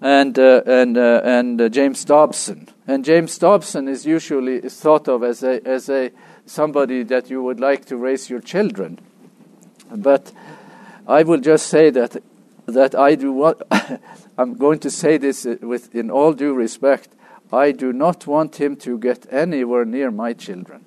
and 0.00 0.38
uh, 0.38 0.62
and 0.66 0.96
uh, 0.96 1.20
and 1.24 1.60
uh, 1.60 1.68
James 1.68 2.04
Dobson. 2.04 2.68
And 2.86 3.04
James 3.04 3.36
Dobson 3.36 3.88
is 3.88 4.06
usually 4.06 4.60
thought 4.60 5.08
of 5.08 5.22
as 5.22 5.42
a 5.42 5.66
as 5.66 5.88
a 5.88 6.12
somebody 6.46 7.02
that 7.04 7.30
you 7.30 7.42
would 7.42 7.60
like 7.60 7.84
to 7.86 7.96
raise 7.96 8.30
your 8.30 8.40
children. 8.40 8.98
But 9.90 10.32
I 11.06 11.22
will 11.24 11.40
just 11.40 11.66
say 11.66 11.90
that 11.90 12.22
that 12.66 12.94
I 12.94 13.14
do 13.14 13.32
what 13.32 13.66
I'm 14.38 14.54
going 14.54 14.78
to 14.78 14.90
say 14.90 15.18
this 15.18 15.44
uh, 15.44 15.56
with 15.60 15.94
in 15.94 16.10
all 16.10 16.32
due 16.32 16.54
respect. 16.54 17.10
I 17.52 17.72
do 17.72 17.92
not 17.92 18.26
want 18.26 18.60
him 18.60 18.76
to 18.76 18.98
get 18.98 19.26
anywhere 19.30 19.84
near 19.84 20.10
my 20.10 20.32
children. 20.32 20.86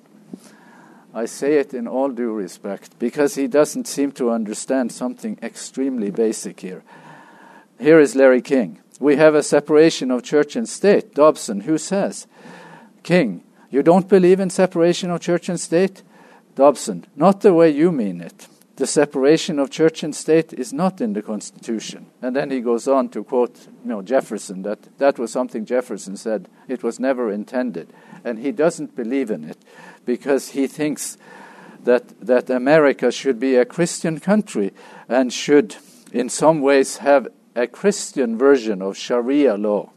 I 1.14 1.26
say 1.26 1.58
it 1.58 1.74
in 1.74 1.86
all 1.86 2.08
due 2.08 2.32
respect 2.32 2.98
because 2.98 3.36
he 3.36 3.46
doesn't 3.46 3.86
seem 3.86 4.10
to 4.12 4.30
understand 4.30 4.90
something 4.90 5.38
extremely 5.42 6.10
basic 6.10 6.60
here. 6.60 6.82
Here 7.78 8.00
is 8.00 8.16
Larry 8.16 8.42
King 8.42 8.82
we 9.02 9.16
have 9.16 9.34
a 9.34 9.42
separation 9.42 10.12
of 10.12 10.22
church 10.22 10.54
and 10.54 10.68
state. 10.68 11.14
Dobson, 11.14 11.62
who 11.62 11.76
says? 11.76 12.28
King, 13.02 13.42
you 13.68 13.82
don't 13.82 14.08
believe 14.08 14.38
in 14.38 14.48
separation 14.48 15.10
of 15.10 15.20
church 15.20 15.48
and 15.48 15.58
state? 15.58 16.02
Dobson, 16.54 17.04
not 17.16 17.40
the 17.40 17.52
way 17.52 17.68
you 17.68 17.90
mean 17.90 18.20
it. 18.20 18.46
The 18.82 18.88
separation 18.88 19.60
of 19.60 19.70
church 19.70 20.02
and 20.02 20.12
state 20.12 20.52
is 20.52 20.72
not 20.72 21.00
in 21.00 21.12
the 21.12 21.22
Constitution. 21.22 22.06
And 22.20 22.34
then 22.34 22.50
he 22.50 22.60
goes 22.60 22.88
on 22.88 23.10
to 23.10 23.22
quote 23.22 23.68
you 23.84 23.88
know, 23.88 24.02
Jefferson, 24.02 24.62
that 24.62 24.98
that 24.98 25.20
was 25.20 25.30
something 25.30 25.64
Jefferson 25.64 26.16
said, 26.16 26.48
it 26.66 26.82
was 26.82 26.98
never 26.98 27.30
intended. 27.30 27.92
And 28.24 28.40
he 28.40 28.50
doesn't 28.50 28.96
believe 28.96 29.30
in 29.30 29.44
it 29.44 29.58
because 30.04 30.48
he 30.48 30.66
thinks 30.66 31.16
that, 31.84 32.08
that 32.26 32.50
America 32.50 33.12
should 33.12 33.38
be 33.38 33.54
a 33.54 33.64
Christian 33.64 34.18
country 34.18 34.72
and 35.08 35.32
should, 35.32 35.76
in 36.10 36.28
some 36.28 36.60
ways, 36.60 36.96
have 36.96 37.28
a 37.54 37.68
Christian 37.68 38.36
version 38.36 38.82
of 38.82 38.96
Sharia 38.96 39.54
law 39.54 39.92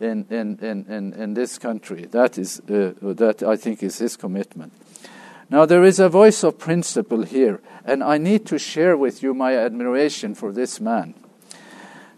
in, 0.00 0.26
in, 0.28 0.58
in, 0.58 0.86
in, 0.88 1.12
in 1.12 1.34
this 1.34 1.56
country. 1.56 2.06
That, 2.06 2.36
is, 2.36 2.58
uh, 2.68 2.94
that 3.00 3.44
I 3.44 3.54
think 3.54 3.84
is 3.84 3.98
his 3.98 4.16
commitment. 4.16 4.72
Now, 5.50 5.64
there 5.64 5.84
is 5.84 5.98
a 5.98 6.10
voice 6.10 6.44
of 6.44 6.58
principle 6.58 7.22
here, 7.22 7.60
and 7.84 8.04
I 8.04 8.18
need 8.18 8.44
to 8.46 8.58
share 8.58 8.96
with 8.96 9.22
you 9.22 9.32
my 9.32 9.56
admiration 9.56 10.34
for 10.34 10.52
this 10.52 10.78
man. 10.78 11.14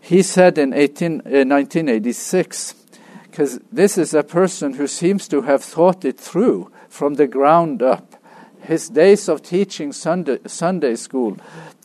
He 0.00 0.22
said 0.22 0.58
in 0.58 0.72
18, 0.72 1.20
uh, 1.20 1.46
1986, 1.46 2.74
because 3.22 3.60
this 3.70 3.96
is 3.96 4.14
a 4.14 4.24
person 4.24 4.74
who 4.74 4.88
seems 4.88 5.28
to 5.28 5.42
have 5.42 5.62
thought 5.62 6.04
it 6.04 6.18
through 6.18 6.72
from 6.88 7.14
the 7.14 7.28
ground 7.28 7.82
up. 7.82 8.16
His 8.62 8.88
days 8.88 9.28
of 9.28 9.42
teaching 9.42 9.92
Sunday, 9.92 10.38
Sunday 10.46 10.96
school 10.96 11.36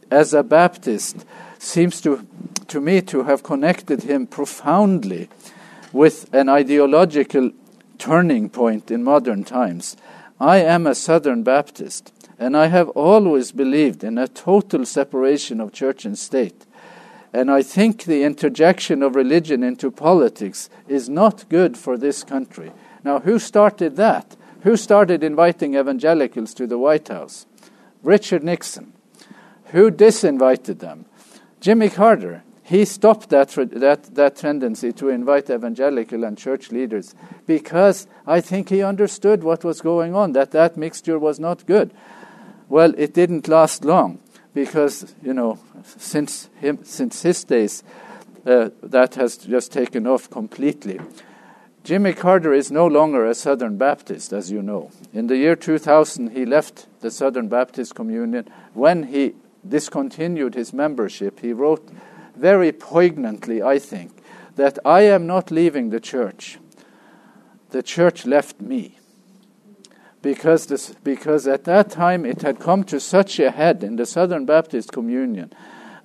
as 0.09 0.33
a 0.33 0.43
Baptist 0.43 1.25
seems 1.59 2.01
to, 2.01 2.25
to 2.67 2.81
me 2.81 3.01
to 3.01 3.23
have 3.23 3.43
connected 3.43 4.03
him 4.03 4.25
profoundly 4.25 5.29
with 5.93 6.33
an 6.33 6.49
ideological 6.49 7.51
turning 7.97 8.49
point 8.49 8.89
in 8.89 9.03
modern 9.03 9.43
times. 9.43 9.95
I 10.45 10.57
am 10.57 10.85
a 10.85 10.93
Southern 10.93 11.41
Baptist, 11.41 12.13
and 12.37 12.55
I 12.55 12.67
have 12.67 12.89
always 12.89 13.51
believed 13.51 14.03
in 14.03 14.19
a 14.19 14.27
total 14.27 14.85
separation 14.85 15.59
of 15.59 15.73
church 15.73 16.05
and 16.05 16.15
state. 16.15 16.67
And 17.33 17.49
I 17.49 17.63
think 17.63 18.03
the 18.03 18.21
interjection 18.21 19.01
of 19.01 19.15
religion 19.15 19.63
into 19.63 19.89
politics 19.89 20.69
is 20.87 21.09
not 21.09 21.49
good 21.49 21.75
for 21.75 21.97
this 21.97 22.23
country. 22.23 22.71
Now, 23.03 23.21
who 23.21 23.39
started 23.39 23.95
that? 23.95 24.35
Who 24.61 24.77
started 24.77 25.23
inviting 25.23 25.73
evangelicals 25.73 26.53
to 26.53 26.67
the 26.67 26.77
White 26.77 27.07
House? 27.07 27.47
Richard 28.03 28.43
Nixon. 28.43 28.93
Who 29.71 29.89
disinvited 29.89 30.77
them? 30.77 31.05
Jimmy 31.59 31.89
Carter, 31.89 32.43
he 32.65 32.83
stopped 32.83 33.29
that, 33.29 33.49
that, 33.73 34.15
that 34.15 34.35
tendency 34.35 34.91
to 34.93 35.09
invite 35.09 35.51
evangelical 35.51 36.23
and 36.23 36.35
church 36.35 36.71
leaders 36.71 37.13
because 37.45 38.07
I 38.25 38.41
think 38.41 38.69
he 38.69 38.81
understood 38.81 39.43
what 39.43 39.63
was 39.63 39.81
going 39.81 40.15
on, 40.15 40.31
that 40.31 40.49
that 40.51 40.75
mixture 40.75 41.19
was 41.19 41.39
not 41.39 41.67
good. 41.67 41.93
Well, 42.67 42.95
it 42.97 43.13
didn't 43.13 43.47
last 43.47 43.85
long 43.85 44.17
because, 44.55 45.13
you 45.21 45.31
know, 45.31 45.59
since, 45.85 46.49
him, 46.59 46.79
since 46.83 47.21
his 47.21 47.43
days, 47.43 47.83
uh, 48.47 48.69
that 48.81 49.13
has 49.13 49.37
just 49.37 49.71
taken 49.71 50.07
off 50.07 50.27
completely. 50.31 50.99
Jimmy 51.83 52.13
Carter 52.13 52.51
is 52.51 52.71
no 52.71 52.87
longer 52.87 53.27
a 53.27 53.35
Southern 53.35 53.77
Baptist, 53.77 54.33
as 54.33 54.49
you 54.49 54.63
know. 54.63 54.89
In 55.13 55.27
the 55.27 55.37
year 55.37 55.55
2000, 55.55 56.31
he 56.31 56.47
left 56.47 56.87
the 57.01 57.11
Southern 57.11 57.47
Baptist 57.47 57.93
Communion 57.93 58.49
when 58.73 59.03
he 59.03 59.35
discontinued 59.67 60.55
his 60.55 60.73
membership, 60.73 61.41
he 61.41 61.53
wrote 61.53 61.87
very 62.37 62.71
poignantly, 62.71 63.61
I 63.61 63.79
think, 63.79 64.11
that 64.55 64.79
I 64.85 65.01
am 65.01 65.27
not 65.27 65.51
leaving 65.51 65.89
the 65.89 65.99
church. 65.99 66.59
The 67.71 67.83
church 67.83 68.25
left 68.25 68.61
me. 68.61 68.99
Because, 70.21 70.65
this, 70.67 70.95
because 71.03 71.47
at 71.47 71.65
that 71.65 71.91
time 71.91 72.25
it 72.25 72.41
had 72.41 72.59
come 72.59 72.83
to 72.85 72.99
such 72.99 73.39
a 73.39 73.51
head 73.51 73.83
in 73.83 73.95
the 73.95 74.05
Southern 74.05 74.45
Baptist 74.45 74.91
Communion 74.91 75.53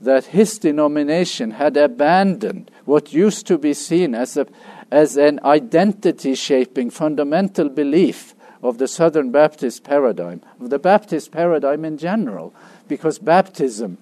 that 0.01 0.27
his 0.27 0.59
denomination 0.59 1.53
had 1.53 1.77
abandoned 1.77 2.71
what 2.85 3.13
used 3.13 3.47
to 3.47 3.59
be 3.59 3.75
seen 3.75 4.15
as, 4.15 4.37
a, 4.37 4.47
as 4.91 5.17
an 5.17 5.41
identity 5.45 6.35
shaping 6.35 6.91
fundamental 6.91 7.69
belief 7.69 8.35
of 8.63 8.79
the 8.79 8.89
Southern 8.89 9.31
Baptist 9.31 9.85
paradigm, 9.85 10.43
of 10.61 10.71
the 10.71 10.79
Baptist 10.79 11.31
paradigm 11.31 11.85
in 11.85 11.97
general, 11.97 12.55
because 12.89 13.19
baptism, 13.19 13.99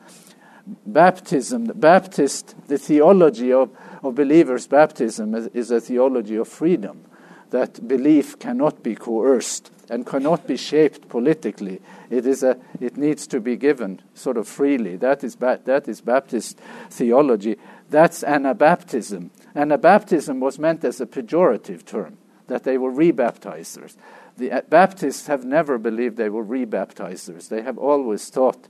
baptism, 0.87 1.67
the 1.67 1.75
Baptist, 1.75 2.55
the 2.69 2.79
theology 2.79 3.53
of, 3.53 3.71
of 4.03 4.15
believers' 4.15 4.67
baptism 4.67 5.35
is, 5.35 5.47
is 5.49 5.71
a 5.71 5.81
theology 5.81 6.37
of 6.37 6.49
freedom, 6.49 7.05
that 7.51 7.87
belief 7.87 8.39
cannot 8.39 8.83
be 8.83 8.95
coerced 8.95 9.71
and 9.91 10.07
cannot 10.07 10.47
be 10.47 10.57
shaped 10.57 11.09
politically. 11.09 11.81
It 12.11 12.27
is 12.27 12.43
a, 12.43 12.59
it 12.81 12.97
needs 12.97 13.27
to 13.29 13.41
be 13.41 13.57
given 13.57 14.03
sort 14.15 14.37
of 14.37 14.47
freely. 14.47 14.97
That 14.97 15.25
is, 15.25 15.35
ba- 15.35 15.61
that 15.65 15.89
is 15.89 16.01
Baptist 16.01 16.61
theology. 16.91 17.57
That's 17.89 18.23
Anabaptism. 18.23 19.31
Anabaptism 19.57 20.41
was 20.41 20.59
meant 20.59 20.85
as 20.85 21.01
a 21.01 21.07
pejorative 21.07 21.85
term, 21.87 22.19
that 22.49 22.65
they 22.65 22.77
were 22.77 22.93
rebaptizers. 22.93 23.97
The 24.37 24.53
uh, 24.53 24.61
Baptists 24.69 25.27
have 25.27 25.45
never 25.45 25.79
believed 25.79 26.17
they 26.17 26.29
were 26.29 26.45
rebaptizers. 26.45 27.49
They 27.49 27.63
have 27.63 27.79
always 27.79 28.29
thought 28.29 28.69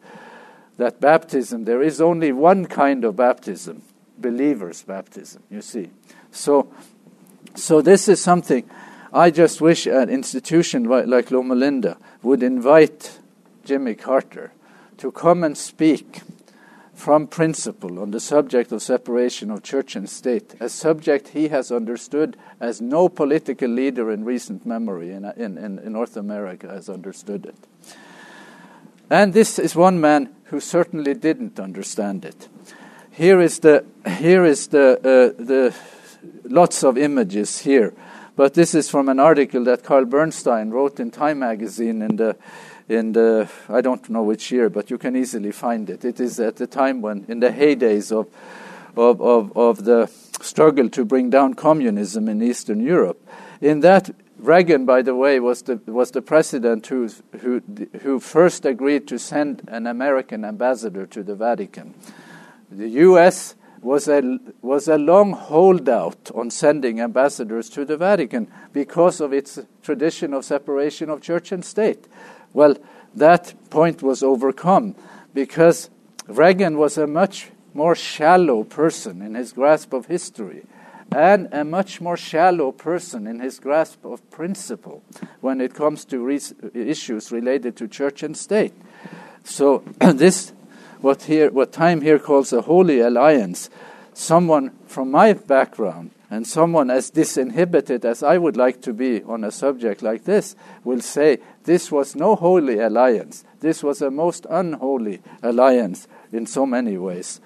that 0.79 1.01
baptism, 1.01 1.65
there 1.65 1.83
is 1.83 2.01
only 2.01 2.33
one 2.33 2.65
kind 2.65 3.05
of 3.05 3.17
baptism, 3.17 3.83
believer's 4.17 4.83
baptism, 4.83 5.43
you 5.51 5.61
see. 5.61 5.91
So, 6.31 6.73
so 7.55 7.83
this 7.83 8.09
is 8.09 8.23
something 8.23 8.69
I 9.13 9.31
just 9.31 9.61
wish 9.61 9.87
an 9.87 10.09
institution 10.09 10.85
like 10.85 11.31
Loma 11.31 11.55
Linda 11.55 11.99
would 12.23 12.43
invite 12.43 13.19
Jimmy 13.65 13.95
Carter 13.95 14.53
to 14.99 15.13
come 15.13 15.45
and 15.45 15.57
speak 15.57 16.23
from 16.95 17.29
principle 17.29 18.01
on 18.01 18.11
the 18.11 18.21
subject 18.21 18.73
of 18.73 18.83
separation 18.83 19.51
of 19.51 19.63
church 19.63 19.95
and 19.95 20.11
state, 20.11 20.55
a 20.61 20.69
subject 20.69 21.29
he 21.29 21.49
has 21.49 21.71
understood 21.71 22.37
as 22.61 22.81
no 22.81 23.09
political 23.09 23.69
leader 23.69 24.11
in 24.11 24.25
recent 24.25 24.67
memory 24.67 25.13
in, 25.13 25.25
in, 25.37 25.57
in 25.59 25.93
North 25.93 26.17
America 26.17 26.69
has 26.69 26.89
understood 26.89 27.47
it. 27.47 27.55
And 29.11 29.33
this 29.33 29.59
is 29.59 29.75
one 29.75 30.01
man 30.01 30.35
who 30.45 30.61
certainly 30.61 31.15
didn't 31.15 31.59
understand 31.59 32.25
it. 32.25 32.49
Here 33.11 33.41
is 33.41 33.59
the, 33.61 33.85
here 34.19 34.45
is 34.45 34.69
the, 34.69 34.99
uh, 34.99 35.43
the 35.43 35.75
lots 36.45 36.85
of 36.85 36.97
images 36.97 37.61
here 37.61 37.95
but 38.39 38.55
this 38.55 38.73
is 38.73 38.89
from 38.89 39.09
an 39.09 39.19
article 39.19 39.65
that 39.65 39.83
Carl 39.83 40.05
Bernstein 40.05 40.71
wrote 40.71 41.01
in 41.01 41.11
Time 41.11 41.41
magazine 41.41 42.03
in 42.03 42.15
the 42.15 42.37
in 42.89 43.11
the 43.11 43.51
I 43.69 43.81
don't 43.81 44.09
know 44.09 44.23
which 44.23 44.53
year, 44.53 44.71
but 44.71 44.91
you 44.91 44.97
can 44.97 45.17
easily 45.17 45.51
find 45.51 45.91
it. 45.91 46.05
It 46.05 46.21
is 46.21 46.39
at 46.39 46.55
the 46.55 46.69
time 46.69 47.03
when 47.03 47.25
in 47.27 47.41
the 47.41 47.51
heydays 47.51 48.13
of 48.13 48.29
of, 48.97 49.21
of, 49.21 49.57
of 49.57 49.85
the 49.85 50.09
struggle 50.41 50.89
to 50.91 51.05
bring 51.05 51.31
down 51.31 51.55
communism 51.55 52.29
in 52.29 52.41
Eastern 52.41 52.79
Europe. 52.79 53.21
In 53.61 53.81
that 53.81 54.11
Reagan, 54.39 54.87
by 54.87 55.03
the 55.03 55.15
way, 55.15 55.41
was 55.41 55.63
the 55.63 55.81
was 55.87 56.13
the 56.13 56.23
president 56.23 56.87
who 56.87 57.09
who 57.41 57.61
who 58.03 58.21
first 58.21 58.65
agreed 58.65 59.09
to 59.09 59.19
send 59.19 59.63
an 59.69 59.87
American 59.87 60.45
ambassador 60.45 61.07
to 61.07 61.23
the 61.23 61.35
Vatican. 61.35 61.95
The 62.71 62.89
U.S 62.89 63.57
was 63.83 64.09
a, 64.09 64.39
was 64.63 64.89
a 64.89 64.99
long 64.99 65.33
holdout 65.33 66.31
on 66.35 66.51
sending 66.51 67.01
ambassadors 67.01 67.71
to 67.71 67.85
the 67.85 67.97
Vatican 67.97 68.51
because 68.73 69.21
of 69.21 69.33
its 69.33 69.59
tradition 69.83 70.35
of 70.35 70.45
separation 70.45 71.11
of 71.11 71.21
church 71.21 71.53
and 71.53 71.65
state. 71.65 72.07
Well, 72.53 72.77
that 73.15 73.55
point 73.71 74.03
was 74.03 74.23
overcome 74.23 74.95
because 75.35 75.91
Reagan 76.27 76.79
was 76.79 76.99
a 76.99 77.07
much 77.07 77.51
more 77.75 77.95
shallow 77.95 78.65
person 78.65 79.23
in 79.23 79.35
his 79.35 79.53
grasp 79.53 79.93
of 79.93 80.07
history 80.07 80.65
and 81.13 81.49
a 81.53 81.65
much 81.65 82.01
more 82.01 82.17
shallow 82.17 82.73
person 82.73 83.27
in 83.27 83.41
his 83.41 83.59
grasp 83.59 84.05
of 84.05 84.29
principle 84.31 85.03
when 85.41 85.61
it 85.61 85.75
comes 85.75 86.05
to 86.07 86.19
re- 86.21 86.41
issues 86.75 87.33
related 87.33 87.77
to 87.77 87.89
church 87.89 88.23
and 88.23 88.37
state. 88.37 88.75
So 89.45 89.83
this 90.01 90.53
what 91.01 91.23
here 91.23 91.51
what 91.51 91.73
time 91.73 92.01
here 92.01 92.19
calls 92.19 92.53
a 92.53 92.63
holy 92.63 93.01
alliance 93.01 93.71
someone 94.13 94.77
from 94.87 95.11
my 95.11 95.33
background 95.33 96.11
and 96.31 96.47
someone 96.47 96.91
as 96.91 97.11
disinhibited 97.11 98.05
as 98.05 98.23
I 98.23 98.37
would 98.37 98.57
like 98.57 98.83
to 98.83 98.93
be 98.93 99.23
on 99.23 99.45
a 99.45 99.53
subject 99.53 100.03
like 100.03 100.25
this 100.25 100.57
will 100.85 101.01
say 101.01 101.39
this 101.65 101.93
was 101.93 102.17
no 102.17 102.35
holy 102.35 102.79
alliance 102.79 103.45
this 103.61 103.83
was 103.83 104.03
a 104.03 104.11
most 104.11 104.45
unholy 104.51 105.23
alliance 105.43 106.09
in 106.33 106.47
so 106.47 106.67
many 106.67 106.99
ways 106.99 107.41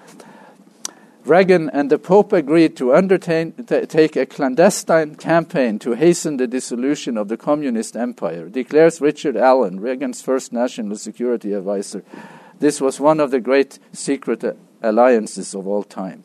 Reagan 1.25 1.69
and 1.69 1.89
the 1.89 1.97
Pope 1.97 2.33
agreed 2.33 2.75
to 2.77 2.93
undertake 2.93 4.15
a 4.15 4.25
clandestine 4.25 5.15
campaign 5.15 5.79
to 5.79 5.93
hasten 5.93 6.35
the 6.35 6.47
dissolution 6.47 7.17
of 7.17 7.29
the 7.29 7.37
communist 7.37 7.95
empire, 7.95 8.49
declares 8.49 8.99
Richard 8.99 9.37
Allen, 9.37 9.79
Reagan's 9.79 10.21
first 10.21 10.51
national 10.51 10.97
security 10.97 11.53
advisor. 11.53 12.03
This 12.59 12.81
was 12.81 12.99
one 12.99 13.21
of 13.21 13.31
the 13.31 13.39
great 13.39 13.79
secret 13.93 14.43
alliances 14.81 15.55
of 15.55 15.65
all 15.65 15.83
time. 15.83 16.23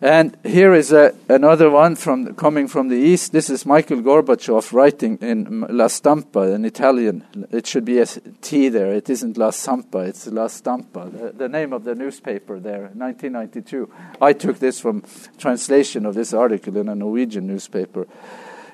And 0.00 0.36
here 0.44 0.74
is 0.74 0.92
a, 0.92 1.12
another 1.28 1.70
one 1.70 1.96
from 1.96 2.34
coming 2.36 2.68
from 2.68 2.88
the 2.88 2.96
east. 2.96 3.32
This 3.32 3.50
is 3.50 3.66
Michael 3.66 4.00
Gorbachev 4.00 4.72
writing 4.72 5.18
in 5.20 5.66
La 5.70 5.88
Stampa, 5.88 6.54
in 6.54 6.64
Italian. 6.64 7.24
It 7.50 7.66
should 7.66 7.84
be 7.84 7.98
a 7.98 8.06
T 8.06 8.68
there. 8.68 8.92
It 8.92 9.10
isn't 9.10 9.36
La 9.36 9.50
Stampa, 9.50 9.98
it's 9.98 10.28
La 10.28 10.46
Stampa, 10.46 11.10
the, 11.10 11.32
the, 11.32 11.48
name 11.48 11.72
of 11.72 11.82
the 11.82 11.96
newspaper 11.96 12.60
there, 12.60 12.90
1992. 12.94 13.90
I 14.22 14.34
took 14.34 14.60
this 14.60 14.78
from 14.78 15.02
translation 15.36 16.06
of 16.06 16.14
this 16.14 16.32
article 16.32 16.76
in 16.76 16.88
a 16.88 16.94
Norwegian 16.94 17.48
newspaper 17.48 18.06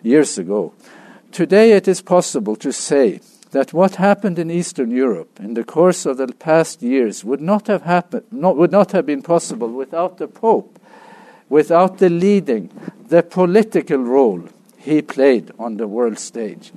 years 0.03 0.37
ago. 0.37 0.75
Today 1.33 1.73
it 1.73 1.89
is 1.89 2.03
possible 2.03 2.55
to 2.57 2.71
say 2.71 3.21
that 3.53 3.73
what 3.73 3.97
happened 3.97 4.39
in 4.39 4.51
Eastern 4.51 4.91
Europe 4.91 5.41
in 5.41 5.55
the 5.55 5.65
course 5.65 6.05
of 6.05 6.19
the 6.19 6.27
past 6.27 6.83
years 6.83 7.25
would 7.25 7.41
not 7.41 7.69
have 7.69 7.83
happened, 7.83 8.27
not, 8.31 8.59
would 8.59 8.73
not 8.73 8.93
have 8.93 9.07
been 9.07 9.23
possible 9.23 9.69
without 9.69 10.19
the 10.19 10.29
Pope, 10.29 10.74
without 11.55 11.99
the 11.99 12.11
leading, 12.11 12.69
the 13.07 13.23
political 13.23 13.99
role 13.99 14.43
he 14.77 15.01
played 15.01 15.53
on 15.57 15.77
the 15.77 15.87
world 15.87 16.19
stage. 16.19 16.73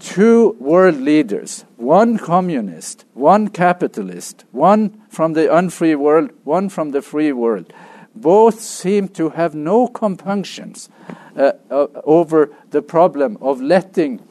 Two 0.00 0.56
world 0.58 0.96
leaders, 0.96 1.66
one 1.76 2.16
communist, 2.16 3.04
one 3.12 3.48
capitalist, 3.48 4.46
one 4.50 4.98
from 5.10 5.34
the 5.34 5.54
unfree 5.54 5.94
world, 5.94 6.30
one 6.44 6.70
from 6.70 6.92
the 6.92 7.02
free 7.02 7.32
world, 7.32 7.70
both 8.14 8.58
seem 8.60 9.08
to 9.08 9.28
have 9.28 9.54
no 9.54 9.88
compunctions 9.88 10.88
uh, 11.36 11.52
uh, 11.70 11.86
over 12.04 12.48
the 12.70 12.80
problem 12.80 13.36
of 13.42 13.60
letting 13.60 14.26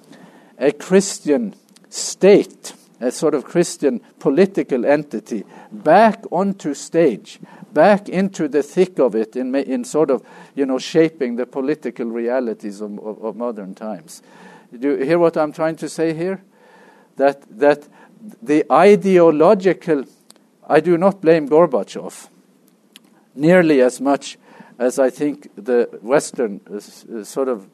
a 0.58 0.72
Christian 0.72 1.54
state, 1.90 2.74
a 3.00 3.12
sort 3.12 3.36
of 3.36 3.46
Christian 3.46 4.02
political 4.18 4.88
entity, 4.88 5.44
back 5.72 6.24
onto 6.32 6.74
stage, 6.74 7.40
back 7.74 8.10
into 8.10 8.48
the 8.48 8.64
thick 8.64 9.00
of 9.00 9.16
it 9.16 9.36
in, 9.36 9.54
in 9.56 9.84
sort 9.84 10.10
of, 10.12 10.24
you 10.56 10.66
know, 10.66 10.78
shaping 10.78 11.36
the 11.36 11.46
political 11.46 12.06
realities 12.06 12.82
of, 12.82 13.00
of, 13.00 13.24
of 13.24 13.36
modern 13.36 13.74
times. 13.74 14.22
Do 14.78 14.98
you 14.98 15.06
hear 15.06 15.20
what 15.20 15.38
I'm 15.38 15.54
trying 15.54 15.76
to 15.78 15.90
say 15.90 16.14
here? 16.14 16.42
That, 17.18 17.44
that 17.60 17.88
the 18.42 18.66
ideological, 18.72 20.06
I 20.68 20.80
do 20.80 20.98
not 20.98 21.22
blame 21.22 21.48
Gorbachev 21.48 22.30
nearly 23.36 23.82
as 23.82 24.00
much 24.00 24.38
as 24.80 25.00
I 25.00 25.10
think 25.10 25.50
the 25.56 26.00
Western 26.02 26.62
uh, 26.72 27.24
sort 27.24 27.48
of 27.48 27.68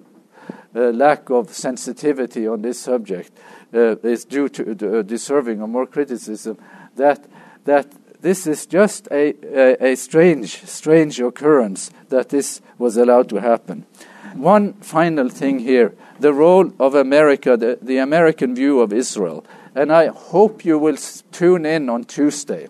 uh, 0.75 0.91
lack 0.91 1.29
of 1.29 1.49
sensitivity 1.49 2.47
on 2.47 2.61
this 2.61 2.79
subject 2.79 3.31
uh, 3.73 3.95
is 3.97 4.25
due 4.25 4.49
to 4.49 4.99
uh, 4.99 5.01
deserving 5.01 5.61
of 5.61 5.69
more 5.69 5.85
criticism. 5.85 6.57
That 6.95 7.25
that 7.65 7.87
this 8.21 8.45
is 8.45 8.65
just 8.65 9.07
a, 9.11 9.33
a, 9.43 9.91
a, 9.91 9.95
strange, 9.95 10.65
strange 10.65 11.19
occurrence 11.19 11.89
that 12.09 12.29
this 12.29 12.61
was 12.77 12.97
allowed 12.97 13.29
to 13.29 13.37
happen. 13.37 13.85
One 14.33 14.73
final 14.73 15.29
thing 15.29 15.59
here 15.59 15.95
the 16.19 16.33
role 16.33 16.71
of 16.79 16.95
America, 16.95 17.55
the, 17.55 17.79
the 17.81 17.97
American 17.97 18.53
view 18.53 18.81
of 18.81 18.91
Israel. 18.91 19.45
And 19.73 19.91
I 19.91 20.07
hope 20.07 20.65
you 20.65 20.77
will 20.77 20.97
tune 21.31 21.65
in 21.65 21.89
on 21.89 22.03
Tuesday. 22.03 22.67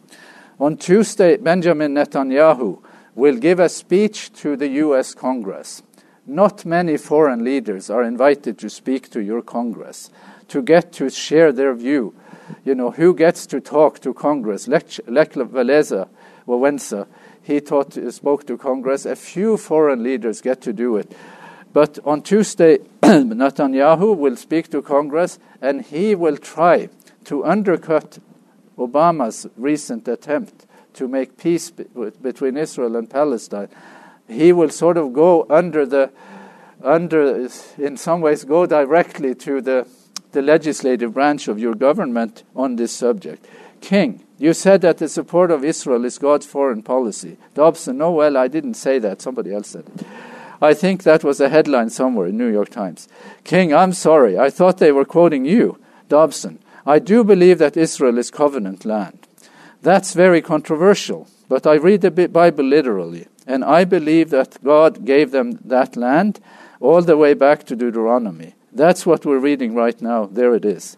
On 0.59 0.77
Tuesday, 0.77 1.37
Benjamin 1.37 1.95
Netanyahu 1.95 2.79
will 3.15 3.35
give 3.37 3.59
a 3.59 3.69
speech 3.69 4.31
to 4.33 4.55
the 4.55 4.67
U.S. 4.67 5.15
Congress. 5.15 5.81
Not 6.27 6.65
many 6.65 6.97
foreign 6.97 7.43
leaders 7.43 7.89
are 7.89 8.03
invited 8.03 8.59
to 8.59 8.69
speak 8.69 9.09
to 9.11 9.19
your 9.19 9.41
Congress, 9.41 10.11
to 10.49 10.61
get 10.61 10.91
to 10.93 11.09
share 11.09 11.51
their 11.51 11.73
view. 11.73 12.13
You 12.63 12.75
know, 12.75 12.91
who 12.91 13.13
gets 13.13 13.45
to 13.47 13.59
talk 13.59 13.99
to 13.99 14.13
Congress? 14.13 14.67
Lech 14.67 14.87
Walesa, 14.87 16.09
Wałęsa, 16.47 17.07
he 17.41 17.59
taught, 17.59 17.93
spoke 18.13 18.45
to 18.47 18.57
Congress. 18.57 19.05
A 19.05 19.15
few 19.15 19.57
foreign 19.57 20.03
leaders 20.03 20.41
get 20.41 20.61
to 20.61 20.73
do 20.73 20.97
it. 20.97 21.11
But 21.73 21.99
on 22.03 22.21
Tuesday, 22.21 22.77
Netanyahu 23.01 24.17
will 24.17 24.35
speak 24.35 24.69
to 24.71 24.81
Congress 24.81 25.39
and 25.61 25.83
he 25.83 26.15
will 26.15 26.37
try 26.37 26.89
to 27.25 27.45
undercut 27.45 28.19
Obama's 28.77 29.47
recent 29.55 30.07
attempt 30.07 30.65
to 30.93 31.07
make 31.07 31.37
peace 31.37 31.69
be- 31.69 31.85
between 32.21 32.57
Israel 32.57 32.95
and 32.95 33.09
Palestine 33.09 33.69
he 34.29 34.53
will 34.53 34.69
sort 34.69 34.97
of 34.97 35.11
go 35.11 35.45
under 35.49 35.85
the 35.85 36.11
under, 36.81 37.49
in 37.77 37.97
some 37.97 38.21
ways, 38.21 38.45
go 38.45 38.65
directly 38.65 39.35
to 39.35 39.59
the, 39.59 39.85
the 40.31 40.41
legislative 40.41 41.13
branch 41.13 41.47
of 41.47 41.59
your 41.59 41.73
government 41.73 42.43
on 42.55 42.75
this 42.75 42.91
subject. 42.91 43.45
King, 43.81 44.23
you 44.37 44.53
said 44.53 44.81
that 44.81 44.97
the 44.97 45.09
support 45.09 45.51
of 45.51 45.63
Israel 45.63 46.05
is 46.05 46.17
God's 46.17 46.45
foreign 46.45 46.83
policy. 46.83 47.37
Dobson, 47.53 47.97
no, 47.97 48.11
well, 48.11 48.37
I 48.37 48.47
didn't 48.47 48.75
say 48.75 48.99
that. 48.99 49.21
Somebody 49.21 49.53
else 49.53 49.69
said 49.69 49.85
it. 49.87 50.05
I 50.61 50.73
think 50.73 51.03
that 51.03 51.23
was 51.23 51.39
a 51.39 51.49
headline 51.49 51.89
somewhere 51.89 52.27
in 52.27 52.37
New 52.37 52.51
York 52.51 52.69
Times. 52.69 53.07
King, 53.43 53.73
I'm 53.73 53.93
sorry. 53.93 54.37
I 54.37 54.49
thought 54.49 54.77
they 54.77 54.91
were 54.91 55.05
quoting 55.05 55.45
you. 55.45 55.77
Dobson, 56.09 56.59
I 56.85 56.99
do 56.99 57.23
believe 57.23 57.59
that 57.59 57.77
Israel 57.77 58.17
is 58.17 58.31
covenant 58.31 58.83
land. 58.83 59.27
That's 59.81 60.13
very 60.13 60.41
controversial, 60.41 61.27
but 61.47 61.65
I 61.65 61.75
read 61.75 62.01
the 62.01 62.11
Bible 62.11 62.65
literally, 62.65 63.27
and 63.47 63.63
I 63.63 63.85
believe 63.85 64.29
that 64.31 64.61
God 64.63 65.05
gave 65.05 65.31
them 65.31 65.59
that 65.63 65.95
land 65.95 66.41
all 66.81 67.01
the 67.01 67.15
way 67.15 67.33
back 67.33 67.63
to 67.65 67.75
Deuteronomy. 67.75 68.55
That's 68.71 69.05
what 69.05 69.25
we're 69.25 69.39
reading 69.39 69.73
right 69.73 69.99
now. 70.01 70.25
There 70.25 70.53
it 70.55 70.65
is. 70.65 70.97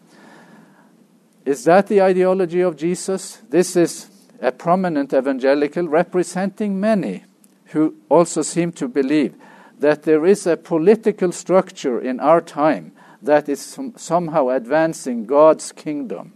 Is 1.45 1.63
that 1.63 1.87
the 1.87 2.01
ideology 2.01 2.61
of 2.61 2.77
Jesus? 2.77 3.37
This 3.49 3.75
is 3.75 4.09
a 4.41 4.51
prominent 4.51 5.13
evangelical 5.13 5.87
representing 5.87 6.79
many 6.79 7.23
who 7.67 7.95
also 8.09 8.41
seem 8.41 8.71
to 8.73 8.87
believe 8.87 9.35
that 9.79 10.03
there 10.03 10.25
is 10.25 10.45
a 10.45 10.57
political 10.57 11.31
structure 11.31 11.99
in 11.99 12.19
our 12.19 12.41
time 12.41 12.91
that 13.21 13.47
is 13.49 13.77
somehow 13.95 14.49
advancing 14.49 15.25
God's 15.25 15.71
kingdom. 15.71 16.33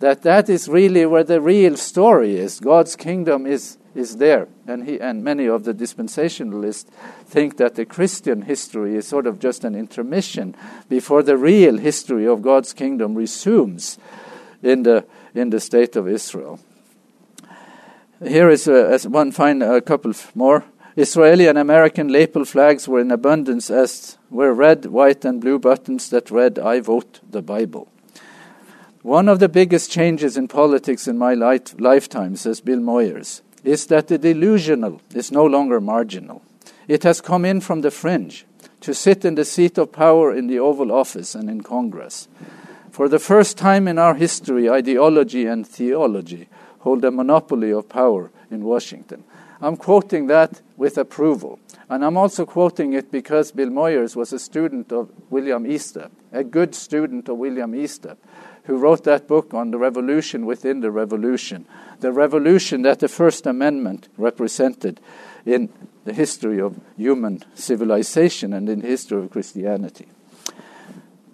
That 0.00 0.22
that 0.22 0.48
is 0.48 0.68
really 0.68 1.06
where 1.06 1.24
the 1.24 1.40
real 1.40 1.76
story 1.76 2.36
is. 2.36 2.60
God's 2.60 2.96
kingdom 2.96 3.46
is 3.46 3.76
is 3.94 4.16
there. 4.16 4.48
And, 4.66 4.88
he, 4.88 5.00
and 5.00 5.24
many 5.24 5.46
of 5.46 5.64
the 5.64 5.74
dispensationalists 5.74 6.86
think 7.24 7.56
that 7.56 7.74
the 7.74 7.84
Christian 7.84 8.42
history 8.42 8.96
is 8.96 9.06
sort 9.06 9.26
of 9.26 9.38
just 9.38 9.64
an 9.64 9.74
intermission 9.74 10.54
before 10.88 11.22
the 11.22 11.36
real 11.36 11.78
history 11.78 12.26
of 12.26 12.42
God's 12.42 12.72
kingdom 12.72 13.14
resumes 13.14 13.98
in 14.62 14.82
the, 14.82 15.04
in 15.34 15.50
the 15.50 15.60
state 15.60 15.96
of 15.96 16.08
Israel. 16.08 16.60
Here 18.22 18.50
is 18.50 18.68
a, 18.68 18.88
as 18.88 19.08
one 19.08 19.32
find 19.32 19.62
a 19.62 19.80
couple 19.80 20.12
more. 20.34 20.64
Israeli 20.96 21.46
and 21.46 21.56
American 21.56 22.12
lapel 22.12 22.44
flags 22.44 22.86
were 22.86 23.00
in 23.00 23.10
abundance, 23.10 23.70
as 23.70 24.18
were 24.28 24.52
red, 24.52 24.86
white, 24.86 25.24
and 25.24 25.40
blue 25.40 25.58
buttons 25.58 26.10
that 26.10 26.30
read, 26.30 26.58
I 26.58 26.80
vote 26.80 27.20
the 27.28 27.42
Bible. 27.42 27.88
One 29.02 29.28
of 29.28 29.38
the 29.38 29.48
biggest 29.48 29.90
changes 29.90 30.36
in 30.36 30.48
politics 30.48 31.08
in 31.08 31.16
my 31.16 31.32
life, 31.32 31.74
lifetime, 31.80 32.36
says 32.36 32.60
Bill 32.60 32.80
Moyers, 32.80 33.40
is 33.64 33.86
that 33.86 34.08
the 34.08 34.18
delusional 34.18 35.00
is 35.14 35.30
no 35.30 35.44
longer 35.44 35.80
marginal. 35.80 36.42
It 36.88 37.02
has 37.02 37.20
come 37.20 37.44
in 37.44 37.60
from 37.60 37.82
the 37.82 37.90
fringe 37.90 38.46
to 38.80 38.94
sit 38.94 39.24
in 39.24 39.34
the 39.34 39.44
seat 39.44 39.78
of 39.78 39.92
power 39.92 40.34
in 40.34 40.46
the 40.46 40.58
Oval 40.58 40.90
Office 40.92 41.34
and 41.34 41.48
in 41.50 41.62
Congress. 41.62 42.28
For 42.90 43.08
the 43.08 43.18
first 43.18 43.56
time 43.56 43.86
in 43.86 43.98
our 43.98 44.14
history, 44.14 44.68
ideology 44.68 45.46
and 45.46 45.66
theology 45.66 46.48
hold 46.80 47.04
a 47.04 47.10
monopoly 47.10 47.72
of 47.72 47.88
power 47.88 48.30
in 48.50 48.64
Washington. 48.64 49.24
I'm 49.60 49.76
quoting 49.76 50.26
that 50.28 50.62
with 50.76 50.96
approval. 50.96 51.58
And 51.88 52.04
I'm 52.04 52.16
also 52.16 52.46
quoting 52.46 52.92
it 52.94 53.10
because 53.10 53.52
Bill 53.52 53.68
Moyers 53.68 54.16
was 54.16 54.32
a 54.32 54.38
student 54.38 54.92
of 54.92 55.10
William 55.28 55.64
Estep, 55.64 56.10
a 56.32 56.44
good 56.44 56.74
student 56.74 57.28
of 57.28 57.36
William 57.36 57.72
Estep, 57.72 58.16
who 58.70 58.78
wrote 58.78 59.02
that 59.02 59.26
book 59.26 59.52
on 59.52 59.72
the 59.72 59.78
revolution 59.78 60.46
within 60.46 60.78
the 60.78 60.92
revolution, 60.92 61.66
the 61.98 62.12
revolution 62.12 62.82
that 62.82 63.00
the 63.00 63.08
First 63.08 63.44
Amendment 63.44 64.08
represented 64.16 65.00
in 65.44 65.68
the 66.04 66.12
history 66.12 66.60
of 66.60 66.78
human 66.96 67.42
civilization 67.56 68.52
and 68.52 68.68
in 68.68 68.78
the 68.78 68.86
history 68.86 69.24
of 69.24 69.30
Christianity. 69.30 70.06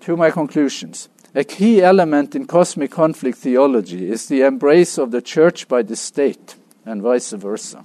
To 0.00 0.16
my 0.16 0.30
conclusions. 0.30 1.10
A 1.34 1.44
key 1.44 1.82
element 1.82 2.34
in 2.34 2.46
cosmic 2.46 2.92
conflict 2.92 3.36
theology 3.36 4.08
is 4.10 4.28
the 4.28 4.40
embrace 4.40 4.96
of 4.96 5.10
the 5.10 5.20
church 5.20 5.68
by 5.68 5.82
the 5.82 5.94
state 5.94 6.54
and 6.86 7.02
vice 7.02 7.32
versa. 7.32 7.84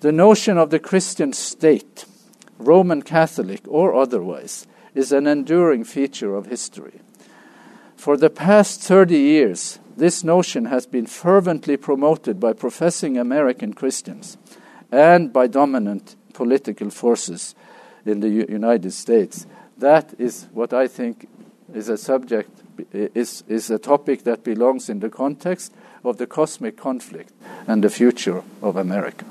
The 0.00 0.12
notion 0.12 0.58
of 0.58 0.68
the 0.68 0.78
Christian 0.78 1.32
state, 1.32 2.04
Roman 2.58 3.00
Catholic 3.00 3.62
or 3.66 3.94
otherwise, 3.94 4.66
is 4.94 5.12
an 5.12 5.26
enduring 5.26 5.84
feature 5.84 6.34
of 6.34 6.44
history. 6.44 7.00
For 8.00 8.16
the 8.16 8.30
past 8.30 8.80
30 8.80 9.14
years, 9.14 9.78
this 9.94 10.24
notion 10.24 10.64
has 10.64 10.86
been 10.86 11.04
fervently 11.04 11.76
promoted 11.76 12.40
by 12.40 12.54
professing 12.54 13.18
American 13.18 13.74
Christians 13.74 14.38
and 14.90 15.30
by 15.30 15.48
dominant 15.48 16.16
political 16.32 16.88
forces 16.88 17.54
in 18.06 18.20
the 18.20 18.30
United 18.30 18.94
States. 18.94 19.44
That 19.76 20.14
is 20.18 20.48
what 20.54 20.72
I 20.72 20.88
think 20.88 21.28
is 21.74 21.90
a 21.90 21.98
subject, 21.98 22.50
is, 22.90 23.44
is 23.48 23.70
a 23.70 23.78
topic 23.78 24.24
that 24.24 24.44
belongs 24.44 24.88
in 24.88 25.00
the 25.00 25.10
context 25.10 25.74
of 26.02 26.16
the 26.16 26.26
cosmic 26.26 26.78
conflict 26.78 27.34
and 27.66 27.84
the 27.84 27.90
future 27.90 28.42
of 28.62 28.76
America. 28.76 29.26